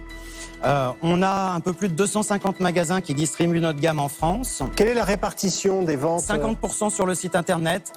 Euh, 0.65 0.91
on 1.03 1.23
a 1.23 1.53
un 1.53 1.61
peu 1.61 1.73
plus 1.73 1.89
de 1.89 1.95
250 1.95 2.61
magasins 2.61 3.01
qui 3.01 3.15
distribuent 3.15 3.61
notre 3.61 3.81
gamme 3.81 3.99
en 3.99 4.09
France. 4.09 4.63
Quelle 4.77 4.89
est 4.89 4.95
la 4.95 5.05
répartition 5.05 5.83
des 5.83 5.97
ventes 5.97 6.23
50% 6.23 6.91
sur 6.91 7.07
le 7.07 7.15
site 7.15 7.35
internet. 7.35 7.93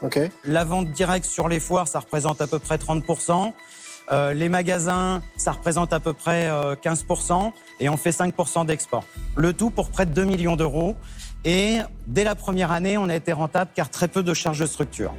La 0.45 0.63
vente 0.63 0.91
directe 0.91 1.25
sur 1.25 1.49
les 1.49 1.59
foires, 1.59 1.87
ça 1.87 1.99
représente 1.99 2.41
à 2.41 2.47
peu 2.47 2.59
près 2.59 2.77
30%. 2.77 3.51
Euh, 4.11 4.33
les 4.33 4.49
magasins, 4.49 5.21
ça 5.37 5.53
représente 5.53 5.93
à 5.93 5.99
peu 5.99 6.13
près 6.13 6.49
15%. 6.49 7.47
Euh, 7.47 7.49
et 7.79 7.89
on 7.89 7.97
fait 7.97 8.11
5% 8.11 8.65
d'export. 8.65 9.03
Le 9.35 9.53
tout 9.53 9.69
pour 9.69 9.89
près 9.89 10.05
de 10.05 10.11
2 10.11 10.23
millions 10.23 10.55
d'euros. 10.55 10.95
Et 11.45 11.79
dès 12.07 12.23
la 12.23 12.35
première 12.35 12.71
année, 12.71 12.97
on 12.97 13.09
a 13.09 13.15
été 13.15 13.33
rentable 13.33 13.71
car 13.75 13.89
très 13.89 14.07
peu 14.07 14.23
de 14.23 14.33
charges 14.33 14.59
de 14.59 14.65
structure. 14.65 15.13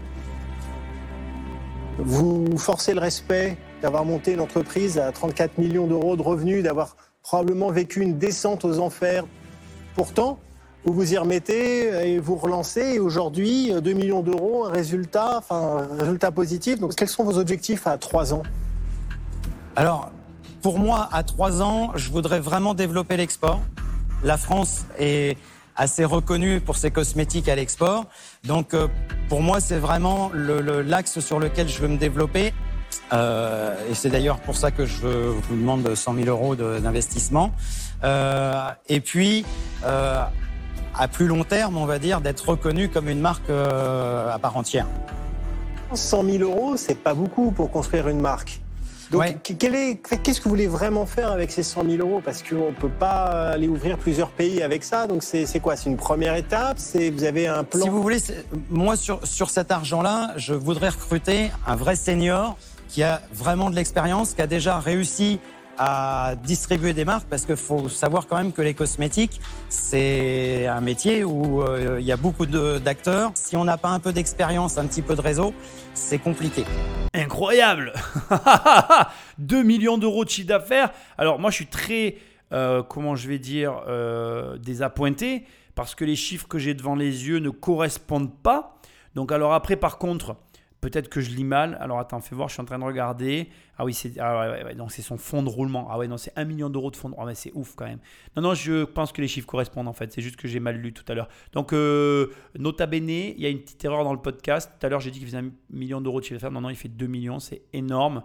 Vous 1.98 2.58
forcez 2.58 2.92
le 2.92 3.00
respect 3.00 3.56
d'avoir 3.80 4.04
monté 4.04 4.32
une 4.32 4.40
entreprise 4.40 4.98
à 4.98 5.12
34 5.12 5.58
millions 5.58 5.86
d'euros 5.86 6.16
de 6.16 6.22
revenus, 6.22 6.64
d'avoir 6.64 6.96
probablement 7.22 7.70
vécu 7.70 8.00
une 8.02 8.18
descente 8.18 8.64
aux 8.64 8.80
enfers. 8.80 9.24
Pourtant, 9.94 10.38
vous 10.84 10.92
vous 10.92 11.14
y 11.14 11.16
remettez 11.16 12.12
et 12.12 12.18
vous 12.18 12.34
relancez. 12.34 12.94
Et 12.94 12.98
aujourd'hui, 12.98 13.72
2 13.80 13.92
millions 13.92 14.22
d'euros, 14.22 14.66
un 14.66 14.70
résultat, 14.70 15.38
enfin, 15.38 15.88
résultat 15.98 16.32
positif. 16.32 16.80
Donc, 16.80 16.94
quels 16.94 17.08
sont 17.08 17.24
vos 17.24 17.38
objectifs 17.38 17.86
à 17.86 17.96
3 17.96 18.34
ans? 18.34 18.42
Alors, 19.76 20.10
pour 20.62 20.78
moi, 20.78 21.08
à 21.12 21.22
3 21.22 21.62
ans, 21.62 21.92
je 21.94 22.10
voudrais 22.10 22.40
vraiment 22.40 22.74
développer 22.74 23.16
l'export. 23.16 23.60
La 24.22 24.36
France 24.36 24.84
est 24.98 25.38
assez 25.76 26.04
reconnu 26.04 26.60
pour 26.60 26.76
ses 26.76 26.90
cosmétiques 26.90 27.48
à 27.48 27.54
l'export. 27.56 28.06
Donc 28.44 28.74
euh, 28.74 28.88
pour 29.28 29.42
moi, 29.42 29.60
c'est 29.60 29.78
vraiment 29.78 30.30
le- 30.32 30.82
l'axe 30.82 31.20
sur 31.20 31.38
lequel 31.40 31.68
je 31.68 31.78
veux 31.80 31.88
me 31.88 31.96
développer. 31.98 32.52
Euh, 33.12 33.74
et 33.90 33.94
c'est 33.94 34.08
d'ailleurs 34.10 34.38
pour 34.40 34.56
ça 34.56 34.70
que 34.70 34.86
je 34.86 35.06
vous 35.06 35.56
demande 35.56 35.94
100 35.94 36.14
000 36.14 36.26
euros 36.28 36.54
d'investissement. 36.56 37.50
Euh, 38.02 38.68
et 38.88 39.00
puis, 39.00 39.44
euh, 39.84 40.22
à 40.96 41.08
plus 41.08 41.26
long 41.26 41.42
terme, 41.44 41.76
on 41.76 41.86
va 41.86 41.98
dire, 41.98 42.20
d'être 42.20 42.48
reconnu 42.48 42.88
comme 42.88 43.08
une 43.08 43.20
marque 43.20 43.50
euh, 43.50 44.32
à 44.32 44.38
part 44.38 44.56
entière. 44.56 44.86
100 45.92 46.24
000 46.24 46.42
euros, 46.44 46.76
c'est 46.76 46.94
pas 46.96 47.14
beaucoup 47.14 47.50
pour 47.50 47.70
construire 47.70 48.08
une 48.08 48.20
marque. 48.20 48.60
Donc, 49.14 49.22
Ouais. 49.22 49.36
qu- 49.42 49.56
qu'est-ce 49.56 50.38
que 50.40 50.44
vous 50.44 50.50
voulez 50.50 50.66
vraiment 50.66 51.06
faire 51.06 51.30
avec 51.30 51.50
ces 51.52 51.62
100 51.62 51.84
000 51.88 52.06
euros? 52.06 52.20
Parce 52.24 52.42
qu'on 52.42 52.66
ne 52.70 52.74
peut 52.74 52.88
pas 52.88 53.50
aller 53.52 53.68
ouvrir 53.68 53.96
plusieurs 53.96 54.30
pays 54.30 54.62
avec 54.62 54.82
ça. 54.84 55.06
Donc, 55.06 55.22
c'est 55.22 55.60
quoi? 55.60 55.76
C'est 55.76 55.88
une 55.88 55.96
première 55.96 56.34
étape? 56.34 56.78
Vous 57.12 57.24
avez 57.24 57.46
un 57.46 57.62
plan? 57.64 57.82
Si 57.84 57.88
vous 57.88 58.02
voulez, 58.02 58.18
moi 58.70 58.96
sur, 58.96 59.24
sur 59.26 59.50
cet 59.50 59.70
argent-là, 59.70 60.32
je 60.36 60.52
voudrais 60.54 60.88
recruter 60.88 61.50
un 61.66 61.76
vrai 61.76 61.96
senior 61.96 62.56
qui 62.88 63.02
a 63.02 63.22
vraiment 63.32 63.70
de 63.70 63.76
l'expérience, 63.76 64.34
qui 64.34 64.42
a 64.42 64.46
déjà 64.46 64.78
réussi 64.78 65.40
à 65.78 66.34
distribuer 66.42 66.92
des 66.92 67.04
marques, 67.04 67.26
parce 67.28 67.46
qu'il 67.46 67.56
faut 67.56 67.88
savoir 67.88 68.26
quand 68.26 68.36
même 68.36 68.52
que 68.52 68.62
les 68.62 68.74
cosmétiques, 68.74 69.40
c'est 69.68 70.66
un 70.66 70.80
métier 70.80 71.24
où 71.24 71.62
euh, 71.62 71.98
il 72.00 72.06
y 72.06 72.12
a 72.12 72.16
beaucoup 72.16 72.46
d'acteurs. 72.46 73.32
Si 73.34 73.56
on 73.56 73.64
n'a 73.64 73.76
pas 73.76 73.90
un 73.90 74.00
peu 74.00 74.12
d'expérience, 74.12 74.78
un 74.78 74.86
petit 74.86 75.02
peu 75.02 75.14
de 75.14 75.20
réseau, 75.20 75.54
c'est 75.94 76.18
compliqué. 76.18 76.64
Incroyable 77.14 77.92
2 79.38 79.62
millions 79.62 79.98
d'euros 79.98 80.24
de 80.24 80.30
chiffre 80.30 80.48
d'affaires. 80.48 80.90
Alors 81.18 81.38
moi 81.38 81.50
je 81.50 81.56
suis 81.56 81.66
très, 81.66 82.16
euh, 82.52 82.82
comment 82.82 83.16
je 83.16 83.28
vais 83.28 83.38
dire, 83.38 83.82
euh, 83.88 84.58
désappointé 84.58 85.44
parce 85.74 85.94
que 85.94 86.04
les 86.04 86.16
chiffres 86.16 86.46
que 86.46 86.58
j'ai 86.58 86.74
devant 86.74 86.94
les 86.94 87.26
yeux 87.28 87.38
ne 87.38 87.50
correspondent 87.50 88.34
pas. 88.34 88.78
Donc 89.14 89.32
alors 89.32 89.54
après 89.54 89.76
par 89.76 89.98
contre, 89.98 90.36
peut-être 90.84 91.08
que 91.08 91.20
je 91.20 91.30
lis 91.30 91.44
mal. 91.44 91.76
Alors 91.80 91.98
attends, 91.98 92.20
fais 92.20 92.34
voir, 92.34 92.48
je 92.48 92.54
suis 92.54 92.62
en 92.62 92.66
train 92.66 92.78
de 92.78 92.84
regarder. 92.84 93.48
Ah 93.78 93.84
oui, 93.84 93.94
c'est 93.94 94.18
ah 94.18 94.74
donc 94.74 94.92
c'est 94.92 95.02
son 95.02 95.16
fonds 95.16 95.42
de 95.42 95.48
roulement. 95.48 95.88
Ah 95.90 95.98
ouais, 95.98 96.06
non, 96.06 96.16
c'est 96.16 96.32
1 96.36 96.44
million 96.44 96.68
d'euros 96.68 96.90
de 96.90 96.96
fonds 96.96 97.08
de 97.08 97.14
roulement. 97.14 97.30
Ah 97.30 97.34
c'est 97.34 97.52
ouf 97.54 97.74
quand 97.74 97.86
même. 97.86 98.00
Non, 98.36 98.42
non, 98.42 98.54
je 98.54 98.84
pense 98.84 99.10
que 99.10 99.20
les 99.20 99.28
chiffres 99.28 99.46
correspondent 99.46 99.88
en 99.88 99.92
fait. 99.92 100.12
C'est 100.12 100.20
juste 100.20 100.36
que 100.36 100.46
j'ai 100.46 100.60
mal 100.60 100.76
lu 100.76 100.92
tout 100.92 101.04
à 101.08 101.14
l'heure. 101.14 101.28
Donc, 101.52 101.72
euh, 101.72 102.28
nota 102.58 102.86
bene, 102.86 103.08
il 103.08 103.40
y 103.40 103.46
a 103.46 103.48
une 103.48 103.60
petite 103.60 103.84
erreur 103.84 104.04
dans 104.04 104.12
le 104.12 104.20
podcast. 104.20 104.70
Tout 104.78 104.86
à 104.86 104.90
l'heure, 104.90 105.00
j'ai 105.00 105.10
dit 105.10 105.18
qu'il 105.18 105.28
faisait 105.28 105.38
1 105.38 105.50
million 105.70 106.00
d'euros 106.00 106.20
de 106.20 106.24
chiffre 106.24 106.34
d'affaires. 106.34 106.52
Non, 106.52 106.60
non, 106.60 106.70
il 106.70 106.76
fait 106.76 106.88
2 106.88 107.06
millions. 107.06 107.40
C'est 107.40 107.62
énorme. 107.72 108.22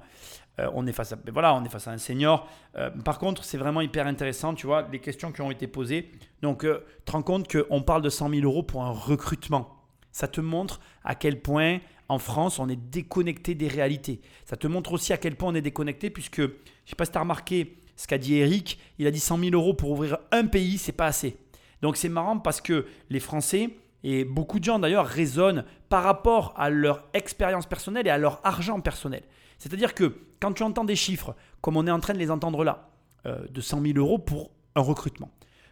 Euh, 0.59 0.69
on 0.73 0.85
est 0.87 0.91
face 0.91 1.13
à, 1.13 1.17
mais 1.25 1.31
voilà, 1.31 1.55
on 1.55 1.63
est 1.63 1.69
face 1.69 1.87
à 1.87 1.91
un 1.91 1.97
senior. 1.97 2.47
Euh, 2.75 2.89
par 2.89 3.19
contre, 3.19 3.43
c'est 3.43 3.57
vraiment 3.57 3.81
hyper 3.81 4.07
intéressant, 4.07 4.53
tu 4.53 4.67
vois, 4.67 4.87
les 4.91 4.99
questions 4.99 5.31
qui 5.31 5.41
ont 5.41 5.51
été 5.51 5.67
posées. 5.67 6.11
Donc, 6.41 6.65
euh, 6.65 6.83
te 7.05 7.11
rends 7.11 7.21
compte 7.21 7.47
qu'on 7.49 7.81
parle 7.81 8.01
de 8.01 8.09
100 8.09 8.29
000 8.29 8.41
euros 8.43 8.63
pour 8.63 8.83
un 8.83 8.91
recrutement. 8.91 9.77
Ça 10.11 10.27
te 10.27 10.41
montre 10.41 10.81
à 11.03 11.15
quel 11.15 11.41
point, 11.41 11.79
en 12.09 12.19
France, 12.19 12.59
on 12.59 12.67
est 12.67 12.75
déconnecté 12.75 13.55
des 13.55 13.67
réalités. 13.67 14.21
Ça 14.45 14.57
te 14.57 14.67
montre 14.67 14.93
aussi 14.93 15.13
à 15.13 15.17
quel 15.17 15.35
point 15.35 15.51
on 15.51 15.55
est 15.55 15.61
déconnecté, 15.61 16.09
puisque, 16.09 16.41
je 16.41 16.43
ne 16.43 16.49
sais 16.87 16.95
pas 16.95 17.05
si 17.05 17.11
tu 17.11 17.17
as 17.17 17.21
remarqué 17.21 17.77
ce 17.95 18.07
qu'a 18.07 18.17
dit 18.17 18.35
Eric, 18.35 18.79
il 18.97 19.07
a 19.07 19.11
dit 19.11 19.19
100 19.19 19.37
000 19.37 19.51
euros 19.53 19.73
pour 19.73 19.91
ouvrir 19.91 20.17
un 20.31 20.45
pays, 20.45 20.77
c'est 20.77 20.91
pas 20.91 21.05
assez. 21.05 21.37
Donc, 21.81 21.97
c'est 21.97 22.09
marrant 22.09 22.39
parce 22.39 22.61
que 22.61 22.85
les 23.09 23.19
Français, 23.19 23.69
et 24.03 24.25
beaucoup 24.25 24.59
de 24.59 24.63
gens 24.63 24.79
d'ailleurs, 24.79 25.05
raisonnent 25.05 25.65
par 25.87 26.03
rapport 26.03 26.53
à 26.57 26.69
leur 26.69 27.05
expérience 27.13 27.65
personnelle 27.65 28.07
et 28.07 28.11
à 28.11 28.17
leur 28.17 28.41
argent 28.43 28.79
personnel. 28.81 29.23
C'est-à-dire 29.57 29.93
que 29.93 30.17
quand 30.39 30.53
tu 30.53 30.63
entends 30.63 30.85
des 30.85 30.95
chiffres, 30.95 31.35
comme 31.61 31.77
on 31.77 31.85
est 31.85 31.91
en 31.91 31.99
train 31.99 32.13
de 32.13 32.19
les 32.19 32.31
entendre 32.31 32.63
là, 32.63 32.89
euh, 33.25 33.45
de 33.49 33.61
100 33.61 33.81
000 33.81 33.97
euros 33.97 34.17
pour 34.17 34.51
un 34.75 34.81
recrutement, 34.81 35.29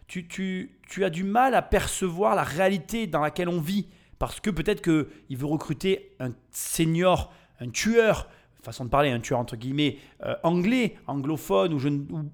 tu, 0.08 0.78
as 1.02 1.10
du 1.10 1.24
mal 1.24 1.54
à 1.54 1.62
percevoir 1.62 2.34
la 2.34 2.42
réalité 2.42 3.06
dans 3.06 3.20
laquelle 3.20 3.48
on 3.48 3.60
vit. 3.60 3.88
Parce 4.18 4.40
que 4.40 4.50
peut-être 4.50 4.82
qu'il 4.82 5.36
veut 5.36 5.46
recruter 5.46 6.12
un 6.20 6.30
senior, 6.50 7.32
un 7.60 7.70
tueur, 7.70 8.28
façon 8.62 8.84
de 8.84 8.90
parler, 8.90 9.10
un 9.10 9.20
tueur 9.20 9.38
entre 9.38 9.56
guillemets 9.56 9.98
euh, 10.24 10.34
anglais, 10.42 10.96
anglophone 11.06 11.72
ou, 11.72 11.80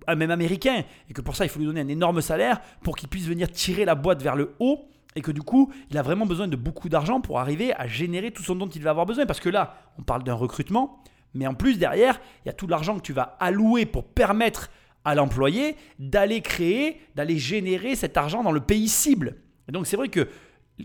ah, 0.07 0.15
même 0.15 0.31
américain, 0.31 0.85
et 1.09 1.13
que 1.13 1.21
pour 1.21 1.37
ça 1.37 1.45
il 1.45 1.49
faut 1.49 1.59
lui 1.59 1.67
donner 1.67 1.81
un 1.81 1.89
énorme 1.89 2.21
salaire 2.21 2.61
pour 2.83 2.97
qu'il 2.97 3.09
puisse 3.09 3.27
venir 3.27 3.51
tirer 3.51 3.85
la 3.85 3.95
boîte 3.95 4.23
vers 4.23 4.37
le 4.37 4.55
haut, 4.59 4.89
et 5.17 5.21
que 5.21 5.31
du 5.31 5.43
coup 5.43 5.73
il 5.91 5.99
a 5.99 6.03
vraiment 6.03 6.27
besoin 6.27 6.49
de 6.49 6.57
beaucoup 6.57 6.89
d'argent 6.89 7.21
pour 7.21 7.39
arriver 7.39 7.73
à 7.75 7.87
générer 7.87 8.33
tout 8.33 8.43
ce 8.43 8.53
dont 8.53 8.69
il 8.69 8.83
va 8.83 8.91
avoir 8.91 9.07
besoin. 9.07 9.27
Parce 9.27 9.41
que 9.41 9.49
là, 9.49 9.77
on 9.99 10.03
parle 10.03 10.25
d'un 10.25 10.35
recrutement, 10.35 11.03
mais 11.35 11.47
en 11.47 11.55
plus 11.55 11.79
derrière, 11.79 12.21
il 12.45 12.49
y 12.49 12.51
a 12.51 12.55
tout 12.55 12.67
l'argent 12.67 12.97
que 12.97 13.03
tu 13.03 13.13
vas 13.13 13.37
allouer 13.39 13.87
pour 13.87 14.05
permettre 14.05 14.71
à 15.05 15.15
l'employé 15.15 15.77
d'aller 15.99 16.41
créer, 16.41 17.01
d'aller 17.15 17.39
générer 17.39 17.95
cet 17.95 18.17
argent 18.17 18.43
dans 18.43 18.53
le 18.53 18.61
pays 18.61 18.89
cible. 18.89 19.37
Et 19.69 19.73
donc 19.73 19.87
c'est 19.87 19.97
vrai 19.97 20.09
que 20.09 20.29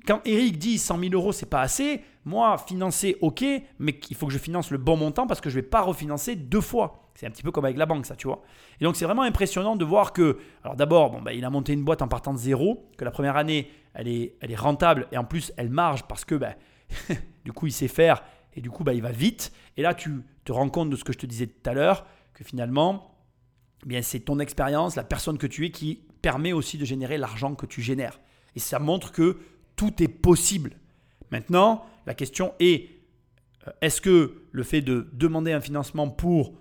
quand 0.06 0.22
Eric 0.26 0.58
dit 0.58 0.78
100 0.78 1.00
000 1.00 1.14
euros, 1.14 1.32
c'est 1.32 1.48
pas 1.48 1.62
assez, 1.62 2.02
moi, 2.26 2.58
financer, 2.58 3.18
ok, 3.22 3.44
mais 3.80 4.00
il 4.10 4.16
faut 4.16 4.28
que 4.28 4.34
je 4.34 4.38
finance 4.38 4.70
le 4.70 4.78
bon 4.78 4.96
montant 4.96 5.26
parce 5.26 5.42
que 5.42 5.50
je 5.50 5.56
vais 5.56 5.64
pas 5.64 5.82
refinancer 5.82 6.36
deux 6.36 6.62
fois. 6.62 7.10
C'est 7.16 7.26
un 7.26 7.32
petit 7.32 7.44
peu 7.44 7.52
comme 7.52 7.66
avec 7.66 7.78
la 7.78 7.86
banque, 7.86 8.06
ça, 8.06 8.16
tu 8.16 8.28
vois. 8.28 8.44
Et 8.80 8.84
donc, 8.84 8.96
c'est 8.96 9.06
vraiment 9.06 9.24
impressionnant 9.24 9.76
de 9.76 9.84
voir 9.84 10.14
que, 10.14 10.38
alors 10.64 10.76
d'abord, 10.76 11.12
bon, 11.12 11.22
bah, 11.22 11.34
il 11.34 11.44
a 11.44 11.50
monté 11.50 11.74
une 11.74 11.84
boîte 11.84 12.02
en 12.02 12.08
partant 12.08 12.34
de 12.34 12.38
zéro, 12.38 12.90
que 12.98 13.04
la 13.04 13.12
première 13.12 13.36
année, 13.36 13.70
elle 13.94 14.08
est, 14.08 14.36
elle 14.42 14.52
est 14.52 14.56
rentable 14.56 15.08
et 15.12 15.18
en 15.18 15.26
plus, 15.26 15.52
elle 15.58 15.70
marge 15.70 16.04
parce 16.04 16.24
que, 16.24 16.36
bah, 16.36 16.54
du 17.46 17.52
coup, 17.52 17.68
il 17.68 17.74
sait 17.74 17.88
faire 17.88 18.24
et 18.54 18.62
du 18.62 18.70
coup, 18.70 18.84
bah, 18.84 18.94
il 18.94 19.02
va 19.02 19.12
vite. 19.12 19.52
Et 19.76 19.82
là, 19.82 19.94
tu 19.94 20.24
te 20.46 20.52
rends 20.52 20.70
compte 20.70 20.90
de 20.90 20.96
ce 20.96 21.04
que 21.04 21.14
je 21.14 21.18
te 21.18 21.26
disais 21.26 21.48
tout 21.48 21.70
à 21.70 21.74
l'heure, 21.74 22.06
que 22.34 22.44
finalement, 22.44 23.16
eh 23.84 23.88
bien, 23.88 24.02
c'est 24.02 24.20
ton 24.20 24.40
expérience, 24.40 24.96
la 24.96 25.04
personne 25.04 25.38
que 25.38 25.48
tu 25.48 25.66
es 25.66 25.72
qui 25.72 26.04
permet 26.22 26.54
aussi 26.54 26.78
de 26.78 26.86
générer 26.86 27.18
l'argent 27.18 27.56
que 27.56 27.66
tu 27.66 27.82
génères. 27.82 28.20
Et 28.56 28.60
ça 28.60 28.80
montre 28.80 29.12
que 29.12 29.40
tout 29.80 30.04
est 30.04 30.10
possible. 30.10 30.72
Maintenant, 31.32 31.86
la 32.06 32.14
question 32.14 32.54
est, 32.60 32.90
euh, 33.66 33.72
est-ce 33.80 34.02
que 34.02 34.44
le 34.52 34.64
fait 34.64 34.82
de 34.82 35.08
demander 35.14 35.54
un 35.54 35.62
financement 35.62 36.10
pour 36.10 36.54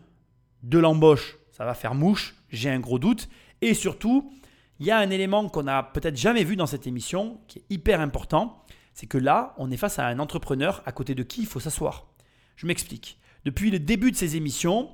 de 0.63 0.79
l'embauche, 0.79 1.37
ça 1.51 1.65
va 1.65 1.75
faire 1.75 1.97
mouche? 1.97 2.37
J'ai 2.51 2.71
un 2.71 2.79
gros 2.79 3.01
doute. 3.01 3.29
Et 3.61 3.75
surtout, 3.75 4.33
il 4.79 4.87
y 4.87 4.93
a 4.93 4.99
un 4.99 5.11
élément 5.11 5.49
qu'on 5.49 5.65
n'a 5.65 5.83
peut-être 5.83 6.17
jamais 6.17 6.45
vu 6.45 6.55
dans 6.55 6.69
cette 6.69 6.87
émission, 6.87 7.41
qui 7.49 7.59
est 7.59 7.65
hyper 7.71 8.01
important, 8.01 8.65
c'est 8.95 9.09
que 9.09 9.19
là, 9.19 9.53
on 9.59 9.73
est 9.73 9.77
face 9.77 9.99
à 9.99 10.07
un 10.07 10.21
entrepreneur 10.21 10.81
à 10.87 10.93
côté 10.93 11.17
de 11.17 11.25
qui 11.25 11.41
il 11.41 11.47
faut 11.49 11.59
s'asseoir. 11.59 12.07
Je 12.55 12.69
m'explique. 12.69 13.19
Depuis 13.45 13.73
le 13.73 13.81
début 13.81 14.13
de 14.13 14.17
ces 14.17 14.37
émissions, 14.37 14.91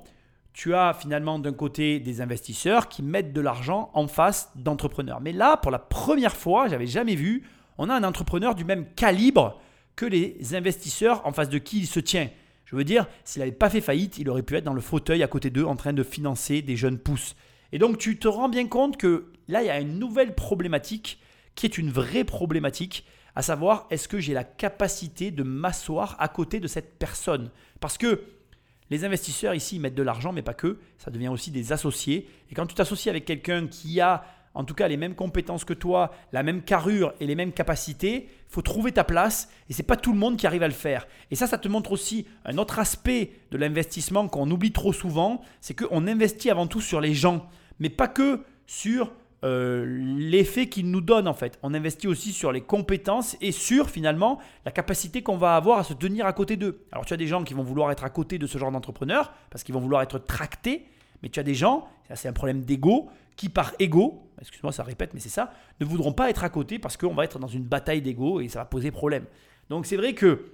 tu 0.51 0.73
as 0.73 0.95
finalement 0.95 1.37
d'un 1.37 1.53
côté 1.53 1.99
des 1.99 2.21
investisseurs 2.21 2.89
qui 2.89 3.03
mettent 3.03 3.33
de 3.33 3.41
l'argent 3.41 3.91
en 3.93 4.07
face 4.07 4.51
d'entrepreneurs. 4.55 5.21
Mais 5.21 5.31
là, 5.31 5.57
pour 5.57 5.69
la 5.69 5.77
première 5.79 6.35
fois, 6.35 6.67
j'avais 6.69 6.87
jamais 6.87 7.13
vu, 7.13 7.47
on 7.77 7.89
a 7.89 7.95
un 7.95 8.03
entrepreneur 8.03 8.55
du 8.55 8.65
même 8.65 8.85
calibre 8.95 9.59
que 9.95 10.05
les 10.05 10.55
investisseurs 10.55 11.25
en 11.25 11.31
face 11.31 11.49
de 11.49 11.57
qui 11.57 11.79
il 11.79 11.87
se 11.87 11.99
tient. 11.99 12.29
Je 12.65 12.75
veux 12.75 12.83
dire, 12.83 13.07
s'il 13.23 13.39
n'avait 13.39 13.51
pas 13.51 13.69
fait 13.69 13.81
faillite, 13.81 14.17
il 14.17 14.29
aurait 14.29 14.43
pu 14.43 14.55
être 14.55 14.63
dans 14.63 14.73
le 14.73 14.81
fauteuil 14.81 15.23
à 15.23 15.27
côté 15.27 15.49
d'eux 15.49 15.65
en 15.65 15.75
train 15.75 15.93
de 15.93 16.03
financer 16.03 16.61
des 16.61 16.75
jeunes 16.75 16.97
pousses. 16.97 17.35
Et 17.71 17.77
donc 17.77 17.97
tu 17.97 18.17
te 18.17 18.27
rends 18.27 18.49
bien 18.49 18.67
compte 18.67 18.97
que 18.97 19.31
là, 19.47 19.61
il 19.61 19.67
y 19.67 19.69
a 19.69 19.79
une 19.79 19.99
nouvelle 19.99 20.33
problématique 20.33 21.19
qui 21.53 21.65
est 21.65 21.77
une 21.77 21.89
vraie 21.89 22.23
problématique, 22.23 23.05
à 23.35 23.41
savoir 23.41 23.87
est-ce 23.89 24.07
que 24.07 24.19
j'ai 24.19 24.33
la 24.33 24.43
capacité 24.43 25.31
de 25.31 25.43
m'asseoir 25.43 26.15
à 26.19 26.27
côté 26.27 26.59
de 26.59 26.67
cette 26.67 26.97
personne? 26.97 27.51
Parce 27.79 27.97
que 27.97 28.23
les 28.89 29.03
investisseurs 29.03 29.55
ici 29.55 29.77
ils 29.77 29.79
mettent 29.79 29.95
de 29.95 30.03
l'argent, 30.03 30.31
mais 30.31 30.41
pas 30.41 30.53
que, 30.53 30.79
ça 30.97 31.11
devient 31.11 31.29
aussi 31.29 31.51
des 31.51 31.71
associés. 31.71 32.29
Et 32.51 32.55
quand 32.55 32.65
tu 32.65 32.75
t'associes 32.75 33.09
avec 33.09 33.25
quelqu'un 33.25 33.67
qui 33.67 33.99
a 34.01 34.23
en 34.55 34.63
tout 34.63 34.73
cas 34.73 34.87
les 34.87 34.97
mêmes 34.97 35.15
compétences 35.15 35.65
que 35.65 35.73
toi, 35.73 36.11
la 36.31 36.43
même 36.43 36.63
carrure 36.63 37.13
et 37.19 37.27
les 37.27 37.35
mêmes 37.35 37.51
capacités, 37.51 38.29
faut 38.47 38.61
trouver 38.61 38.91
ta 38.91 39.03
place 39.03 39.49
et 39.69 39.73
c'est 39.73 39.83
pas 39.83 39.97
tout 39.97 40.13
le 40.13 40.19
monde 40.19 40.37
qui 40.37 40.47
arrive 40.47 40.63
à 40.63 40.67
le 40.67 40.73
faire. 40.73 41.07
Et 41.29 41.35
ça, 41.35 41.45
ça 41.45 41.57
te 41.57 41.67
montre 41.67 41.91
aussi 41.91 42.25
un 42.45 42.57
autre 42.57 42.79
aspect 42.79 43.31
de 43.51 43.57
l'investissement 43.57 44.27
qu'on 44.27 44.49
oublie 44.49 44.71
trop 44.71 44.93
souvent, 44.93 45.41
c'est 45.61 45.75
qu'on 45.75 46.07
investit 46.07 46.49
avant 46.49 46.67
tout 46.67 46.81
sur 46.81 47.01
les 47.01 47.13
gens, 47.13 47.47
mais 47.79 47.89
pas 47.89 48.07
que 48.07 48.41
sur 48.65 49.11
euh, 49.43 49.85
l'effet 50.17 50.69
qu'ils 50.69 50.89
nous 50.89 51.01
donnent 51.01 51.27
en 51.27 51.33
fait. 51.33 51.59
On 51.61 51.73
investit 51.73 52.07
aussi 52.07 52.31
sur 52.31 52.51
les 52.51 52.61
compétences 52.61 53.37
et 53.41 53.51
sur 53.51 53.89
finalement 53.89 54.39
la 54.65 54.71
capacité 54.71 55.21
qu'on 55.21 55.37
va 55.37 55.55
avoir 55.55 55.77
à 55.77 55.83
se 55.83 55.93
tenir 55.93 56.25
à 56.25 56.33
côté 56.33 56.55
d'eux. 56.55 56.81
Alors 56.91 57.05
tu 57.05 57.13
as 57.13 57.17
des 57.17 57.27
gens 57.27 57.43
qui 57.43 57.53
vont 57.53 57.61
vouloir 57.61 57.91
être 57.91 58.03
à 58.03 58.09
côté 58.09 58.39
de 58.39 58.47
ce 58.47 58.57
genre 58.57 58.71
d'entrepreneur 58.71 59.33
parce 59.51 59.63
qu'ils 59.63 59.75
vont 59.75 59.81
vouloir 59.81 60.01
être 60.01 60.17
tractés, 60.17 60.87
mais 61.25 61.29
tu 61.31 61.39
as 61.39 61.43
des 61.43 61.55
gens, 61.55 61.87
c'est 62.13 62.27
un 62.27 62.33
problème 62.33 62.61
d'ego, 62.61 63.09
qui 63.35 63.49
par 63.49 63.73
ego, 63.79 64.29
excuse-moi 64.39 64.71
ça 64.71 64.83
répète 64.83 65.15
mais 65.15 65.19
c'est 65.19 65.29
ça, 65.29 65.51
ne 65.79 65.85
voudront 65.85 66.13
pas 66.13 66.29
être 66.29 66.43
à 66.43 66.49
côté 66.49 66.77
parce 66.77 66.97
qu'on 66.97 67.15
va 67.15 67.23
être 67.23 67.39
dans 67.39 67.47
une 67.47 67.63
bataille 67.63 68.03
d'ego 68.03 68.41
et 68.41 68.47
ça 68.47 68.59
va 68.59 68.65
poser 68.65 68.91
problème. 68.91 69.25
Donc 69.71 69.87
c'est 69.87 69.97
vrai 69.97 70.13
que 70.13 70.51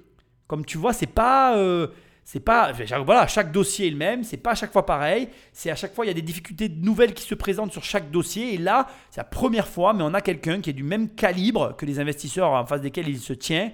comme 0.47 0.63
tu 0.63 0.77
vois, 0.77 0.93
c'est 0.93 1.07
pas 1.07 1.57
euh, 1.57 1.87
c'est 2.23 2.39
pas 2.39 2.71
voilà, 3.05 3.27
chaque 3.27 3.51
dossier 3.51 3.87
est 3.87 3.89
le 3.89 3.97
même, 3.97 4.23
c'est 4.23 4.37
pas 4.37 4.51
à 4.51 4.55
chaque 4.55 4.71
fois 4.71 4.85
pareil, 4.85 5.27
c'est 5.51 5.69
à 5.69 5.75
chaque 5.75 5.93
fois 5.93 6.05
il 6.05 6.07
y 6.07 6.11
a 6.11 6.13
des 6.13 6.21
difficultés 6.21 6.69
nouvelles 6.69 7.13
qui 7.13 7.23
se 7.23 7.35
présentent 7.35 7.73
sur 7.73 7.83
chaque 7.83 8.09
dossier 8.09 8.53
et 8.53 8.57
là, 8.57 8.87
c'est 9.09 9.19
la 9.19 9.25
première 9.25 9.67
fois 9.67 9.91
mais 9.91 10.03
on 10.03 10.13
a 10.13 10.21
quelqu'un 10.21 10.61
qui 10.61 10.69
est 10.69 10.73
du 10.73 10.83
même 10.83 11.09
calibre 11.09 11.75
que 11.75 11.85
les 11.85 11.99
investisseurs 11.99 12.51
en 12.51 12.65
face 12.65 12.79
desquels 12.79 13.09
il 13.09 13.19
se 13.19 13.33
tient 13.33 13.71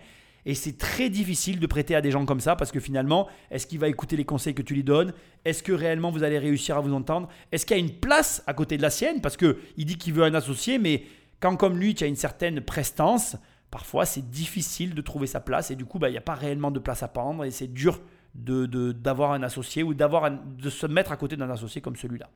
et 0.47 0.55
c'est 0.55 0.77
très 0.77 1.09
difficile 1.09 1.59
de 1.59 1.67
prêter 1.67 1.93
à 1.93 1.99
des 1.99 2.09
gens 2.09 2.25
comme 2.25 2.39
ça 2.39 2.55
parce 2.55 2.71
que 2.71 2.79
finalement, 2.79 3.27
est-ce 3.51 3.67
qu'il 3.67 3.79
va 3.79 3.89
écouter 3.89 4.15
les 4.15 4.23
conseils 4.23 4.55
que 4.55 4.61
tu 4.61 4.73
lui 4.73 4.83
donnes? 4.83 5.11
Est-ce 5.43 5.61
que 5.61 5.73
réellement 5.73 6.09
vous 6.09 6.23
allez 6.23 6.39
réussir 6.39 6.77
à 6.77 6.79
vous 6.79 6.93
entendre? 6.93 7.27
Est-ce 7.51 7.65
qu'il 7.65 7.75
y 7.75 7.79
a 7.81 7.83
une 7.83 7.99
place 7.99 8.43
à 8.47 8.53
côté 8.53 8.77
de 8.77 8.81
la 8.81 8.89
sienne? 8.89 9.19
Parce 9.19 9.35
qu'il 9.35 9.57
dit 9.75 9.97
qu'il 9.97 10.13
veut 10.13 10.23
un 10.23 10.33
associé, 10.33 10.79
mais 10.79 11.03
Quand 11.39 11.55
comme 11.55 11.77
lui, 11.77 11.93
tu 11.93 12.03
as 12.03 12.07
une 12.07 12.15
certaine 12.15 12.61
prestance, 12.61 13.35
parfois 13.69 14.05
c'est 14.05 14.29
difficile 14.29 14.95
de 14.95 15.01
trouver 15.01 15.27
sa 15.27 15.39
place 15.39 15.69
et 15.69 15.75
du 15.75 15.85
coup, 15.85 15.99
bah, 15.99 16.09
il 16.09 16.13
n'y 16.13 16.17
a 16.17 16.21
pas 16.21 16.33
réellement 16.33 16.71
de 16.71 16.79
place 16.79 17.03
à 17.03 17.07
prendre 17.07 17.43
et 17.43 17.51
c'est 17.51 17.67
dur 17.67 17.99
d'avoir 18.33 18.67
de, 18.67 18.91
d'avoir 18.91 19.31
un 19.33 19.43
associé 19.43 19.83
ou 19.83 19.93
d'avoir 19.93 20.31
de 20.31 20.69
se 20.69 20.87
mettre 20.87 21.11
à 21.11 21.17
côté 21.17 21.35
d'un 21.35 21.49
associé 21.49 21.81
comme 21.81 21.95
celui-là. 21.95 22.29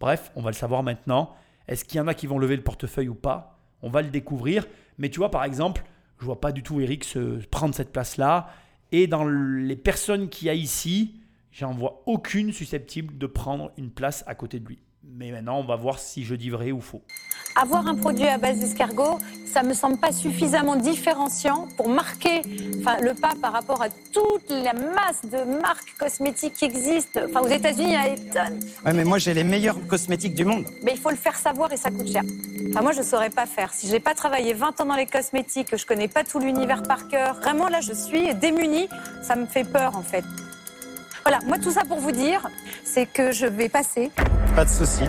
Bref, 0.00 0.30
on 0.36 0.42
va 0.42 0.50
le 0.50 0.56
savoir 0.56 0.82
maintenant. 0.82 1.34
Est-ce 1.66 1.84
qu'il 1.84 1.98
y 1.98 2.00
en 2.00 2.08
a 2.08 2.14
qui 2.14 2.26
vont 2.26 2.38
lever 2.38 2.56
le 2.56 2.62
portefeuille 2.62 3.08
ou 3.08 3.14
pas? 3.14 3.58
On 3.82 3.90
va 3.90 4.02
le 4.02 4.08
découvrir. 4.08 4.66
Mais 4.98 5.08
tu 5.08 5.18
vois, 5.18 5.30
par 5.30 5.44
exemple, 5.44 5.82
je 6.18 6.24
vois 6.24 6.40
pas 6.40 6.52
du 6.52 6.62
tout 6.62 6.80
Eric 6.80 7.04
se 7.04 7.44
prendre 7.46 7.74
cette 7.74 7.92
place-là. 7.92 8.48
Et 8.92 9.06
dans 9.06 9.24
les 9.26 9.76
personnes 9.76 10.28
qu'il 10.28 10.46
y 10.46 10.50
a 10.50 10.54
ici, 10.54 11.20
j'en 11.50 11.72
vois 11.72 12.02
aucune 12.06 12.52
susceptible 12.52 13.18
de 13.18 13.26
prendre 13.26 13.72
une 13.76 13.90
place 13.90 14.24
à 14.26 14.34
côté 14.34 14.60
de 14.60 14.68
lui. 14.68 14.78
Mais 15.16 15.30
maintenant, 15.30 15.58
on 15.58 15.64
va 15.64 15.76
voir 15.76 15.98
si 15.98 16.24
je 16.24 16.34
dis 16.34 16.50
vrai 16.50 16.72
ou 16.72 16.80
faux. 16.80 17.02
Avoir 17.56 17.86
un 17.86 17.94
produit 17.94 18.26
à 18.26 18.36
base 18.36 18.58
d'escargot, 18.58 19.18
ça 19.46 19.62
me 19.62 19.74
semble 19.74 19.98
pas 19.98 20.10
suffisamment 20.10 20.74
différenciant 20.74 21.68
pour 21.76 21.88
marquer 21.88 22.42
enfin, 22.80 22.96
le 23.00 23.14
pas 23.14 23.34
par 23.40 23.52
rapport 23.52 23.80
à 23.80 23.88
toute 24.12 24.50
la 24.50 24.72
masse 24.72 25.22
de 25.22 25.60
marques 25.60 25.94
cosmétiques 25.96 26.54
qui 26.54 26.64
existent. 26.64 27.20
Enfin, 27.28 27.42
aux 27.42 27.48
États-Unis, 27.48 27.86
il 27.86 27.92
y 27.92 27.96
a 27.96 28.16
des 28.16 28.22
tonnes. 28.30 28.60
Ouais, 28.84 28.92
mais 28.92 29.04
moi 29.04 29.18
j'ai 29.18 29.34
les 29.34 29.44
meilleurs 29.44 29.76
cosmétiques 29.86 30.34
du 30.34 30.44
monde. 30.44 30.64
Mais 30.82 30.92
il 30.94 30.98
faut 30.98 31.10
le 31.10 31.16
faire 31.16 31.36
savoir 31.36 31.72
et 31.72 31.76
ça 31.76 31.90
coûte 31.90 32.10
cher. 32.10 32.22
Enfin, 32.70 32.82
moi, 32.82 32.90
je 32.90 32.98
ne 32.98 33.04
saurais 33.04 33.30
pas 33.30 33.46
faire. 33.46 33.72
Si 33.72 33.86
j'ai 33.86 34.00
pas 34.00 34.14
travaillé 34.14 34.52
20 34.52 34.80
ans 34.80 34.86
dans 34.86 34.96
les 34.96 35.06
cosmétiques, 35.06 35.70
que 35.70 35.76
je 35.76 35.86
connais 35.86 36.08
pas 36.08 36.24
tout 36.24 36.40
l'univers 36.40 36.82
par 36.82 37.06
cœur, 37.06 37.36
vraiment 37.36 37.68
là, 37.68 37.80
je 37.80 37.92
suis 37.92 38.34
démunie. 38.34 38.88
Ça 39.22 39.36
me 39.36 39.46
fait 39.46 39.62
peur, 39.62 39.96
en 39.96 40.02
fait. 40.02 40.24
Voilà, 41.22 41.38
moi, 41.46 41.58
tout 41.58 41.70
ça 41.70 41.84
pour 41.84 41.98
vous 42.00 42.10
dire, 42.10 42.48
c'est 42.82 43.06
que 43.06 43.30
je 43.30 43.46
vais 43.46 43.68
passer. 43.68 44.10
Pas 44.54 44.64
de 44.64 44.70
souci. 44.70 45.02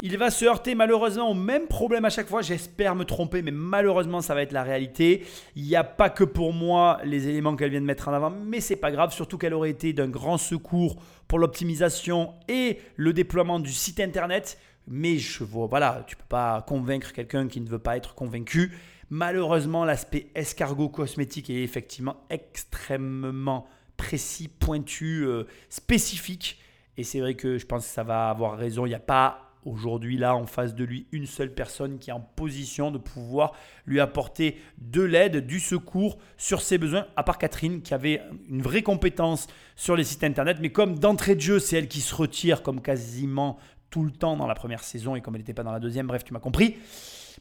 Il 0.00 0.16
va 0.16 0.30
se 0.30 0.46
heurter 0.46 0.74
malheureusement 0.74 1.30
au 1.30 1.34
même 1.34 1.66
problème 1.66 2.06
à 2.06 2.08
chaque 2.08 2.28
fois. 2.28 2.40
J'espère 2.40 2.94
me 2.94 3.04
tromper, 3.04 3.42
mais 3.42 3.50
malheureusement, 3.50 4.22
ça 4.22 4.34
va 4.34 4.40
être 4.40 4.52
la 4.52 4.62
réalité. 4.62 5.26
Il 5.54 5.64
n'y 5.64 5.76
a 5.76 5.84
pas 5.84 6.08
que 6.08 6.24
pour 6.24 6.54
moi 6.54 6.98
les 7.04 7.28
éléments 7.28 7.56
qu'elle 7.56 7.72
vient 7.72 7.82
de 7.82 7.86
mettre 7.86 8.08
en 8.08 8.14
avant, 8.14 8.30
mais 8.30 8.60
c'est 8.60 8.76
pas 8.76 8.90
grave, 8.90 9.12
surtout 9.12 9.36
qu'elle 9.36 9.52
aurait 9.52 9.68
été 9.68 9.92
d'un 9.92 10.08
grand 10.08 10.38
secours 10.38 10.96
pour 11.28 11.38
l'optimisation 11.38 12.32
et 12.48 12.78
le 12.96 13.12
déploiement 13.12 13.60
du 13.60 13.70
site 13.70 14.00
internet. 14.00 14.58
Mais 14.88 15.18
je 15.18 15.44
vois, 15.44 15.66
voilà, 15.66 16.02
tu 16.06 16.16
peux 16.16 16.24
pas 16.26 16.64
convaincre 16.66 17.12
quelqu'un 17.12 17.48
qui 17.48 17.60
ne 17.60 17.68
veut 17.68 17.78
pas 17.78 17.98
être 17.98 18.14
convaincu. 18.14 18.78
Malheureusement, 19.10 19.84
l'aspect 19.84 20.28
escargot 20.34 20.88
cosmétique 20.88 21.50
est 21.50 21.62
effectivement 21.62 22.24
extrêmement 22.30 23.66
précis, 23.98 24.48
pointu, 24.48 25.26
euh, 25.26 25.44
spécifique. 25.68 26.62
Et 26.96 27.04
c'est 27.04 27.20
vrai 27.20 27.34
que 27.34 27.58
je 27.58 27.66
pense 27.66 27.86
que 27.86 27.92
ça 27.92 28.02
va 28.02 28.30
avoir 28.30 28.56
raison. 28.56 28.86
Il 28.86 28.90
n'y 28.90 28.94
a 28.94 29.00
pas 29.00 29.46
aujourd'hui 29.66 30.16
là 30.16 30.36
en 30.36 30.46
face 30.46 30.74
de 30.74 30.84
lui 30.84 31.06
une 31.10 31.26
seule 31.26 31.52
personne 31.52 31.98
qui 31.98 32.10
est 32.10 32.12
en 32.12 32.20
position 32.20 32.92
de 32.92 32.98
pouvoir 32.98 33.52
lui 33.84 34.00
apporter 34.00 34.58
de 34.78 35.02
l'aide, 35.02 35.44
du 35.46 35.58
secours 35.58 36.18
sur 36.36 36.62
ses 36.62 36.78
besoins, 36.78 37.06
à 37.16 37.24
part 37.24 37.36
Catherine 37.36 37.82
qui 37.82 37.92
avait 37.92 38.22
une 38.48 38.62
vraie 38.62 38.82
compétence 38.82 39.48
sur 39.74 39.96
les 39.96 40.04
sites 40.04 40.24
internet. 40.24 40.58
Mais 40.60 40.70
comme 40.70 40.98
d'entrée 40.98 41.34
de 41.34 41.40
jeu, 41.40 41.58
c'est 41.58 41.76
elle 41.76 41.88
qui 41.88 42.00
se 42.00 42.14
retire 42.14 42.62
comme 42.62 42.80
quasiment 42.80 43.58
tout 43.90 44.04
le 44.04 44.12
temps 44.12 44.36
dans 44.36 44.46
la 44.46 44.54
première 44.54 44.82
saison 44.82 45.16
et 45.16 45.20
comme 45.20 45.34
elle 45.34 45.40
n'était 45.40 45.54
pas 45.54 45.64
dans 45.64 45.72
la 45.72 45.80
deuxième, 45.80 46.06
bref, 46.06 46.24
tu 46.24 46.32
m'as 46.32 46.40
compris. 46.40 46.76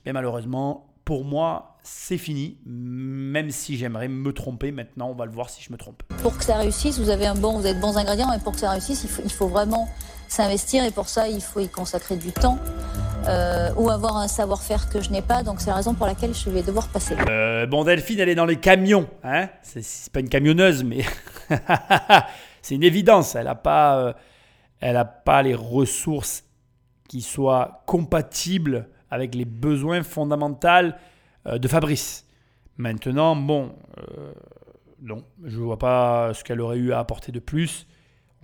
Mais 0.06 0.14
malheureusement, 0.14 0.95
pour 1.06 1.24
moi, 1.24 1.78
c'est 1.84 2.18
fini, 2.18 2.58
même 2.66 3.52
si 3.52 3.78
j'aimerais 3.78 4.08
me 4.08 4.34
tromper. 4.34 4.72
Maintenant, 4.72 5.10
on 5.10 5.14
va 5.16 5.26
le 5.26 5.32
voir 5.32 5.50
si 5.52 5.62
je 5.64 5.72
me 5.72 5.78
trompe. 5.78 6.02
Pour 6.24 6.36
que 6.36 6.44
ça 6.44 6.58
réussisse, 6.58 7.00
vous 7.00 7.12
avez 7.12 7.28
un 7.28 7.36
bon, 7.36 7.60
vous 7.60 7.68
êtes 7.68 7.80
bons 7.80 7.96
ingrédients, 7.98 8.28
mais 8.32 8.40
pour 8.40 8.54
que 8.54 8.60
ça 8.60 8.72
réussisse, 8.72 9.04
il 9.04 9.10
faut, 9.10 9.22
il 9.24 9.32
faut 9.32 9.48
vraiment 9.48 9.88
s'investir 10.28 10.84
et 10.84 10.90
pour 10.92 11.08
ça, 11.08 11.30
il 11.30 11.42
faut 11.42 11.60
y 11.60 11.70
consacrer 11.70 12.18
du 12.18 12.32
temps. 12.32 12.58
euh, 13.28 13.72
ou 13.76 13.90
avoir 13.90 14.18
un 14.18 14.28
savoir-faire 14.28 14.90
que 14.90 15.02
je 15.02 15.10
n'ai 15.10 15.22
pas, 15.22 15.44
donc 15.44 15.60
c'est 15.60 15.70
la 15.70 15.76
raison 15.78 15.94
pour 15.94 16.06
laquelle 16.06 16.34
je 16.34 16.50
vais 16.50 16.62
devoir 16.62 16.88
passer. 16.90 17.16
Euh, 17.30 17.66
bon, 17.66 17.84
Delphine, 17.84 18.20
elle 18.20 18.30
est 18.30 18.36
dans 18.36 18.46
les 18.46 18.58
camions. 18.58 19.08
Hein 19.24 19.50
c'est, 19.62 19.84
c'est 19.84 20.12
pas 20.12 20.20
une 20.20 20.30
camionneuse, 20.30 20.84
mais 20.84 21.04
c'est 22.62 22.76
une 22.76 22.84
évidence. 22.84 23.36
Elle 23.36 23.46
n'a 23.46 23.56
pas, 23.56 23.98
euh, 23.98 24.14
elle 24.80 24.98
a 24.98 25.06
pas 25.06 25.42
les 25.42 25.56
ressources 25.56 26.44
qui 27.08 27.22
soient 27.22 27.84
compatibles 27.86 28.90
avec 29.12 29.36
les 29.36 29.46
besoins 29.46 30.04
fondamentaux 30.04 30.68
euh, 31.48 31.58
de 31.58 31.68
Fabrice. 31.68 32.26
Maintenant, 32.78 33.36
bon, 33.36 33.72
euh, 33.98 34.34
non, 35.02 35.24
je 35.44 35.60
vois 35.60 35.78
pas 35.78 36.34
ce 36.34 36.44
qu'elle 36.44 36.62
aurait 36.62 36.78
eu 36.78 36.92
à 36.92 37.00
apporter 37.00 37.32
de 37.32 37.40
plus. 37.40 37.88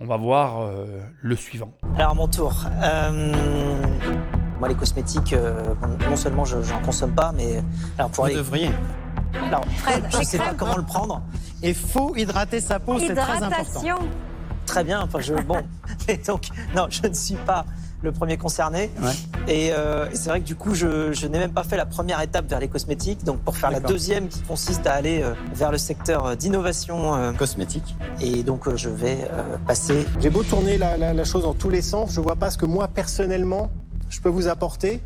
On 0.00 0.06
va 0.06 0.16
voir 0.16 0.62
euh, 0.62 1.00
le 1.20 1.36
suivant. 1.36 1.72
Alors, 1.96 2.12
à 2.12 2.14
mon 2.14 2.28
tour. 2.28 2.54
Euh, 2.82 3.32
moi, 4.58 4.68
les 4.68 4.74
cosmétiques, 4.74 5.32
euh, 5.32 5.74
non 6.08 6.16
seulement 6.16 6.44
je 6.44 6.56
n'en 6.56 6.80
consomme 6.82 7.14
pas, 7.14 7.32
mais. 7.32 7.62
Alors, 7.98 8.10
pour 8.10 8.24
Vous 8.24 8.30
aller. 8.30 8.36
devriez. 8.36 8.70
Alors, 9.46 9.64
Fred, 9.78 10.04
je 10.10 10.18
ne 10.18 10.22
sais 10.24 10.38
pas 10.38 10.54
comment 10.56 10.76
le 10.76 10.82
prendre. 10.84 11.22
Et 11.62 11.74
faut 11.74 12.16
hydrater 12.16 12.60
sa 12.60 12.80
peau, 12.80 12.98
c'est 12.98 13.14
très 13.14 13.42
important. 13.42 13.80
Très 14.66 14.84
bien. 14.84 15.00
Enfin, 15.02 15.20
je. 15.20 15.34
Bon. 15.34 15.58
Et 16.08 16.16
donc, 16.18 16.48
non, 16.74 16.86
je 16.90 17.06
ne 17.08 17.14
suis 17.14 17.34
pas 17.36 17.64
le 18.02 18.10
premier 18.10 18.36
concerné. 18.36 18.90
Ouais. 19.00 19.12
Et, 19.46 19.70
euh, 19.72 20.08
et 20.10 20.16
c'est 20.16 20.28
vrai 20.28 20.40
que 20.40 20.44
du 20.46 20.56
coup, 20.56 20.74
je, 20.74 21.12
je 21.12 21.26
n'ai 21.28 21.38
même 21.38 21.52
pas 21.52 21.62
fait 21.62 21.76
la 21.76 21.86
première 21.86 22.20
étape 22.20 22.48
vers 22.48 22.58
les 22.58 22.66
cosmétiques. 22.68 23.22
Donc, 23.24 23.38
pour 23.40 23.56
faire 23.56 23.70
la 23.70 23.78
deuxième 23.80 24.26
qui 24.28 24.40
consiste 24.40 24.86
à 24.88 24.94
aller 24.94 25.22
euh, 25.22 25.34
vers 25.54 25.70
le 25.70 25.78
secteur 25.78 26.26
euh, 26.26 26.34
d'innovation. 26.34 27.14
euh, 27.14 27.32
Cosmétique. 27.32 27.94
et 28.20 28.42
donc, 28.42 28.74
je 28.74 28.88
vais 28.88 29.18
passer. 29.66 30.04
J'ai 30.20 30.30
beau 30.30 30.42
tourner 30.42 30.78
la, 30.78 30.96
la- 30.96 31.14
la 31.14 31.24
chose 31.24 31.42
dans 31.44 31.54
tous 31.54 31.70
les 31.70 31.82
sens, 31.82 32.12
je 32.12 32.20
vois 32.20 32.36
pas 32.36 32.50
ce 32.50 32.58
que 32.58 32.66
moi 32.66 32.88
personnellement 32.88 33.70
je 34.08 34.20
peux 34.20 34.28
vous 34.28 34.46
apporter. 34.48 35.00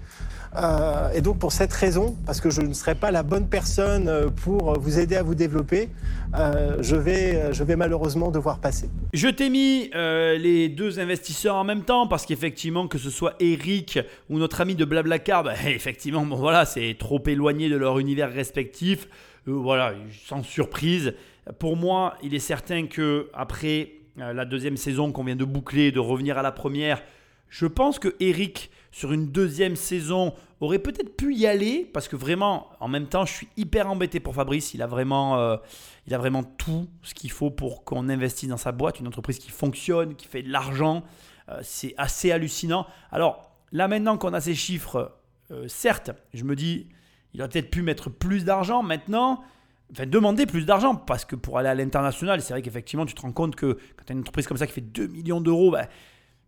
Euh, 0.57 1.11
et 1.13 1.21
donc 1.21 1.39
pour 1.39 1.53
cette 1.53 1.73
raison, 1.73 2.17
parce 2.25 2.41
que 2.41 2.51
je 2.51 2.61
ne 2.63 2.73
serai 2.73 2.95
pas 2.95 3.11
la 3.11 3.23
bonne 3.23 3.49
personne 3.49 4.09
euh, 4.09 4.29
pour 4.29 4.79
vous 4.79 4.99
aider 4.99 5.17
à 5.17 5.23
vous 5.23 5.35
développer, 5.35 5.91
euh, 6.35 6.77
je, 6.81 6.97
vais, 6.97 7.53
je 7.53 7.63
vais 7.65 7.77
malheureusement 7.77 8.31
devoir 8.31 8.59
passer. 8.59 8.89
Je 9.13 9.29
t'ai 9.29 9.51
mis 9.51 9.91
euh, 9.95 10.37
les 10.39 10.69
deux 10.69 10.99
investisseurs 10.99 11.57
en 11.57 11.65
même 11.65 11.83
temps 11.83 12.07
parce 12.07 12.27
qu'effectivement, 12.27 12.89
que 12.89 12.99
ce 12.99 13.11
soit 13.11 13.35
Eric 13.41 13.99
ou 14.31 14.39
notre 14.39 14.61
ami 14.61 14.75
de 14.75 14.85
Blablacar, 14.85 15.45
bah, 15.45 15.55
effectivement, 15.67 16.25
bon, 16.25 16.37
voilà, 16.37 16.65
c'est 16.65 16.97
trop 16.99 17.23
éloigné 17.27 17.69
de 17.69 17.77
leur 17.77 17.99
univers 17.99 18.33
respectif. 18.33 19.09
Euh, 19.49 19.53
voilà, 19.53 19.95
sans 20.27 20.43
surprise. 20.43 21.15
Pour 21.59 21.77
moi, 21.77 22.17
il 22.23 22.35
est 22.35 22.41
certain 22.41 22.87
que 22.87 23.29
après 23.33 23.93
euh, 24.21 24.33
la 24.33 24.45
deuxième 24.45 24.77
saison 24.77 25.13
qu'on 25.13 25.25
vient 25.25 25.37
de 25.37 25.45
boucler, 25.45 25.93
de 25.93 26.01
revenir 26.01 26.39
à 26.39 26.43
la 26.43 26.53
première, 26.53 27.03
je 27.49 27.67
pense 27.67 27.99
que 27.99 28.15
Eric, 28.19 28.71
sur 28.97 29.13
une 29.13 29.27
deuxième 29.27 29.77
saison, 29.77 30.33
aurait 30.59 30.79
peut-être 30.79 31.19
pu 31.19 31.35
y 31.35 31.47
aller 31.47 31.87
parce 31.93 32.09
que 32.09 32.17
vraiment, 32.17 32.71
en 32.81 32.89
même 32.89 33.09
temps, 33.09 33.27
je 33.27 33.33
suis 33.35 33.49
hyper 33.59 33.91
embêté 33.91 34.21
pour 34.21 34.35
Fabrice. 34.35 34.73
Il 34.73 34.81
a 34.81 34.87
vraiment, 34.87 35.39
euh, 35.39 35.59
il 36.07 36.15
a 36.15 36.19
vraiment 36.19 36.43
tout 36.43 36.89
ce 37.03 37.13
qu'il 37.13 37.31
faut 37.31 37.51
pour 37.51 37.85
qu'on 37.85 38.09
investisse 38.09 38.49
dans 38.49 38.57
sa 38.57 38.73
boîte, 38.73 38.99
une 38.99 39.07
entreprise 39.07 39.39
qui 39.39 39.51
fonctionne, 39.51 40.15
qui 40.15 40.27
fait 40.27 40.43
de 40.43 40.51
l'argent. 40.51 41.05
Euh, 41.51 41.61
c'est 41.63 41.93
assez 41.99 42.33
hallucinant. 42.33 42.87
Alors 43.13 43.51
là, 43.71 43.87
maintenant 43.87 44.17
qu'on 44.17 44.33
a 44.33 44.41
ces 44.41 44.55
chiffres, 44.55 45.15
euh, 45.51 45.69
certes, 45.69 46.13
je 46.33 46.45
me 46.45 46.57
dis, 46.57 46.89
il 47.35 47.43
aurait 47.43 47.51
peut-être 47.51 47.71
pu 47.71 47.83
mettre 47.83 48.09
plus 48.09 48.47
d'argent. 48.47 48.83
Maintenant, 48.83 49.45
enfin, 49.93 50.07
demander 50.07 50.47
plus 50.47 50.65
d'argent 50.65 50.95
parce 50.95 51.27
que 51.27 51.37
pour 51.37 51.59
aller 51.59 51.69
à 51.69 51.75
l'international, 51.75 52.41
c'est 52.41 52.55
vrai 52.55 52.63
qu'effectivement, 52.63 53.05
tu 53.05 53.13
te 53.13 53.21
rends 53.21 53.33
compte 53.33 53.57
que 53.57 53.75
quand 53.75 54.05
tu 54.07 54.13
as 54.13 54.15
une 54.15 54.21
entreprise 54.21 54.47
comme 54.47 54.57
ça 54.57 54.67
qui 54.67 54.73
fait 54.73 54.81
2 54.81 55.09
millions 55.09 55.43
d'euros, 55.43 55.71
bah, 55.71 55.87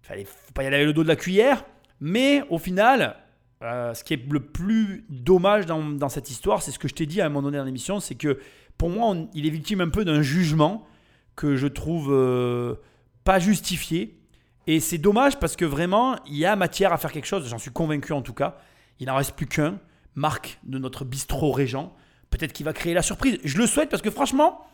fallait 0.00 0.24
faut 0.24 0.52
pas 0.54 0.62
y 0.62 0.66
aller 0.66 0.76
avec 0.76 0.86
le 0.86 0.94
dos 0.94 1.02
de 1.02 1.08
la 1.08 1.16
cuillère. 1.16 1.62
Mais 2.00 2.42
au 2.50 2.58
final, 2.58 3.16
euh, 3.62 3.92
ce 3.94 4.04
qui 4.04 4.14
est 4.14 4.30
le 4.30 4.40
plus 4.40 5.04
dommage 5.08 5.66
dans, 5.66 6.08
cette 6.08 6.30
histoire, 6.30 6.62
c'est 6.62 6.70
ce 6.70 6.78
que 6.78 6.88
je 6.88 6.94
t'ai 6.94 7.06
dit 7.06 7.20
à 7.20 7.26
un 7.26 7.28
moment 7.28 7.42
donné 7.42 7.58
dans 7.58 7.64
l'émission, 7.64 8.00
c'est 8.00 8.14
que 8.14 8.38
pour 8.76 8.90
moi, 8.90 9.16
il 9.34 9.46
est 9.46 9.50
victime 9.50 9.80
un 9.80 9.88
peu 9.88 10.04
d'un 10.04 10.22
jugement 10.22 10.86
que 11.34 11.56
je 11.56 11.66
trouve 11.66 12.12
euh, 12.12 12.76
pas 13.24 13.38
justifié. 13.38 14.20
Et 14.66 14.80
c'est 14.80 14.98
dommage 14.98 15.38
parce 15.40 15.56
que 15.56 15.64
vraiment, 15.64 16.16
il 16.26 16.36
y 16.36 16.46
a 16.46 16.54
matière 16.54 16.92
à 16.92 16.98
faire 16.98 17.10
quelque 17.10 17.26
chose, 17.26 17.48
j'en 17.48 17.58
suis 17.58 17.72
convaincu 17.72 18.12
en 18.12 18.22
tout 18.22 18.34
cas. 18.34 18.58
Il 19.00 19.06
n'en 19.06 19.16
reste 19.16 19.34
plus 19.34 19.46
qu'un, 19.46 19.78
Marc 20.14 20.58
de 20.64 20.78
notre 20.78 21.04
bistrot 21.04 21.52
Régent. 21.52 21.94
Peut-être 22.30 22.52
qu'il 22.52 22.66
va 22.66 22.72
créer 22.72 22.94
la 22.94 23.02
surprise. 23.02 23.38
Je 23.44 23.56
le 23.56 23.66
souhaite 23.66 23.88
parce 23.88 24.02
que 24.02 24.10
franchement, 24.10 24.66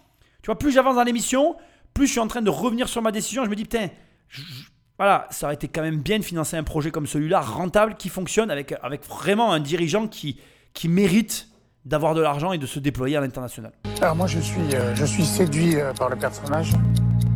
tu 0.43 0.47
vois, 0.47 0.59
plus 0.59 0.73
j'avance 0.73 0.97
dans 0.97 1.05
l'émission, 1.05 1.57
plus 1.95 2.07
je 2.07 2.13
suis 2.13 2.21
en 2.21 2.27
train 2.27 2.43
de 2.43 2.51
revenir 2.51 2.89
sur 2.89 3.01
ma 3.01 3.13
décision. 3.13 3.45
Je 3.45 3.51
me 3.51 3.55
dis, 3.55 3.63
putain, 3.63 3.89
voilà, 4.99 5.27
ça 5.31 5.47
aurait 5.47 5.55
été 5.55 5.67
quand 5.67 5.83
même 5.83 5.99
bien 5.99 6.19
de 6.19 6.25
financer 6.25 6.57
un 6.57 6.63
projet 6.63 6.91
comme 6.91 7.07
celui-là, 7.07 7.41
rentable, 7.41 7.97
qui 7.97 8.09
fonctionne, 8.09 8.51
avec, 8.51 8.75
vraiment 9.09 9.53
un 9.53 9.59
dirigeant 9.59 10.07
qui, 10.07 10.39
qui 10.73 10.89
mérite 10.89 11.49
d'avoir 11.85 12.15
de 12.15 12.21
l'argent 12.21 12.53
et 12.53 12.59
de 12.59 12.67
se 12.67 12.79
déployer 12.79 13.17
à 13.17 13.21
l'international. 13.21 13.73
Alors 14.01 14.15
moi, 14.15 14.27
je 14.27 14.39
suis, 14.39 14.75
euh, 14.75 14.95
je 14.95 15.05
suis 15.05 15.25
séduit 15.25 15.77
euh, 15.77 15.93
par 15.95 16.09
le 16.09 16.17
personnage. 16.17 16.73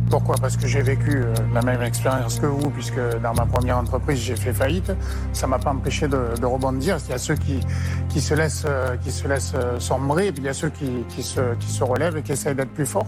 Pourquoi? 0.09 0.37
Parce 0.41 0.57
que 0.57 0.67
j'ai 0.67 0.81
vécu 0.81 1.17
euh, 1.17 1.33
la 1.53 1.61
même 1.61 1.81
expérience 1.83 2.39
que 2.39 2.47
vous, 2.47 2.69
puisque 2.71 2.99
dans 3.21 3.33
ma 3.33 3.45
première 3.45 3.77
entreprise, 3.77 4.19
j'ai 4.19 4.37
fait 4.37 4.53
faillite. 4.53 4.91
Ça 5.33 5.45
m'a 5.45 5.59
pas 5.59 5.71
empêché 5.71 6.07
de, 6.07 6.45
rebondir. 6.45 6.97
Il 7.05 7.11
y 7.11 7.13
a 7.13 7.17
ceux 7.17 7.35
qui, 7.35 7.59
qui 8.07 8.21
se 8.21 8.33
laissent, 8.33 8.65
qui 9.03 9.11
se 9.11 9.27
laissent 9.27 9.53
sombrer, 9.79 10.27
et 10.27 10.31
puis 10.31 10.43
il 10.43 10.45
y 10.45 10.49
a 10.49 10.53
ceux 10.53 10.69
qui, 10.69 10.89
qui, 11.09 11.21
se, 11.21 11.55
qui 11.55 11.67
se 11.67 11.83
relèvent 11.83 12.17
et 12.17 12.23
qui 12.23 12.31
essayent 12.31 12.55
d'être 12.55 12.73
plus 12.73 12.87
forts. 12.87 13.07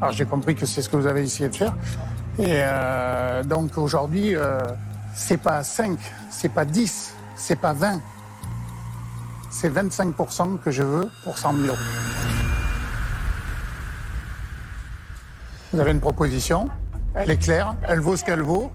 Alors 0.00 0.14
j'ai 0.14 0.24
compris 0.24 0.54
que 0.54 0.64
c'est 0.64 0.80
ce 0.80 0.88
que 0.88 0.96
vous 0.96 1.06
avez 1.06 1.22
essayé 1.22 1.50
de 1.50 1.56
faire. 1.56 1.74
Et 2.38 2.44
euh, 2.62 3.42
donc 3.44 3.76
aujourd'hui, 3.76 4.34
euh, 4.34 4.60
c'est 5.14 5.36
pas 5.36 5.62
5, 5.62 5.98
c'est 6.30 6.48
pas 6.48 6.64
10, 6.64 7.14
c'est 7.36 7.56
pas 7.56 7.72
20. 7.72 8.00
c'est 9.50 9.68
25% 9.68 10.58
que 10.60 10.70
je 10.70 10.82
veux 10.82 11.10
pour 11.24 11.36
100 11.36 11.52
000 11.54 11.66
euros. 11.66 11.76
Vous 15.72 15.80
avez 15.80 15.90
une 15.92 16.00
proposition, 16.00 16.68
elle 17.14 17.30
est 17.30 17.36
claire, 17.36 17.74
elle 17.86 18.00
vaut 18.00 18.16
ce 18.16 18.24
qu'elle 18.24 18.42
vaut, 18.42 18.72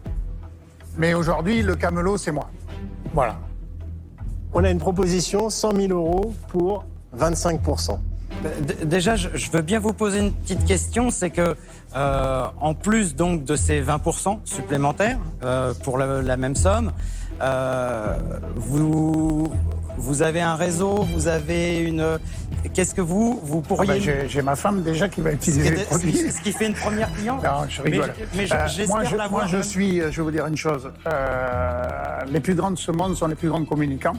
mais 0.97 1.13
aujourd'hui, 1.13 1.61
le 1.61 1.75
camelot, 1.75 2.17
c'est 2.17 2.31
moi. 2.31 2.49
Voilà. 3.13 3.37
On 4.53 4.63
a 4.63 4.69
une 4.69 4.79
proposition 4.79 5.49
100 5.49 5.75
000 5.75 5.93
euros 5.93 6.33
pour 6.49 6.85
25 7.13 7.61
D- 7.61 8.14
Déjà, 8.83 9.15
je, 9.15 9.27
veux 9.51 9.61
bien 9.61 9.79
vous 9.79 9.93
poser 9.93 10.19
une 10.19 10.31
petite 10.33 10.65
question, 10.65 11.09
c'est 11.09 11.29
que 11.31 11.55
euh, 11.95 12.45
en 12.59 12.73
plus 12.73 13.15
donc 13.15 13.43
de 13.43 13.55
ces 13.55 13.81
20% 13.81 14.39
supplémentaires 14.45 15.17
euh, 15.43 15.73
pour 15.83 15.97
la, 15.97 16.21
la 16.21 16.37
même 16.37 16.55
somme, 16.55 16.91
euh, 17.41 18.15
vous 18.55 19.51
vous 19.97 20.21
avez 20.21 20.41
un 20.41 20.55
réseau, 20.55 21.03
vous 21.13 21.27
avez 21.27 21.79
une. 21.79 22.19
Qu'est-ce 22.73 22.93
que 22.93 23.01
vous 23.01 23.39
vous 23.43 23.61
Ah 23.63 23.67
pourriez 23.67 23.93
ben, 23.93 24.01
J'ai 24.01 24.27
j'ai 24.27 24.41
ma 24.41 24.55
femme 24.57 24.83
déjà 24.83 25.07
qui 25.07 25.21
va 25.21 25.31
utiliser 25.31 25.69
les 25.71 25.77
qui, 25.77 25.85
produits. 25.85 26.31
ce 26.31 26.41
qui 26.41 26.51
fait 26.51 26.67
une 26.67 26.73
première 26.73 27.11
cliente 27.13 27.41
Non, 27.43 27.65
je 27.69 27.81
rigole. 27.81 28.13
Mais, 28.17 28.25
mais 28.35 28.47
je- 28.47 28.53
Euh, 28.53 28.87
moi, 28.87 29.03
je, 29.05 29.15
moi, 29.29 29.63
suis, 29.63 30.01
euh, 30.01 30.11
je 30.11 30.17
vais 30.17 30.23
vous 30.23 30.31
dire 30.31 30.45
une 30.47 30.57
chose. 30.57 30.91
Euh, 31.07 31.87
les 32.29 32.41
plus 32.41 32.55
grands 32.55 32.71
de 32.71 32.77
ce 32.77 32.91
monde 32.91 33.15
sont 33.15 33.27
les 33.27 33.35
plus 33.35 33.47
grands 33.49 33.63
communicants. 33.63 34.17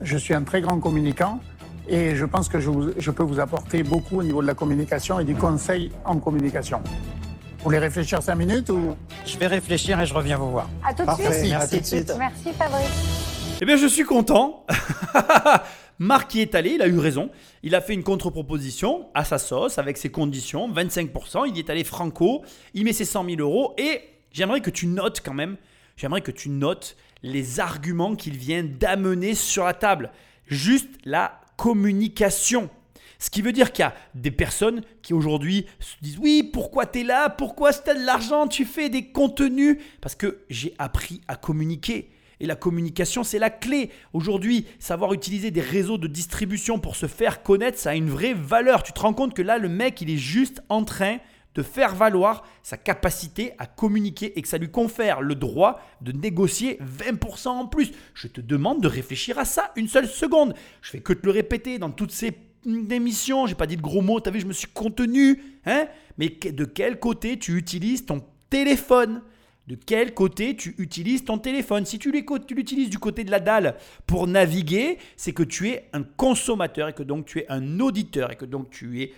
Je 0.00 0.16
suis 0.16 0.32
un 0.34 0.42
très 0.44 0.60
grand 0.60 0.78
communicant 0.78 1.40
et 1.88 2.14
je 2.16 2.24
pense 2.24 2.48
que 2.48 2.60
je, 2.60 2.70
vous- 2.70 2.90
je 2.98 3.10
peux 3.10 3.22
vous 3.22 3.40
apporter 3.40 3.82
beaucoup 3.82 4.18
au 4.18 4.22
niveau 4.22 4.42
de 4.42 4.46
la 4.46 4.54
communication 4.54 5.18
et 5.20 5.24
du 5.24 5.34
conseil 5.34 5.90
en 6.04 6.18
communication. 6.18 6.80
Vous 6.84 7.64
voulez 7.64 7.78
réfléchir 7.78 8.22
cinq 8.22 8.36
minutes 8.36 8.70
ou? 8.70 8.94
Je 9.26 9.36
vais 9.38 9.46
réfléchir 9.48 10.00
et 10.00 10.06
je 10.06 10.14
reviens 10.14 10.36
vous 10.38 10.50
voir. 10.50 10.68
À 10.84 10.94
tout 10.94 11.04
de 11.04 11.10
suite. 11.32 11.52
à 11.54 11.66
tout 11.66 11.78
de 11.78 11.84
suite. 11.84 12.12
Merci 12.18 12.52
Fabrice. 12.56 13.58
Eh 13.60 13.64
bien, 13.64 13.76
je 13.76 13.86
suis 13.88 14.04
content. 14.04 14.64
Marc 15.98 16.34
y 16.36 16.40
est 16.42 16.54
allé, 16.54 16.70
il 16.76 16.82
a 16.82 16.86
eu 16.86 16.98
raison. 16.98 17.30
Il 17.64 17.74
a 17.74 17.80
fait 17.80 17.94
une 17.94 18.04
contre-proposition 18.04 19.08
à 19.14 19.24
sa 19.24 19.38
sauce, 19.38 19.78
avec 19.78 19.96
ses 19.96 20.10
conditions, 20.10 20.70
25%. 20.72 21.48
Il 21.48 21.56
y 21.56 21.58
est 21.58 21.68
allé 21.70 21.82
franco, 21.82 22.42
il 22.74 22.84
met 22.84 22.92
ses 22.92 23.04
100 23.04 23.24
000 23.24 23.40
euros. 23.40 23.74
Et 23.78 24.02
j'aimerais 24.30 24.60
que 24.60 24.70
tu 24.70 24.86
notes 24.86 25.20
quand 25.24 25.34
même, 25.34 25.56
j'aimerais 25.96 26.20
que 26.20 26.30
tu 26.30 26.50
notes 26.50 26.96
les 27.24 27.58
arguments 27.58 28.14
qu'il 28.14 28.36
vient 28.36 28.62
d'amener 28.62 29.34
sur 29.34 29.64
la 29.64 29.74
table. 29.74 30.12
Juste 30.46 30.88
la 31.04 31.40
communication. 31.58 32.70
Ce 33.18 33.30
qui 33.30 33.42
veut 33.42 33.52
dire 33.52 33.72
qu'il 33.72 33.82
y 33.82 33.86
a 33.86 33.94
des 34.14 34.30
personnes 34.30 34.82
qui 35.02 35.12
aujourd'hui 35.12 35.66
se 35.80 35.96
disent 36.00 36.18
oui, 36.18 36.48
pourquoi 36.50 36.86
tu 36.86 37.00
es 37.00 37.02
là? 37.02 37.28
Pourquoi 37.28 37.70
as 37.70 37.94
de 37.94 38.06
l'argent, 38.06 38.46
tu 38.46 38.64
fais 38.64 38.88
des 38.88 39.08
contenus? 39.08 39.76
Parce 40.00 40.14
que 40.14 40.38
j'ai 40.48 40.74
appris 40.78 41.20
à 41.26 41.34
communiquer. 41.34 42.10
Et 42.40 42.46
la 42.46 42.54
communication, 42.54 43.24
c'est 43.24 43.40
la 43.40 43.50
clé. 43.50 43.90
Aujourd'hui, 44.12 44.66
savoir 44.78 45.12
utiliser 45.12 45.50
des 45.50 45.60
réseaux 45.60 45.98
de 45.98 46.06
distribution 46.06 46.78
pour 46.78 46.94
se 46.94 47.06
faire 47.06 47.42
connaître, 47.42 47.76
ça 47.76 47.90
a 47.90 47.94
une 47.96 48.08
vraie 48.08 48.34
valeur. 48.34 48.84
Tu 48.84 48.92
te 48.92 49.00
rends 49.00 49.12
compte 49.12 49.34
que 49.34 49.42
là, 49.42 49.58
le 49.58 49.68
mec, 49.68 50.00
il 50.00 50.10
est 50.10 50.16
juste 50.16 50.62
en 50.68 50.84
train 50.84 51.18
de 51.58 51.62
faire 51.64 51.96
valoir 51.96 52.46
sa 52.62 52.76
capacité 52.76 53.50
à 53.58 53.66
communiquer 53.66 54.38
et 54.38 54.42
que 54.42 54.46
ça 54.46 54.58
lui 54.58 54.70
confère 54.70 55.20
le 55.20 55.34
droit 55.34 55.80
de 56.00 56.12
négocier 56.12 56.78
20% 56.80 57.48
en 57.48 57.66
plus. 57.66 57.90
Je 58.14 58.28
te 58.28 58.40
demande 58.40 58.80
de 58.80 58.86
réfléchir 58.86 59.40
à 59.40 59.44
ça 59.44 59.72
une 59.74 59.88
seule 59.88 60.06
seconde. 60.06 60.54
Je 60.82 60.90
fais 60.90 61.00
que 61.00 61.12
te 61.12 61.26
le 61.26 61.32
répéter 61.32 61.80
dans 61.80 61.90
toutes 61.90 62.12
ces 62.12 62.32
émissions. 62.64 63.48
J'ai 63.48 63.56
pas 63.56 63.66
dit 63.66 63.76
de 63.76 63.82
gros 63.82 64.02
mots, 64.02 64.20
t'as 64.20 64.30
vu, 64.30 64.38
je 64.38 64.46
me 64.46 64.52
suis 64.52 64.68
contenu. 64.68 65.42
Hein 65.66 65.88
Mais 66.16 66.28
de 66.28 66.64
quel 66.64 67.00
côté 67.00 67.40
tu 67.40 67.56
utilises 67.56 68.06
ton 68.06 68.22
téléphone? 68.50 69.22
De 69.66 69.74
quel 69.74 70.14
côté 70.14 70.54
tu 70.54 70.76
utilises 70.78 71.24
ton 71.24 71.38
téléphone? 71.38 71.84
Si 71.86 71.98
tu 71.98 72.12
l'utilises 72.12 72.88
du 72.88 73.00
côté 73.00 73.24
de 73.24 73.32
la 73.32 73.40
dalle 73.40 73.74
pour 74.06 74.28
naviguer, 74.28 74.96
c'est 75.16 75.32
que 75.32 75.42
tu 75.42 75.70
es 75.70 75.90
un 75.92 76.04
consommateur 76.04 76.88
et 76.88 76.92
que 76.94 77.02
donc 77.02 77.26
tu 77.26 77.40
es 77.40 77.46
un 77.50 77.80
auditeur 77.80 78.30
et 78.30 78.36
que 78.36 78.46
donc 78.46 78.70
tu 78.70 79.02
es 79.02 79.12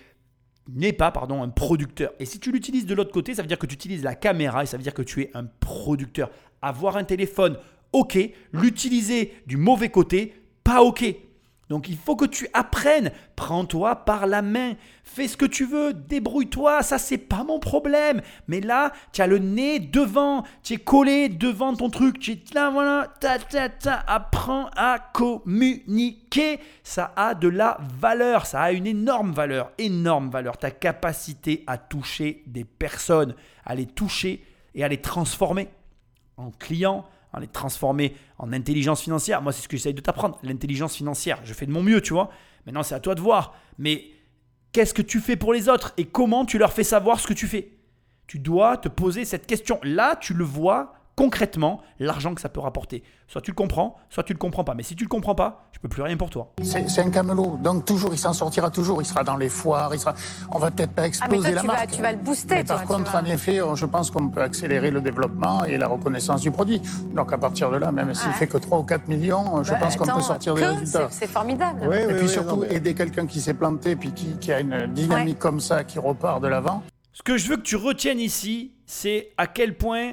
n'es 0.75 0.93
pas 0.93 1.11
pardon, 1.11 1.43
un 1.43 1.49
producteur. 1.49 2.13
Et 2.19 2.25
si 2.25 2.41
tu 2.41 2.53
l'utilises 2.53 2.87
de 2.87 2.95
l'autre 2.95 3.13
côté, 3.13 3.35
ça 3.35 3.43
veut 3.43 3.49
dire 3.49 3.59
que 3.59 3.67
tu 3.67 3.75
utilises 3.75 4.03
la 4.03 4.15
caméra 4.15 4.63
et 4.63 4.67
ça 4.67 4.77
veut 4.77 4.83
dire 4.83 4.95
que 4.95 5.03
tu 5.03 5.23
es 5.23 5.31
un 5.35 5.45
producteur. 5.45 6.31
Avoir 6.63 6.97
un 6.97 7.05
téléphone, 7.05 7.57
ok. 7.93 8.19
L'utiliser 8.53 9.35
du 9.47 9.57
mauvais 9.57 9.89
côté, 9.89 10.35
pas 10.65 10.83
ok. 10.83 11.05
Donc 11.71 11.89
il 11.89 11.97
faut 11.97 12.17
que 12.17 12.25
tu 12.25 12.49
apprennes. 12.53 13.13
Prends-toi 13.37 14.05
par 14.05 14.27
la 14.27 14.43
main. 14.43 14.75
Fais 15.05 15.29
ce 15.29 15.37
que 15.37 15.47
tu 15.47 15.65
veux. 15.65 15.95
Débrouille-toi. 15.95 16.83
Ça, 16.83 16.99
c'est 16.99 17.17
pas 17.17 17.45
mon 17.45 17.61
problème. 17.61 18.23
Mais 18.49 18.61
là, 18.61 18.93
tu 19.13 19.23
as 19.23 19.29
le 19.29 19.39
nez 19.39 19.79
devant. 19.79 20.43
Tu 20.65 20.75
es 20.75 20.77
collé 20.79 21.29
devant 21.29 21.75
ton 21.75 21.89
truc. 21.89 22.19
Tu 22.19 22.33
es 22.33 22.41
là, 22.55 22.71
voilà. 22.71 23.07
Ta, 23.21 23.39
ta, 23.39 23.69
ta. 23.69 24.05
Apprends 24.09 24.69
à 24.77 24.99
communiquer. 24.99 26.59
Ça 26.83 27.13
a 27.15 27.35
de 27.35 27.47
la 27.47 27.79
valeur. 27.99 28.47
Ça 28.47 28.63
a 28.63 28.73
une 28.73 28.89
énorme 28.89 29.31
valeur. 29.31 29.71
Énorme 29.79 30.29
valeur. 30.29 30.59
Ta 30.59 30.73
capacité 30.73 31.63
à 31.69 31.79
toucher 31.79 32.43
des 32.49 32.65
personnes, 32.65 33.37
à 33.65 33.77
les 33.77 33.87
toucher 33.87 34.45
et 34.75 34.83
à 34.83 34.89
les 34.89 35.01
transformer 35.01 35.69
en 36.37 36.51
clients, 36.51 37.05
en 37.33 37.39
les 37.39 37.47
transformer 37.47 38.17
en 38.39 38.53
intelligence 38.53 39.03
financière. 39.03 39.43
Moi, 39.43 39.53
c'est 39.53 39.63
ce 39.63 39.69
que 39.69 39.77
j'essaye 39.77 39.95
de 39.95 40.01
t'apprendre, 40.01 40.39
l'intelligence 40.43 40.97
financière. 40.97 41.41
Je 41.45 41.53
fais 41.53 41.67
de 41.67 41.73
mon 41.73 41.83
mieux, 41.83 42.01
tu 42.01 42.13
vois. 42.13 42.31
Maintenant, 42.67 42.83
c'est 42.83 42.95
à 42.95 43.01
toi 43.01 43.15
de 43.15 43.21
voir. 43.21 43.55
Mais 43.79 44.07
qu'est-ce 44.73 44.95
que 44.95 45.03
tu 45.03 45.21
fais 45.21 45.37
pour 45.37 45.53
les 45.53 45.69
autres 45.69 45.93
et 45.97 46.05
comment 46.05 46.45
tu 46.45 46.59
leur 46.59 46.73
fais 46.73 46.85
savoir 46.85 47.21
ce 47.21 47.27
que 47.27 47.35
tu 47.35 47.47
fais? 47.47 47.73
Tu 48.27 48.39
dois 48.39 48.77
te 48.77 48.89
poser 48.89 49.25
cette 49.25 49.47
question. 49.47 49.81
Là, 49.83 50.17
tu 50.17 50.35
le 50.35 50.45
vois 50.45 50.95
concrètement, 51.25 51.83
l'argent 51.99 52.35
que 52.35 52.41
ça 52.41 52.49
peut 52.49 52.61
rapporter. 52.61 53.03
Soit 53.29 53.43
tu 53.43 53.51
le 53.51 53.55
comprends, 53.55 53.97
soit 54.09 54.23
tu 54.23 54.33
le 54.33 54.39
comprends 54.39 54.65
pas. 54.65 54.73
Mais 54.75 54.83
si 54.83 54.97
tu 54.97 55.05
le 55.05 55.09
comprends 55.11 55.35
pas, 55.35 55.69
je 55.73 55.79
peux 55.79 55.89
plus 55.89 56.01
rien 56.01 56.17
pour 56.17 56.31
toi. 56.31 56.53
c'est 56.63 57.03
un 57.03 57.11
camelot. 57.11 57.59
Donc 57.63 57.85
toujours, 57.85 58.11
il 58.15 58.19
s'en 58.19 58.33
sortira 58.33 58.71
toujours. 58.71 59.03
Il 59.03 59.05
sera 59.05 59.23
dans 59.23 59.37
les 59.37 59.51
foires. 59.51 59.95
Il 59.95 60.01
sera. 60.01 60.15
On 60.51 60.59
va 60.59 60.71
peut-être 60.71 60.93
pas 60.93 61.03
Ah, 61.03 61.05
mais 61.05 61.09
exploser 61.09 61.43
toi, 61.43 61.51
la 61.57 61.61
tu 61.61 61.67
vas, 61.67 61.73
marque. 61.75 61.91
tu 61.91 62.01
vas 62.03 62.13
le 62.13 62.19
booster. 62.19 62.55
Mais 62.55 62.65
toi, 62.65 62.77
par 62.77 62.85
contre, 62.87 63.13
vas- 63.13 63.21
en 63.21 63.25
effet, 63.27 63.61
je 63.75 63.85
pense 63.87 64.11
qu'on 64.11 64.29
peut 64.31 64.41
accélérer 64.41 64.91
le 64.91 65.03
développement 65.03 65.63
et 65.65 65.77
la 65.77 65.89
reconnaissance 65.89 66.41
du 66.41 66.51
produit. 66.51 66.81
Donc 67.15 67.33
à 67.35 67.39
partir 67.39 67.71
de 67.71 67.77
là, 67.77 67.93
même 67.93 68.15
s'il 68.15 68.29
Ouais. 68.29 68.35
fait 68.35 68.47
que 68.47 68.57
3 68.57 68.79
ou 68.79 68.85
4 68.85 69.07
millions, 69.07 69.63
je 69.63 69.73
Bah, 69.73 69.77
pense 69.81 69.97
qu'on 69.97 70.07
peut 70.07 70.21
sortir 70.23 70.55
des 70.55 70.65
résultats. 70.65 71.09
c'est- 71.11 71.27
formidable. 71.27 71.81
Oui, 71.87 71.97
Et 71.99 72.07
oui, 72.07 72.13
puis 72.15 72.23
oui, 72.23 72.29
surtout, 72.31 72.57
non, 72.57 72.67
mais- 72.69 72.75
aider 72.77 72.95
quelqu'un 72.95 73.27
qui 73.27 73.43
s'est 73.43 73.53
planté 73.55 73.95
puis 73.95 74.13
qui, 74.13 74.39
qui 74.39 74.53
a 74.53 74.61
une 74.61 74.87
dynamique 74.87 75.39
comme 75.39 75.61
ça, 75.61 75.85
qui 75.85 75.99
repart 75.99 76.43
de 76.43 76.49
l'avant. 76.49 76.83
Ce 77.13 77.23
que 77.23 77.37
je 77.37 77.49
veux 77.51 77.57
que 77.57 77.63
tu 77.63 77.77
retiennes 77.77 78.21
ici, 78.21 78.73
c'est 78.87 79.33
à 79.37 79.47
quel 79.47 79.77
point 79.77 80.13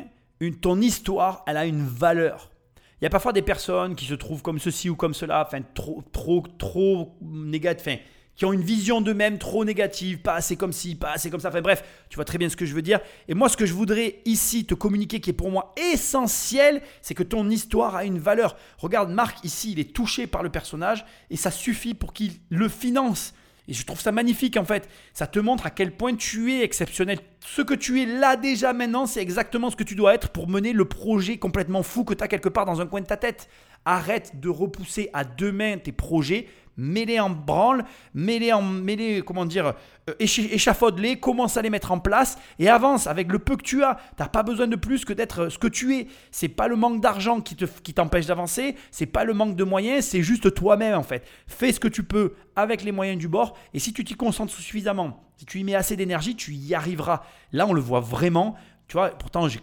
ton 0.62 0.82
histoire, 0.82 1.44
elle 1.48 1.58
a 1.58 1.66
une 1.66 1.86
valeur. 1.86 2.52
Il 3.00 3.04
y 3.04 3.08
a 3.08 3.10
parfois 3.12 3.34
des 3.34 3.42
personnes 3.42 3.96
qui 3.96 4.06
se 4.06 4.16
trouvent 4.16 4.42
comme 4.42 4.60
ceci 4.60 4.90
ou 4.90 4.96
comme 4.96 5.14
cela, 5.14 5.46
enfin 5.46 5.62
trop, 5.74 6.04
trop, 6.12 6.44
trop 6.58 7.16
négatif, 7.22 7.88
enfin, 7.88 7.98
qui 8.36 8.46
ont 8.46 8.54
une 8.54 8.62
vision 8.62 9.02
d'eux-mêmes 9.02 9.40
trop 9.40 9.66
négative, 9.66 10.20
pas 10.20 10.36
assez 10.36 10.56
comme 10.56 10.72
ci, 10.72 10.96
pas 10.96 11.12
assez 11.12 11.30
comme 11.30 11.40
ça. 11.40 11.50
Enfin 11.50 11.62
bref, 11.62 11.84
tu 12.10 12.16
vois 12.16 12.26
très 12.26 12.38
bien 12.38 12.50
ce 12.50 12.56
que 12.56 12.66
je 12.66 12.74
veux 12.74 12.82
dire. 12.82 13.00
Et 13.28 13.34
moi, 13.34 13.50
ce 13.50 13.58
que 13.58 13.66
je 13.66 13.74
voudrais 13.74 14.22
ici 14.26 14.66
te 14.66 14.76
communiquer, 14.76 15.20
qui 15.20 15.32
est 15.32 15.34
pour 15.34 15.52
moi 15.52 15.74
essentiel, 15.92 16.82
c'est 17.02 17.16
que 17.16 17.24
ton 17.24 17.50
histoire 17.50 17.96
a 17.96 18.06
une 18.06 18.20
valeur. 18.20 18.56
Regarde, 18.78 19.12
Marc 19.12 19.44
ici, 19.44 19.72
il 19.72 19.80
est 19.80 19.94
touché 19.94 20.28
par 20.28 20.44
le 20.44 20.50
personnage 20.50 21.06
et 21.30 21.36
ça 21.36 21.52
suffit 21.52 21.96
pour 21.96 22.14
qu'il 22.14 22.34
le 22.50 22.70
finance. 22.70 23.34
Et 23.68 23.74
je 23.74 23.86
trouve 23.86 24.00
ça 24.00 24.12
magnifique 24.12 24.58
en 24.58 24.66
fait. 24.66 24.90
Ça 25.14 25.28
te 25.28 25.40
montre 25.40 25.66
à 25.66 25.70
quel 25.70 25.92
point 25.92 26.16
tu 26.16 26.54
es 26.54 26.64
exceptionnel. 26.64 27.20
Ce 27.46 27.62
que 27.62 27.74
tu 27.74 28.02
es 28.02 28.06
là 28.06 28.36
déjà 28.36 28.74
maintenant, 28.74 29.06
c'est 29.06 29.22
exactement 29.22 29.70
ce 29.70 29.76
que 29.76 29.84
tu 29.84 29.96
dois 29.96 30.14
être 30.14 30.30
pour 30.30 30.48
mener 30.48 30.74
le 30.74 30.86
projet 30.86 31.38
complètement 31.38 31.84
fou 31.84 32.04
que 32.04 32.14
tu 32.14 32.24
as 32.24 32.28
quelque 32.28 32.50
part 32.50 32.66
dans 32.66 32.82
un 32.82 32.88
coin 32.88 33.02
de 33.02 33.06
ta 33.06 33.18
tête. 33.18 33.50
Arrête 33.86 34.40
de 34.40 34.50
repousser 34.50 35.10
à 35.14 35.24
deux 35.24 35.52
mains 35.52 35.78
tes 35.78 35.92
projets, 35.92 36.48
mets-les 36.78 37.20
en 37.20 37.30
branle, 37.30 37.84
mets-les 38.14 38.54
en 38.54 38.62
mets-les, 38.62 39.22
comment 39.22 39.46
dire, 39.46 39.74
euh, 40.10 40.14
écha- 40.20 40.48
échafaude-les, 40.52 41.20
commence 41.20 41.58
à 41.58 41.62
les 41.62 41.70
mettre 41.70 41.92
en 41.92 42.00
place 42.00 42.38
et 42.60 42.70
avance 42.70 43.08
avec 43.08 43.32
le 43.32 43.40
peu 43.40 43.58
que 43.58 43.64
tu 43.64 43.84
as. 43.84 43.98
T'as 44.16 44.28
pas 44.28 44.44
besoin 44.44 44.68
de 44.68 44.76
plus 44.76 45.04
que 45.06 45.14
d'être 45.14 45.50
ce 45.50 45.58
que 45.58 45.68
tu 45.68 45.96
es. 45.98 46.08
C'est 46.32 46.48
pas 46.48 46.68
le 46.68 46.76
manque 46.76 47.02
d'argent 47.02 47.42
qui 47.42 47.56
t'empêche 47.94 48.28
d'avancer, 48.28 48.76
c'est 48.92 49.06
pas 49.06 49.24
le 49.24 49.34
manque 49.34 49.56
de 49.56 49.64
moyens, 49.64 50.06
c'est 50.06 50.22
juste 50.22 50.54
toi-même 50.54 50.98
en 50.98 51.04
fait. 51.04 51.28
Fais 51.48 51.72
ce 51.72 51.80
que 51.80 51.88
tu 51.88 52.04
peux 52.04 52.34
avec 52.56 52.84
les 52.84 52.92
moyens 52.92 53.18
du 53.18 53.28
bord 53.28 53.58
et 53.74 53.80
si 53.80 53.94
tu 53.94 54.04
t'y 54.04 54.16
concentres 54.16 54.54
suffisamment, 54.54 55.24
si 55.38 55.46
tu 55.46 55.60
y 55.60 55.64
mets 55.64 55.76
assez 55.76 55.96
d'énergie, 55.96 56.36
tu 56.36 56.54
y 56.54 56.74
arriveras. 56.74 57.24
Là, 57.52 57.68
on 57.68 57.74
le 57.74 57.82
voit 57.82 58.00
vraiment. 58.00 58.56
Tu 58.88 58.94
vois, 58.94 59.10
pourtant 59.10 59.48
j'ai 59.48 59.60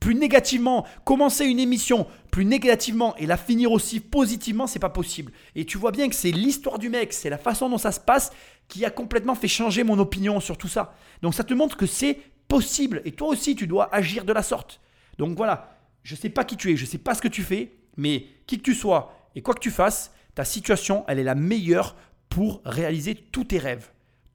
plus 0.00 0.14
négativement, 0.14 0.86
commencer 1.04 1.44
une 1.44 1.58
émission 1.58 2.06
plus 2.30 2.44
négativement 2.44 3.16
et 3.16 3.26
la 3.26 3.36
finir 3.36 3.72
aussi 3.72 4.00
positivement, 4.00 4.66
c'est 4.66 4.78
pas 4.78 4.88
possible. 4.88 5.32
Et 5.54 5.64
tu 5.64 5.78
vois 5.78 5.90
bien 5.90 6.08
que 6.08 6.14
c'est 6.14 6.30
l'histoire 6.30 6.78
du 6.78 6.88
mec, 6.88 7.12
c'est 7.12 7.30
la 7.30 7.38
façon 7.38 7.68
dont 7.68 7.78
ça 7.78 7.92
se 7.92 8.00
passe 8.00 8.32
qui 8.68 8.84
a 8.84 8.90
complètement 8.90 9.34
fait 9.34 9.48
changer 9.48 9.84
mon 9.84 9.98
opinion 9.98 10.40
sur 10.40 10.56
tout 10.56 10.68
ça. 10.68 10.94
Donc 11.20 11.34
ça 11.34 11.44
te 11.44 11.54
montre 11.54 11.76
que 11.76 11.86
c'est 11.86 12.18
possible 12.48 13.02
et 13.04 13.12
toi 13.12 13.28
aussi 13.28 13.54
tu 13.56 13.66
dois 13.66 13.94
agir 13.94 14.24
de 14.24 14.32
la 14.32 14.42
sorte. 14.42 14.80
Donc 15.18 15.36
voilà, 15.36 15.78
je 16.02 16.14
sais 16.14 16.30
pas 16.30 16.44
qui 16.44 16.56
tu 16.56 16.72
es, 16.72 16.76
je 16.76 16.86
sais 16.86 16.98
pas 16.98 17.14
ce 17.14 17.22
que 17.22 17.28
tu 17.28 17.42
fais, 17.42 17.72
mais 17.96 18.26
qui 18.46 18.58
que 18.58 18.62
tu 18.62 18.74
sois 18.74 19.14
et 19.34 19.42
quoi 19.42 19.54
que 19.54 19.60
tu 19.60 19.70
fasses, 19.70 20.12
ta 20.34 20.44
situation, 20.44 21.04
elle 21.08 21.18
est 21.18 21.24
la 21.24 21.34
meilleure 21.34 21.96
pour 22.28 22.62
réaliser 22.64 23.14
tous 23.14 23.44
tes 23.44 23.58
rêves. 23.58 23.90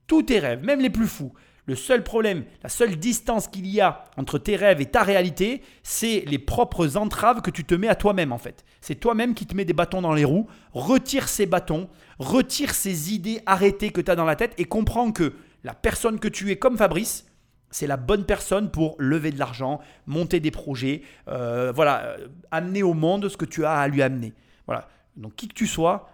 Tous 0.06 0.24
tes 0.24 0.40
rêves, 0.40 0.64
même 0.64 0.80
les 0.80 0.90
plus 0.90 1.08
fous. 1.08 1.34
Le 1.68 1.76
seul 1.76 2.02
problème, 2.02 2.46
la 2.64 2.70
seule 2.70 2.96
distance 2.96 3.50
qu'il 3.50 3.68
y 3.68 3.82
a 3.82 4.06
entre 4.16 4.40
tes 4.40 4.56
rêves 4.56 4.80
et 4.80 4.86
ta 4.86 5.04
réalité, 5.04 5.62
c'est 5.84 6.24
les 6.26 6.40
propres 6.40 6.96
entraves 6.96 7.42
que 7.42 7.52
tu 7.52 7.66
te 7.66 7.76
mets 7.76 7.90
à 7.90 7.96
toi-même 7.96 8.32
en 8.32 8.38
fait. 8.38 8.64
C'est 8.80 8.96
toi-même 8.96 9.34
qui 9.34 9.46
te 9.46 9.54
mets 9.54 9.66
des 9.66 9.74
bâtons 9.74 10.02
dans 10.02 10.14
les 10.14 10.24
roues. 10.24 10.48
Retire 10.72 11.28
ces 11.28 11.46
bâtons, 11.46 11.90
retire 12.20 12.74
ces 12.74 13.14
idées 13.14 13.42
arrêtées 13.46 13.92
que 13.92 14.00
tu 14.00 14.10
as 14.10 14.16
dans 14.16 14.24
la 14.24 14.38
tête 14.38 14.54
et 14.58 14.64
comprends 14.64 15.12
que 15.12 15.34
la 15.66 15.74
personne 15.74 16.20
que 16.20 16.30
tu 16.30 16.52
es 16.52 16.56
comme 16.56 16.78
Fabrice, 16.78 17.26
c'est 17.70 17.88
la 17.88 17.98
bonne 17.98 18.24
personne 18.24 18.72
pour 18.72 18.96
lever 18.98 19.32
de 19.32 19.40
l'argent, 19.40 19.82
monter 20.06 20.40
des 20.40 20.52
projets, 20.52 21.02
euh, 21.28 21.74
voilà, 21.76 22.04
euh, 22.04 22.28
amener 22.50 22.82
au 22.82 22.94
monde 22.94 23.28
ce 23.28 23.36
que 23.36 23.44
tu 23.44 23.66
as 23.66 23.74
à 23.74 23.90
lui 23.90 24.02
amener. 24.02 24.34
Voilà. 24.68 24.88
Donc 25.18 25.36
qui 25.36 25.50
que 25.50 25.54
tu 25.54 25.68
sois, 25.68 26.10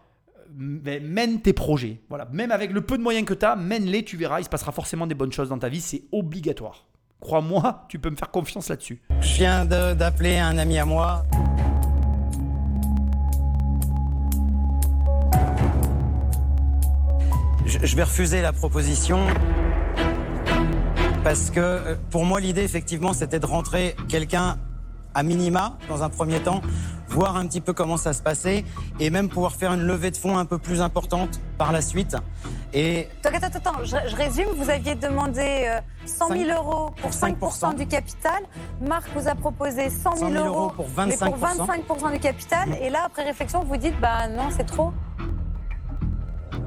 mène 0.57 1.41
tes 1.41 1.53
projets. 1.53 1.99
Voilà. 2.09 2.27
Même 2.31 2.51
avec 2.51 2.71
le 2.71 2.81
peu 2.81 2.97
de 2.97 3.03
moyens 3.03 3.25
que 3.25 3.33
tu 3.33 3.45
as, 3.45 3.55
mène-les, 3.55 4.03
tu 4.03 4.17
verras, 4.17 4.39
il 4.39 4.43
se 4.43 4.49
passera 4.49 4.71
forcément 4.71 5.07
des 5.07 5.15
bonnes 5.15 5.31
choses 5.31 5.49
dans 5.49 5.59
ta 5.59 5.69
vie, 5.69 5.81
c'est 5.81 6.03
obligatoire. 6.11 6.85
Crois-moi, 7.19 7.85
tu 7.89 7.99
peux 7.99 8.09
me 8.09 8.15
faire 8.15 8.31
confiance 8.31 8.69
là-dessus. 8.69 9.01
Je 9.21 9.35
viens 9.35 9.65
d'appeler 9.65 10.37
un 10.37 10.57
ami 10.57 10.77
à 10.77 10.85
moi. 10.85 11.25
Je, 17.65 17.95
vais 17.95 18.03
refuser 18.03 18.41
la 18.41 18.53
proposition 18.53 19.19
parce 21.23 21.49
que 21.49 21.59
euh, 21.59 21.95
pour 22.11 22.25
moi 22.25 22.39
l'idée 22.39 22.61
effectivement 22.61 23.13
c'était 23.13 23.39
de 23.39 23.45
rentrer 23.45 23.95
quelqu'un 24.09 24.57
à 25.13 25.23
minima 25.23 25.77
dans 25.89 26.03
un 26.03 26.09
premier 26.09 26.39
temps 26.39 26.61
voir 27.13 27.37
un 27.37 27.45
petit 27.45 27.61
peu 27.61 27.73
comment 27.73 27.97
ça 27.97 28.13
se 28.13 28.21
passait 28.21 28.65
et 28.99 29.09
même 29.09 29.29
pouvoir 29.29 29.53
faire 29.53 29.73
une 29.73 29.83
levée 29.83 30.11
de 30.11 30.17
fonds 30.17 30.37
un 30.37 30.45
peu 30.45 30.57
plus 30.57 30.81
importante 30.81 31.39
par 31.57 31.71
la 31.71 31.81
suite. 31.81 32.15
Et 32.73 33.07
attends, 33.23 33.37
attends, 33.37 33.57
attends, 33.69 33.83
je, 33.83 34.15
résume. 34.15 34.47
Vous 34.57 34.69
aviez 34.69 34.95
demandé 34.95 35.77
100 36.05 36.31
euh, 36.31 36.45
000 36.45 36.59
euros 36.59 36.89
pour 36.99 37.13
5, 37.13 37.75
du 37.75 37.85
capital. 37.85 38.43
Marc 38.81 39.07
vous 39.15 39.27
a 39.27 39.35
proposé 39.35 39.91
100 39.91 40.15
000, 40.15 40.31
euros, 40.31 40.71
pour 40.71 40.87
25, 40.87 41.29
pour 41.85 41.97
25 41.97 42.13
du 42.13 42.19
capital. 42.19 42.69
Et 42.81 42.89
là, 42.89 43.03
après 43.05 43.23
réflexion, 43.23 43.63
vous 43.63 43.77
dites, 43.77 43.99
bah 44.01 44.27
non, 44.27 44.49
c'est 44.55 44.65
trop. 44.65 44.91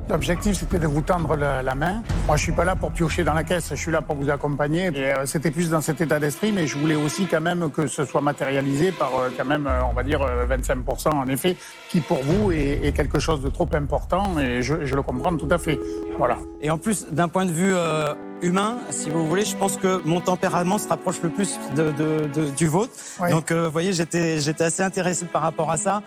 L'objectif, 0.08 0.56
c'était 0.56 0.78
de 0.78 0.86
vous 0.86 1.00
tendre 1.00 1.34
la, 1.34 1.74
main. 1.74 2.02
Moi, 2.28 2.36
je 2.36 2.42
suis 2.42 2.52
pas 2.52 2.64
là 2.64 2.76
pour 2.76 2.92
piocher 2.92 3.24
dans 3.24 3.34
la 3.34 3.42
caisse, 3.42 3.70
je 3.70 3.74
suis 3.74 3.90
là 3.90 4.02
pour 4.02 4.14
vous 4.14 4.30
accompagner. 4.30 4.86
Et 4.94 5.12
euh, 5.12 5.26
c'était 5.26 5.50
plus 5.50 5.68
dans 5.68 5.80
cet 5.80 6.00
état 6.00 6.20
d'esprit, 6.20 6.52
mais 6.52 6.68
je 6.68 6.78
voulais 6.78 6.94
aussi 6.94 7.26
quand 7.26 7.40
même 7.40 7.70
que 7.70 7.88
ce 7.88 8.04
soit 8.04 8.20
matérialisé 8.20 8.92
par 8.92 9.16
euh, 9.16 9.30
quand 9.36 9.44
même, 9.44 9.66
euh, 9.66 9.80
on 9.90 9.92
va 9.92 10.04
dire, 10.04 10.20
25% 10.48 11.08
en 11.08 11.26
effet, 11.26 11.56
qui 11.88 12.00
pour 12.00 12.22
vous 12.22 12.52
est, 12.52 12.94
quelque 12.94 13.18
chose 13.18 13.42
de 13.42 13.48
trop 13.48 13.68
important, 13.72 14.38
et 14.38 14.62
je, 14.62 14.74
le 14.74 15.02
comprends 15.02 15.36
tout 15.36 15.48
à 15.50 15.58
fait. 15.58 15.78
Voilà. 16.18 16.38
Et 16.60 16.70
en 16.70 16.78
plus, 16.78 17.06
d'un 17.10 17.28
point 17.28 17.44
de 17.44 17.50
vue 17.50 17.74
humain, 18.42 18.78
si 18.90 19.10
vous 19.10 19.26
voulez, 19.26 19.44
je 19.44 19.56
pense 19.56 19.76
que 19.76 20.00
mon 20.04 20.20
tempérament 20.20 20.78
se 20.78 20.88
rapproche 20.88 21.20
le 21.22 21.30
plus 21.30 21.58
de, 21.74 22.50
du 22.56 22.66
vôtre. 22.66 22.92
Donc, 23.28 23.50
vous 23.50 23.70
voyez, 23.70 23.92
j'étais 23.92 24.62
assez 24.62 24.82
intéressé 24.82 25.26
par 25.26 25.42
rapport 25.42 25.70
à 25.70 25.76
ça. 25.76 26.02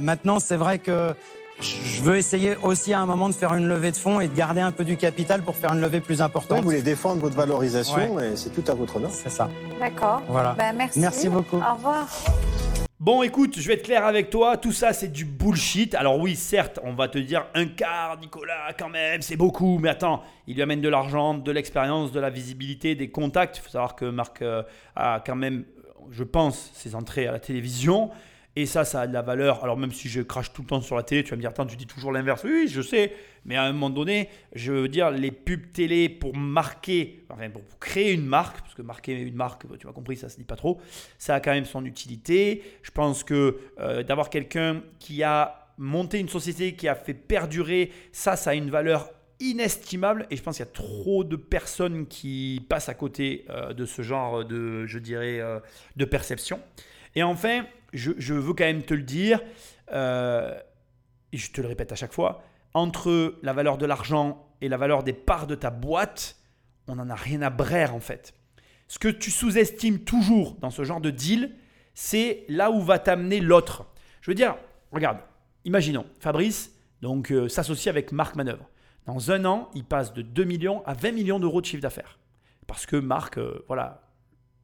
maintenant, 0.00 0.38
c'est 0.38 0.56
vrai 0.56 0.78
que 0.78 1.14
je 1.60 2.02
veux 2.02 2.16
essayer 2.16 2.56
aussi 2.62 2.92
à 2.92 3.00
un 3.00 3.06
moment 3.06 3.28
de 3.28 3.34
faire 3.34 3.54
une 3.54 3.66
levée 3.66 3.90
de 3.90 3.96
fonds 3.96 4.20
et 4.20 4.28
de 4.28 4.34
garder 4.34 4.60
un 4.60 4.72
peu 4.72 4.84
du 4.84 4.96
capital 4.96 5.42
pour 5.42 5.56
faire 5.56 5.72
une 5.72 5.80
levée 5.80 6.00
plus 6.00 6.20
importante. 6.20 6.58
vous 6.58 6.64
voulez 6.64 6.82
défendre 6.82 7.20
votre 7.20 7.36
valorisation 7.36 8.20
et 8.20 8.36
c'est 8.36 8.50
tout 8.50 8.70
à 8.70 8.74
votre 8.74 8.96
honneur. 8.96 9.10
C'est 9.10 9.30
ça. 9.30 9.48
D'accord. 9.80 10.22
Voilà. 10.28 10.54
Ben, 10.58 10.74
merci. 10.76 11.00
Merci 11.00 11.28
beaucoup. 11.28 11.56
Au 11.56 11.74
revoir. 11.74 12.06
Bon, 13.00 13.22
écoute, 13.22 13.58
je 13.58 13.68
vais 13.68 13.74
être 13.74 13.84
clair 13.84 14.04
avec 14.06 14.30
toi, 14.30 14.56
tout 14.56 14.72
ça 14.72 14.92
c'est 14.92 15.08
du 15.08 15.24
bullshit. 15.24 15.94
Alors 15.94 16.18
oui, 16.18 16.34
certes, 16.34 16.80
on 16.82 16.94
va 16.94 17.08
te 17.08 17.18
dire 17.18 17.46
un 17.54 17.66
quart, 17.66 18.18
Nicolas, 18.20 18.72
quand 18.78 18.88
même, 18.88 19.22
c'est 19.22 19.36
beaucoup, 19.36 19.78
mais 19.78 19.90
attends, 19.90 20.22
il 20.46 20.56
lui 20.56 20.62
amène 20.62 20.80
de 20.80 20.88
l'argent, 20.88 21.34
de 21.34 21.52
l'expérience, 21.52 22.10
de 22.10 22.20
la 22.20 22.30
visibilité, 22.30 22.94
des 22.94 23.10
contacts. 23.10 23.58
Il 23.58 23.60
faut 23.60 23.70
savoir 23.70 23.96
que 23.96 24.06
Marc 24.06 24.40
euh, 24.42 24.62
a 24.94 25.22
quand 25.24 25.36
même, 25.36 25.64
je 26.10 26.24
pense, 26.24 26.70
ses 26.74 26.94
entrées 26.94 27.26
à 27.26 27.32
la 27.32 27.38
télévision. 27.38 28.10
Et 28.58 28.64
ça, 28.64 28.86
ça 28.86 29.02
a 29.02 29.06
de 29.06 29.12
la 29.12 29.20
valeur. 29.20 29.62
Alors 29.62 29.76
même 29.76 29.92
si 29.92 30.08
je 30.08 30.22
crache 30.22 30.52
tout 30.52 30.62
le 30.62 30.68
temps 30.68 30.80
sur 30.80 30.96
la 30.96 31.02
télé, 31.02 31.22
tu 31.22 31.30
vas 31.30 31.36
me 31.36 31.42
dire, 31.42 31.50
attends, 31.50 31.66
tu 31.66 31.76
dis 31.76 31.86
toujours 31.86 32.10
l'inverse. 32.10 32.42
Oui, 32.44 32.68
je 32.68 32.80
sais. 32.80 33.12
Mais 33.44 33.54
à 33.54 33.64
un 33.64 33.72
moment 33.72 33.90
donné, 33.90 34.30
je 34.54 34.72
veux 34.72 34.88
dire, 34.88 35.10
les 35.10 35.30
pubs 35.30 35.72
télé 35.72 36.08
pour 36.08 36.34
marquer, 36.34 37.24
enfin 37.28 37.50
pour 37.50 37.62
créer 37.78 38.12
une 38.12 38.24
marque, 38.24 38.60
parce 38.62 38.74
que 38.74 38.80
marquer 38.80 39.12
une 39.12 39.34
marque, 39.34 39.64
tu 39.78 39.86
m'as 39.86 39.92
compris, 39.92 40.16
ça 40.16 40.30
se 40.30 40.38
dit 40.38 40.44
pas 40.44 40.56
trop, 40.56 40.80
ça 41.18 41.34
a 41.34 41.40
quand 41.40 41.52
même 41.52 41.66
son 41.66 41.84
utilité. 41.84 42.62
Je 42.82 42.90
pense 42.90 43.24
que 43.24 43.58
euh, 43.78 44.02
d'avoir 44.02 44.30
quelqu'un 44.30 44.82
qui 44.98 45.22
a 45.22 45.68
monté 45.76 46.18
une 46.18 46.30
société, 46.30 46.74
qui 46.74 46.88
a 46.88 46.94
fait 46.94 47.14
perdurer, 47.14 47.92
ça, 48.10 48.36
ça 48.36 48.50
a 48.50 48.54
une 48.54 48.70
valeur 48.70 49.10
inestimable 49.38 50.26
et 50.30 50.36
je 50.36 50.42
pense 50.42 50.56
qu'il 50.56 50.64
y 50.64 50.68
a 50.68 50.72
trop 50.72 51.22
de 51.22 51.36
personnes 51.36 52.06
qui 52.06 52.64
passent 52.70 52.88
à 52.88 52.94
côté 52.94 53.44
euh, 53.50 53.74
de 53.74 53.84
ce 53.84 54.00
genre 54.00 54.46
de, 54.46 54.86
je 54.86 54.98
dirais, 54.98 55.40
euh, 55.40 55.60
de 55.96 56.04
perception. 56.06 56.58
Et 57.16 57.22
enfin, 57.22 57.64
je, 57.92 58.34
veux 58.34 58.52
quand 58.52 58.64
même 58.64 58.82
te 58.82 58.94
le 58.94 59.02
dire, 59.02 59.40
euh, 59.92 60.54
et 61.32 61.38
je 61.38 61.50
te 61.50 61.60
le 61.62 61.66
répète 61.66 61.90
à 61.90 61.96
chaque 61.96 62.12
fois, 62.12 62.42
entre 62.74 63.38
la 63.42 63.54
valeur 63.54 63.78
de 63.78 63.86
l'argent 63.86 64.46
et 64.60 64.68
la 64.68 64.76
valeur 64.76 65.02
des 65.02 65.14
parts 65.14 65.46
de 65.46 65.54
ta 65.54 65.70
boîte, 65.70 66.36
on 66.88 66.96
n'en 66.96 67.08
a 67.08 67.14
rien 67.14 67.40
à 67.40 67.50
braire 67.50 67.94
en 67.94 68.00
fait. 68.00 68.34
Ce 68.86 68.98
que 68.98 69.08
tu 69.08 69.30
sous-estimes 69.30 70.00
toujours 70.00 70.56
dans 70.60 70.70
ce 70.70 70.84
genre 70.84 71.00
de 71.00 71.10
deal, 71.10 71.56
c'est 71.94 72.44
là 72.48 72.70
où 72.70 72.80
va 72.82 72.98
t'amener 72.98 73.40
l'autre. 73.40 73.86
Je 74.20 74.30
veux 74.30 74.34
dire, 74.34 74.56
regarde, 74.92 75.18
imaginons, 75.64 76.04
Fabrice 76.20 76.72
donc 77.00 77.32
euh, 77.32 77.48
s'associe 77.48 77.88
avec 77.88 78.12
Marc 78.12 78.36
Manœuvre. 78.36 78.68
Dans 79.06 79.30
un 79.30 79.44
an, 79.46 79.70
il 79.74 79.84
passe 79.84 80.12
de 80.12 80.22
2 80.22 80.44
millions 80.44 80.84
à 80.84 80.92
20 80.92 81.12
millions 81.12 81.38
d'euros 81.38 81.60
de 81.60 81.66
chiffre 81.66 81.82
d'affaires. 81.82 82.18
Parce 82.66 82.84
que 82.84 82.96
Marc, 82.96 83.38
euh, 83.38 83.64
voilà, 83.68 84.02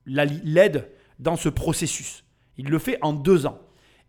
l'aide 0.04 0.90
dans 1.18 1.36
ce 1.36 1.48
processus. 1.48 2.24
Il 2.58 2.68
le 2.68 2.78
fait 2.78 2.98
en 3.02 3.12
deux 3.12 3.46
ans. 3.46 3.58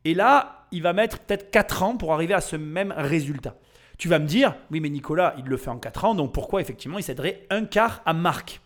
Et 0.06 0.14
là, 0.14 0.68
il 0.72 0.82
va 0.82 0.94
mettre 0.94 1.20
peut-être 1.20 1.52
quatre 1.52 1.84
ans 1.84 1.98
pour 1.98 2.14
arriver 2.14 2.34
à 2.34 2.42
ce 2.42 2.56
même 2.56 2.94
résultat. 2.96 3.56
Tu 3.98 4.10
vas 4.10 4.20
me 4.20 4.26
dire, 4.26 4.56
oui, 4.72 4.80
mais 4.80 4.90
Nicolas, 4.90 5.36
il 5.38 5.46
le 5.46 5.58
fait 5.58 5.70
en 5.70 5.78
quatre 5.78 6.04
ans, 6.04 6.16
donc 6.16 6.34
pourquoi 6.34 6.62
effectivement 6.62 6.98
il 6.98 7.04
céderait 7.04 7.46
un 7.50 7.66
quart 7.66 8.02
à 8.06 8.14
Marc? 8.14 8.62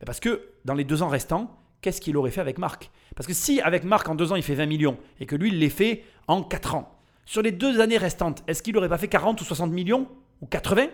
Ben 0.00 0.04
Parce 0.04 0.20
que 0.20 0.48
dans 0.64 0.74
les 0.74 0.84
deux 0.84 1.02
ans 1.02 1.08
restants, 1.08 1.58
qu'est-ce 1.80 2.00
qu'il 2.00 2.16
aurait 2.16 2.32
fait 2.32 2.40
avec 2.40 2.58
Marc? 2.58 2.90
Parce 3.14 3.26
que 3.26 3.32
si 3.32 3.60
avec 3.60 3.84
Marc 3.84 4.08
en 4.08 4.14
deux 4.14 4.32
ans 4.32 4.36
il 4.36 4.42
fait 4.42 4.54
20 4.54 4.66
millions 4.66 4.98
et 5.20 5.26
que 5.26 5.36
lui 5.36 5.50
il 5.50 5.58
les 5.58 5.70
fait 5.70 6.02
en 6.26 6.42
quatre 6.42 6.74
ans, 6.74 6.98
sur 7.24 7.40
les 7.40 7.52
deux 7.52 7.80
années 7.80 7.96
restantes, 7.98 8.42
est-ce 8.46 8.62
qu'il 8.62 8.74
n'aurait 8.74 8.88
pas 8.88 8.98
fait 8.98 9.08
40 9.08 9.40
ou 9.40 9.44
60 9.44 9.70
millions 9.70 10.08
ou 10.40 10.46
80 10.46 10.88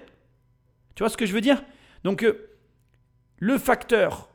Tu 0.94 1.02
vois 1.02 1.08
ce 1.08 1.16
que 1.16 1.26
je 1.26 1.32
veux 1.32 1.40
dire? 1.40 1.62
Donc 2.04 2.22
euh, 2.22 2.50
le 3.38 3.58
facteur 3.58 4.29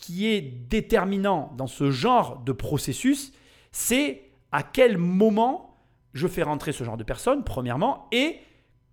qui 0.00 0.26
est 0.26 0.40
déterminant 0.40 1.52
dans 1.56 1.66
ce 1.66 1.90
genre 1.90 2.38
de 2.38 2.52
processus, 2.52 3.32
c'est 3.70 4.22
à 4.50 4.62
quel 4.62 4.98
moment 4.98 5.78
je 6.14 6.26
fais 6.26 6.42
rentrer 6.42 6.72
ce 6.72 6.82
genre 6.82 6.96
de 6.96 7.04
personne, 7.04 7.44
premièrement, 7.44 8.08
et 8.10 8.38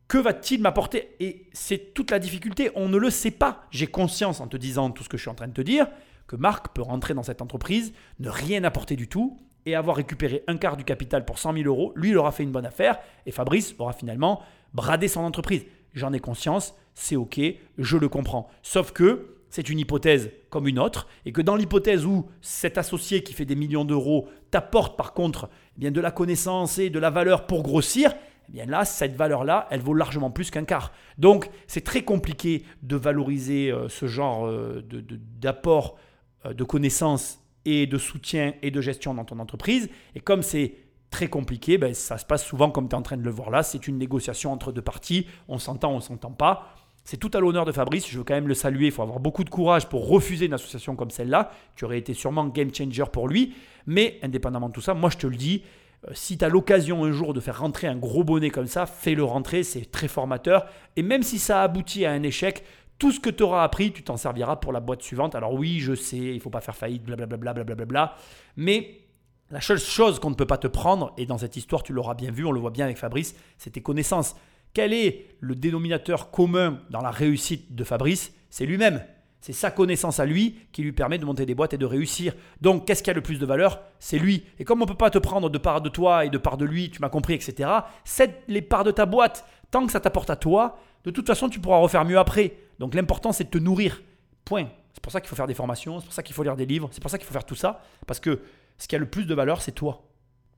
que 0.08 0.18
va-t-il 0.18 0.62
m'apporter? 0.62 1.16
Et 1.20 1.50
c'est 1.54 1.94
toute 1.94 2.12
la 2.12 2.20
difficulté, 2.20 2.70
on 2.76 2.90
ne 2.90 2.98
le 2.98 3.10
sait 3.10 3.32
pas. 3.32 3.64
J'ai 3.72 3.88
conscience 3.88 4.40
en 4.40 4.48
te 4.48 4.58
disant 4.58 4.92
tout 4.92 5.04
ce 5.04 5.10
que 5.10 5.18
je 5.18 5.24
suis 5.24 5.32
en 5.32 5.36
train 5.36 5.48
de 5.48 5.54
te 5.54 5.62
dire, 5.62 5.88
que 6.28 6.36
Marc 6.36 6.70
peut 6.76 6.82
rentrer 6.82 7.14
dans 7.14 7.24
cette 7.24 7.42
entreprise, 7.42 7.94
ne 8.20 8.30
rien 8.30 8.64
apporter 8.64 8.96
du 8.96 9.08
tout, 9.08 9.40
et 9.66 9.76
avoir 9.76 9.98
récupéré 9.98 10.44
un 10.48 10.58
quart 10.58 10.78
du 10.78 10.84
capital 10.84 11.26
pour 11.26 11.40
100 11.40 11.54
000 11.54 11.66
euros, 11.66 11.92
lui, 11.96 12.12
il 12.12 12.18
aura 12.18 12.32
fait 12.32 12.44
une 12.44 12.52
bonne 12.52 12.66
affaire, 12.66 13.00
et 13.26 13.32
Fabrice 13.32 13.76
aura 13.80 13.94
finalement 13.94 14.42
bradé 14.74 15.08
son 15.08 15.22
entreprise. 15.22 15.66
J'en 15.94 16.14
ai 16.14 16.20
conscience, 16.20 16.76
c'est 16.94 17.16
OK, 17.16 17.40
je 17.78 17.98
le 17.98 18.08
comprends. 18.08 18.50
Sauf 18.62 18.92
que 18.92 19.37
c'est 19.58 19.70
une 19.70 19.80
hypothèse 19.80 20.30
comme 20.52 20.68
une 20.68 20.78
autre, 20.78 21.08
et 21.26 21.32
que 21.32 21.42
dans 21.42 21.56
l'hypothèse 21.56 22.06
où 22.06 22.28
cet 22.42 22.78
associé 22.78 23.24
qui 23.24 23.34
fait 23.34 23.44
des 23.44 23.56
millions 23.56 23.86
d'euros 23.86 24.28
t'apporte 24.52 24.96
par 24.96 25.14
contre 25.14 25.50
eh 25.76 25.80
bien, 25.80 25.90
de 25.90 26.00
la 26.00 26.12
connaissance 26.12 26.78
et 26.78 26.92
de 26.92 27.00
la 27.00 27.10
valeur 27.10 27.48
pour 27.48 27.64
grossir, 27.64 28.14
eh 28.50 28.52
bien 28.52 28.68
là, 28.68 28.86
cette 28.86 29.16
valeur-là, 29.16 29.68
elle 29.72 29.82
vaut 29.82 29.96
largement 29.96 30.30
plus 30.30 30.52
qu'un 30.52 30.64
quart. 30.64 30.92
Donc, 31.18 31.50
c'est 31.66 31.84
très 31.84 32.04
compliqué 32.04 32.66
de 32.84 32.96
valoriser 32.96 33.72
euh, 33.72 33.90
ce 33.90 34.06
genre 34.06 34.46
euh, 34.46 34.86
d'apport 35.42 35.98
de, 36.44 36.50
euh, 36.52 36.54
de 36.54 36.64
connaissances 36.64 37.40
et 37.66 37.88
de 37.88 37.98
soutien 37.98 38.54
et 38.62 38.70
de 38.70 38.80
gestion 38.80 39.16
dans 39.16 39.26
ton 39.26 39.40
entreprise. 39.40 39.90
Et 40.14 40.20
comme 40.20 40.44
c'est 40.44 40.76
très 41.10 41.30
compliqué, 41.30 41.80
ben, 41.80 41.96
ça 41.96 42.20
se 42.20 42.26
passe 42.26 42.46
souvent 42.46 42.70
comme 42.70 42.90
tu 42.90 42.94
es 42.94 43.00
en 43.00 43.02
train 43.02 43.18
de 43.18 43.24
le 43.24 43.32
voir 43.32 43.50
là, 43.50 43.64
c'est 43.64 43.88
une 43.88 43.98
négociation 43.98 44.52
entre 44.52 44.72
deux 44.72 44.84
parties, 44.84 45.26
on 45.48 45.58
s'entend, 45.58 45.94
on 45.94 46.00
s'entend 46.00 46.32
pas. 46.32 46.76
C'est 47.10 47.16
tout 47.16 47.32
à 47.34 47.40
l'honneur 47.40 47.64
de 47.64 47.72
Fabrice, 47.72 48.06
je 48.06 48.18
veux 48.18 48.26
quand 48.26 48.34
même 48.34 48.50
le 48.50 48.54
saluer, 48.54 48.88
il 48.88 48.92
faut 48.92 49.02
avoir 49.02 49.22
beaucoup 49.22 49.46
de 49.46 49.50
courage 49.50 49.88
pour 49.88 50.10
refuser 50.10 50.48
une 50.48 50.54
association 50.54 50.98
comme 50.98 51.10
celle-là, 51.10 51.52
qui 51.78 51.86
aurait 51.86 52.00
été 52.00 52.14
sûrement 52.14 52.46
game 52.48 52.70
changer 52.76 53.06
pour 53.10 53.30
lui. 53.30 53.56
Mais 53.86 54.20
indépendamment 54.24 54.68
de 54.68 54.74
tout 54.74 54.82
ça, 54.82 54.94
moi 54.94 55.10
je 55.10 55.16
te 55.16 55.26
le 55.26 55.38
dis, 55.38 55.64
euh, 56.06 56.12
si 56.14 56.38
tu 56.38 56.44
as 56.44 56.50
l'occasion 56.50 57.06
un 57.06 57.14
jour 57.14 57.34
de 57.34 57.40
faire 57.40 57.62
rentrer 57.62 57.88
un 57.88 57.96
gros 57.96 58.26
bonnet 58.26 58.50
comme 58.50 58.68
ça, 58.68 58.86
fais-le 58.86 59.24
rentrer, 59.24 59.64
c'est 59.64 59.90
très 59.90 60.10
formateur. 60.10 60.66
Et 60.98 61.02
même 61.02 61.24
si 61.24 61.40
ça 61.40 61.64
aboutit 61.64 62.06
à 62.06 62.12
un 62.12 62.24
échec, 62.24 62.66
tout 63.00 63.14
ce 63.14 63.22
que 63.22 63.30
tu 63.30 63.42
auras 63.42 63.64
appris, 63.64 63.94
tu 63.94 64.04
t'en 64.04 64.18
serviras 64.18 64.58
pour 64.58 64.74
la 64.74 64.82
boîte 64.82 65.02
suivante. 65.02 65.34
Alors 65.34 65.54
oui, 65.54 65.80
je 65.80 65.96
sais, 65.96 66.18
il 66.18 66.42
faut 66.42 66.50
pas 66.50 66.60
faire 66.60 66.76
faillite, 66.76 67.04
blablabla, 67.04 67.54
blablabla, 67.54 68.16
mais 68.58 69.00
la 69.50 69.62
seule 69.62 69.80
chose 69.80 70.20
qu'on 70.20 70.32
ne 70.32 70.36
peut 70.36 70.46
pas 70.46 70.58
te 70.58 70.68
prendre, 70.68 71.14
et 71.18 71.26
dans 71.26 71.38
cette 71.38 71.56
histoire 71.56 71.84
tu 71.84 71.94
l'auras 71.94 72.16
bien 72.16 72.32
vu, 72.32 72.44
on 72.44 72.52
le 72.52 72.60
voit 72.60 72.72
bien 72.72 72.84
avec 72.84 72.98
Fabrice, 72.98 73.34
c'est 73.58 73.70
tes 73.70 73.82
connaissances. 73.82 74.36
Quel 74.78 74.94
est 74.94 75.26
le 75.40 75.56
dénominateur 75.56 76.30
commun 76.30 76.82
dans 76.92 77.02
la 77.02 77.10
réussite 77.10 77.74
de 77.74 77.84
Fabrice? 77.84 78.32
C'est 78.52 78.68
lui-même. 78.68 79.04
C'est 79.42 79.52
sa 79.52 79.72
connaissance 79.72 80.20
à 80.20 80.26
lui 80.28 80.60
qui 80.72 80.84
lui 80.84 80.92
permet 80.92 81.18
de 81.18 81.26
monter 81.26 81.48
des 81.48 81.56
boîtes 81.56 81.74
et 81.74 81.80
de 81.80 81.86
réussir. 81.88 82.36
Donc, 82.62 82.86
qu'est-ce 82.86 83.02
qui 83.02 83.10
a 83.10 83.14
le 83.14 83.24
plus 83.24 83.40
de 83.40 83.46
valeur? 83.48 83.82
C'est 83.98 84.20
lui. 84.20 84.44
Et 84.60 84.66
comme 84.66 84.80
on 84.80 84.86
ne 84.86 84.88
peut 84.88 84.94
pas 84.94 85.10
te 85.10 85.18
prendre 85.18 85.50
de 85.50 85.58
part 85.58 85.82
de 85.82 85.90
toi 85.90 86.26
et 86.26 86.30
de 86.30 86.38
part 86.38 86.58
de 86.58 86.66
lui, 86.66 86.92
tu 86.92 87.02
m'as 87.02 87.10
compris, 87.10 87.34
etc., 87.34 87.68
cède 88.06 88.36
les 88.48 88.62
parts 88.62 88.84
de 88.84 88.92
ta 88.92 89.08
boîte. 89.08 89.48
Tant 89.72 89.84
que 89.84 89.92
ça 89.92 90.00
t'apporte 90.00 90.30
à 90.30 90.36
toi, 90.36 90.78
de 91.06 91.10
toute 91.10 91.26
façon, 91.26 91.50
tu 91.50 91.60
pourras 91.60 91.80
refaire 91.80 92.06
mieux 92.06 92.20
après. 92.20 92.54
Donc, 92.78 92.94
l'important, 92.94 93.32
c'est 93.32 93.46
de 93.46 93.50
te 93.50 93.58
nourrir. 93.58 94.04
Point. 94.46 94.68
C'est 94.94 95.02
pour 95.02 95.12
ça 95.12 95.22
qu'il 95.22 95.30
faut 95.30 95.36
faire 95.36 95.48
des 95.48 95.56
formations, 95.56 96.02
c'est 96.02 96.06
pour 96.06 96.14
ça 96.14 96.22
qu'il 96.22 96.36
faut 96.36 96.44
lire 96.44 96.56
des 96.56 96.68
livres, 96.68 96.90
c'est 96.92 97.02
pour 97.02 97.10
ça 97.10 97.18
qu'il 97.18 97.26
faut 97.26 97.34
faire 97.34 97.46
tout 97.46 97.56
ça. 97.56 97.82
Parce 98.06 98.20
que 98.20 98.42
ce 98.78 98.88
qui 98.88 98.96
a 98.96 99.00
le 99.00 99.10
plus 99.10 99.26
de 99.26 99.34
valeur, 99.34 99.64
c'est 99.64 99.72
toi. 99.72 100.07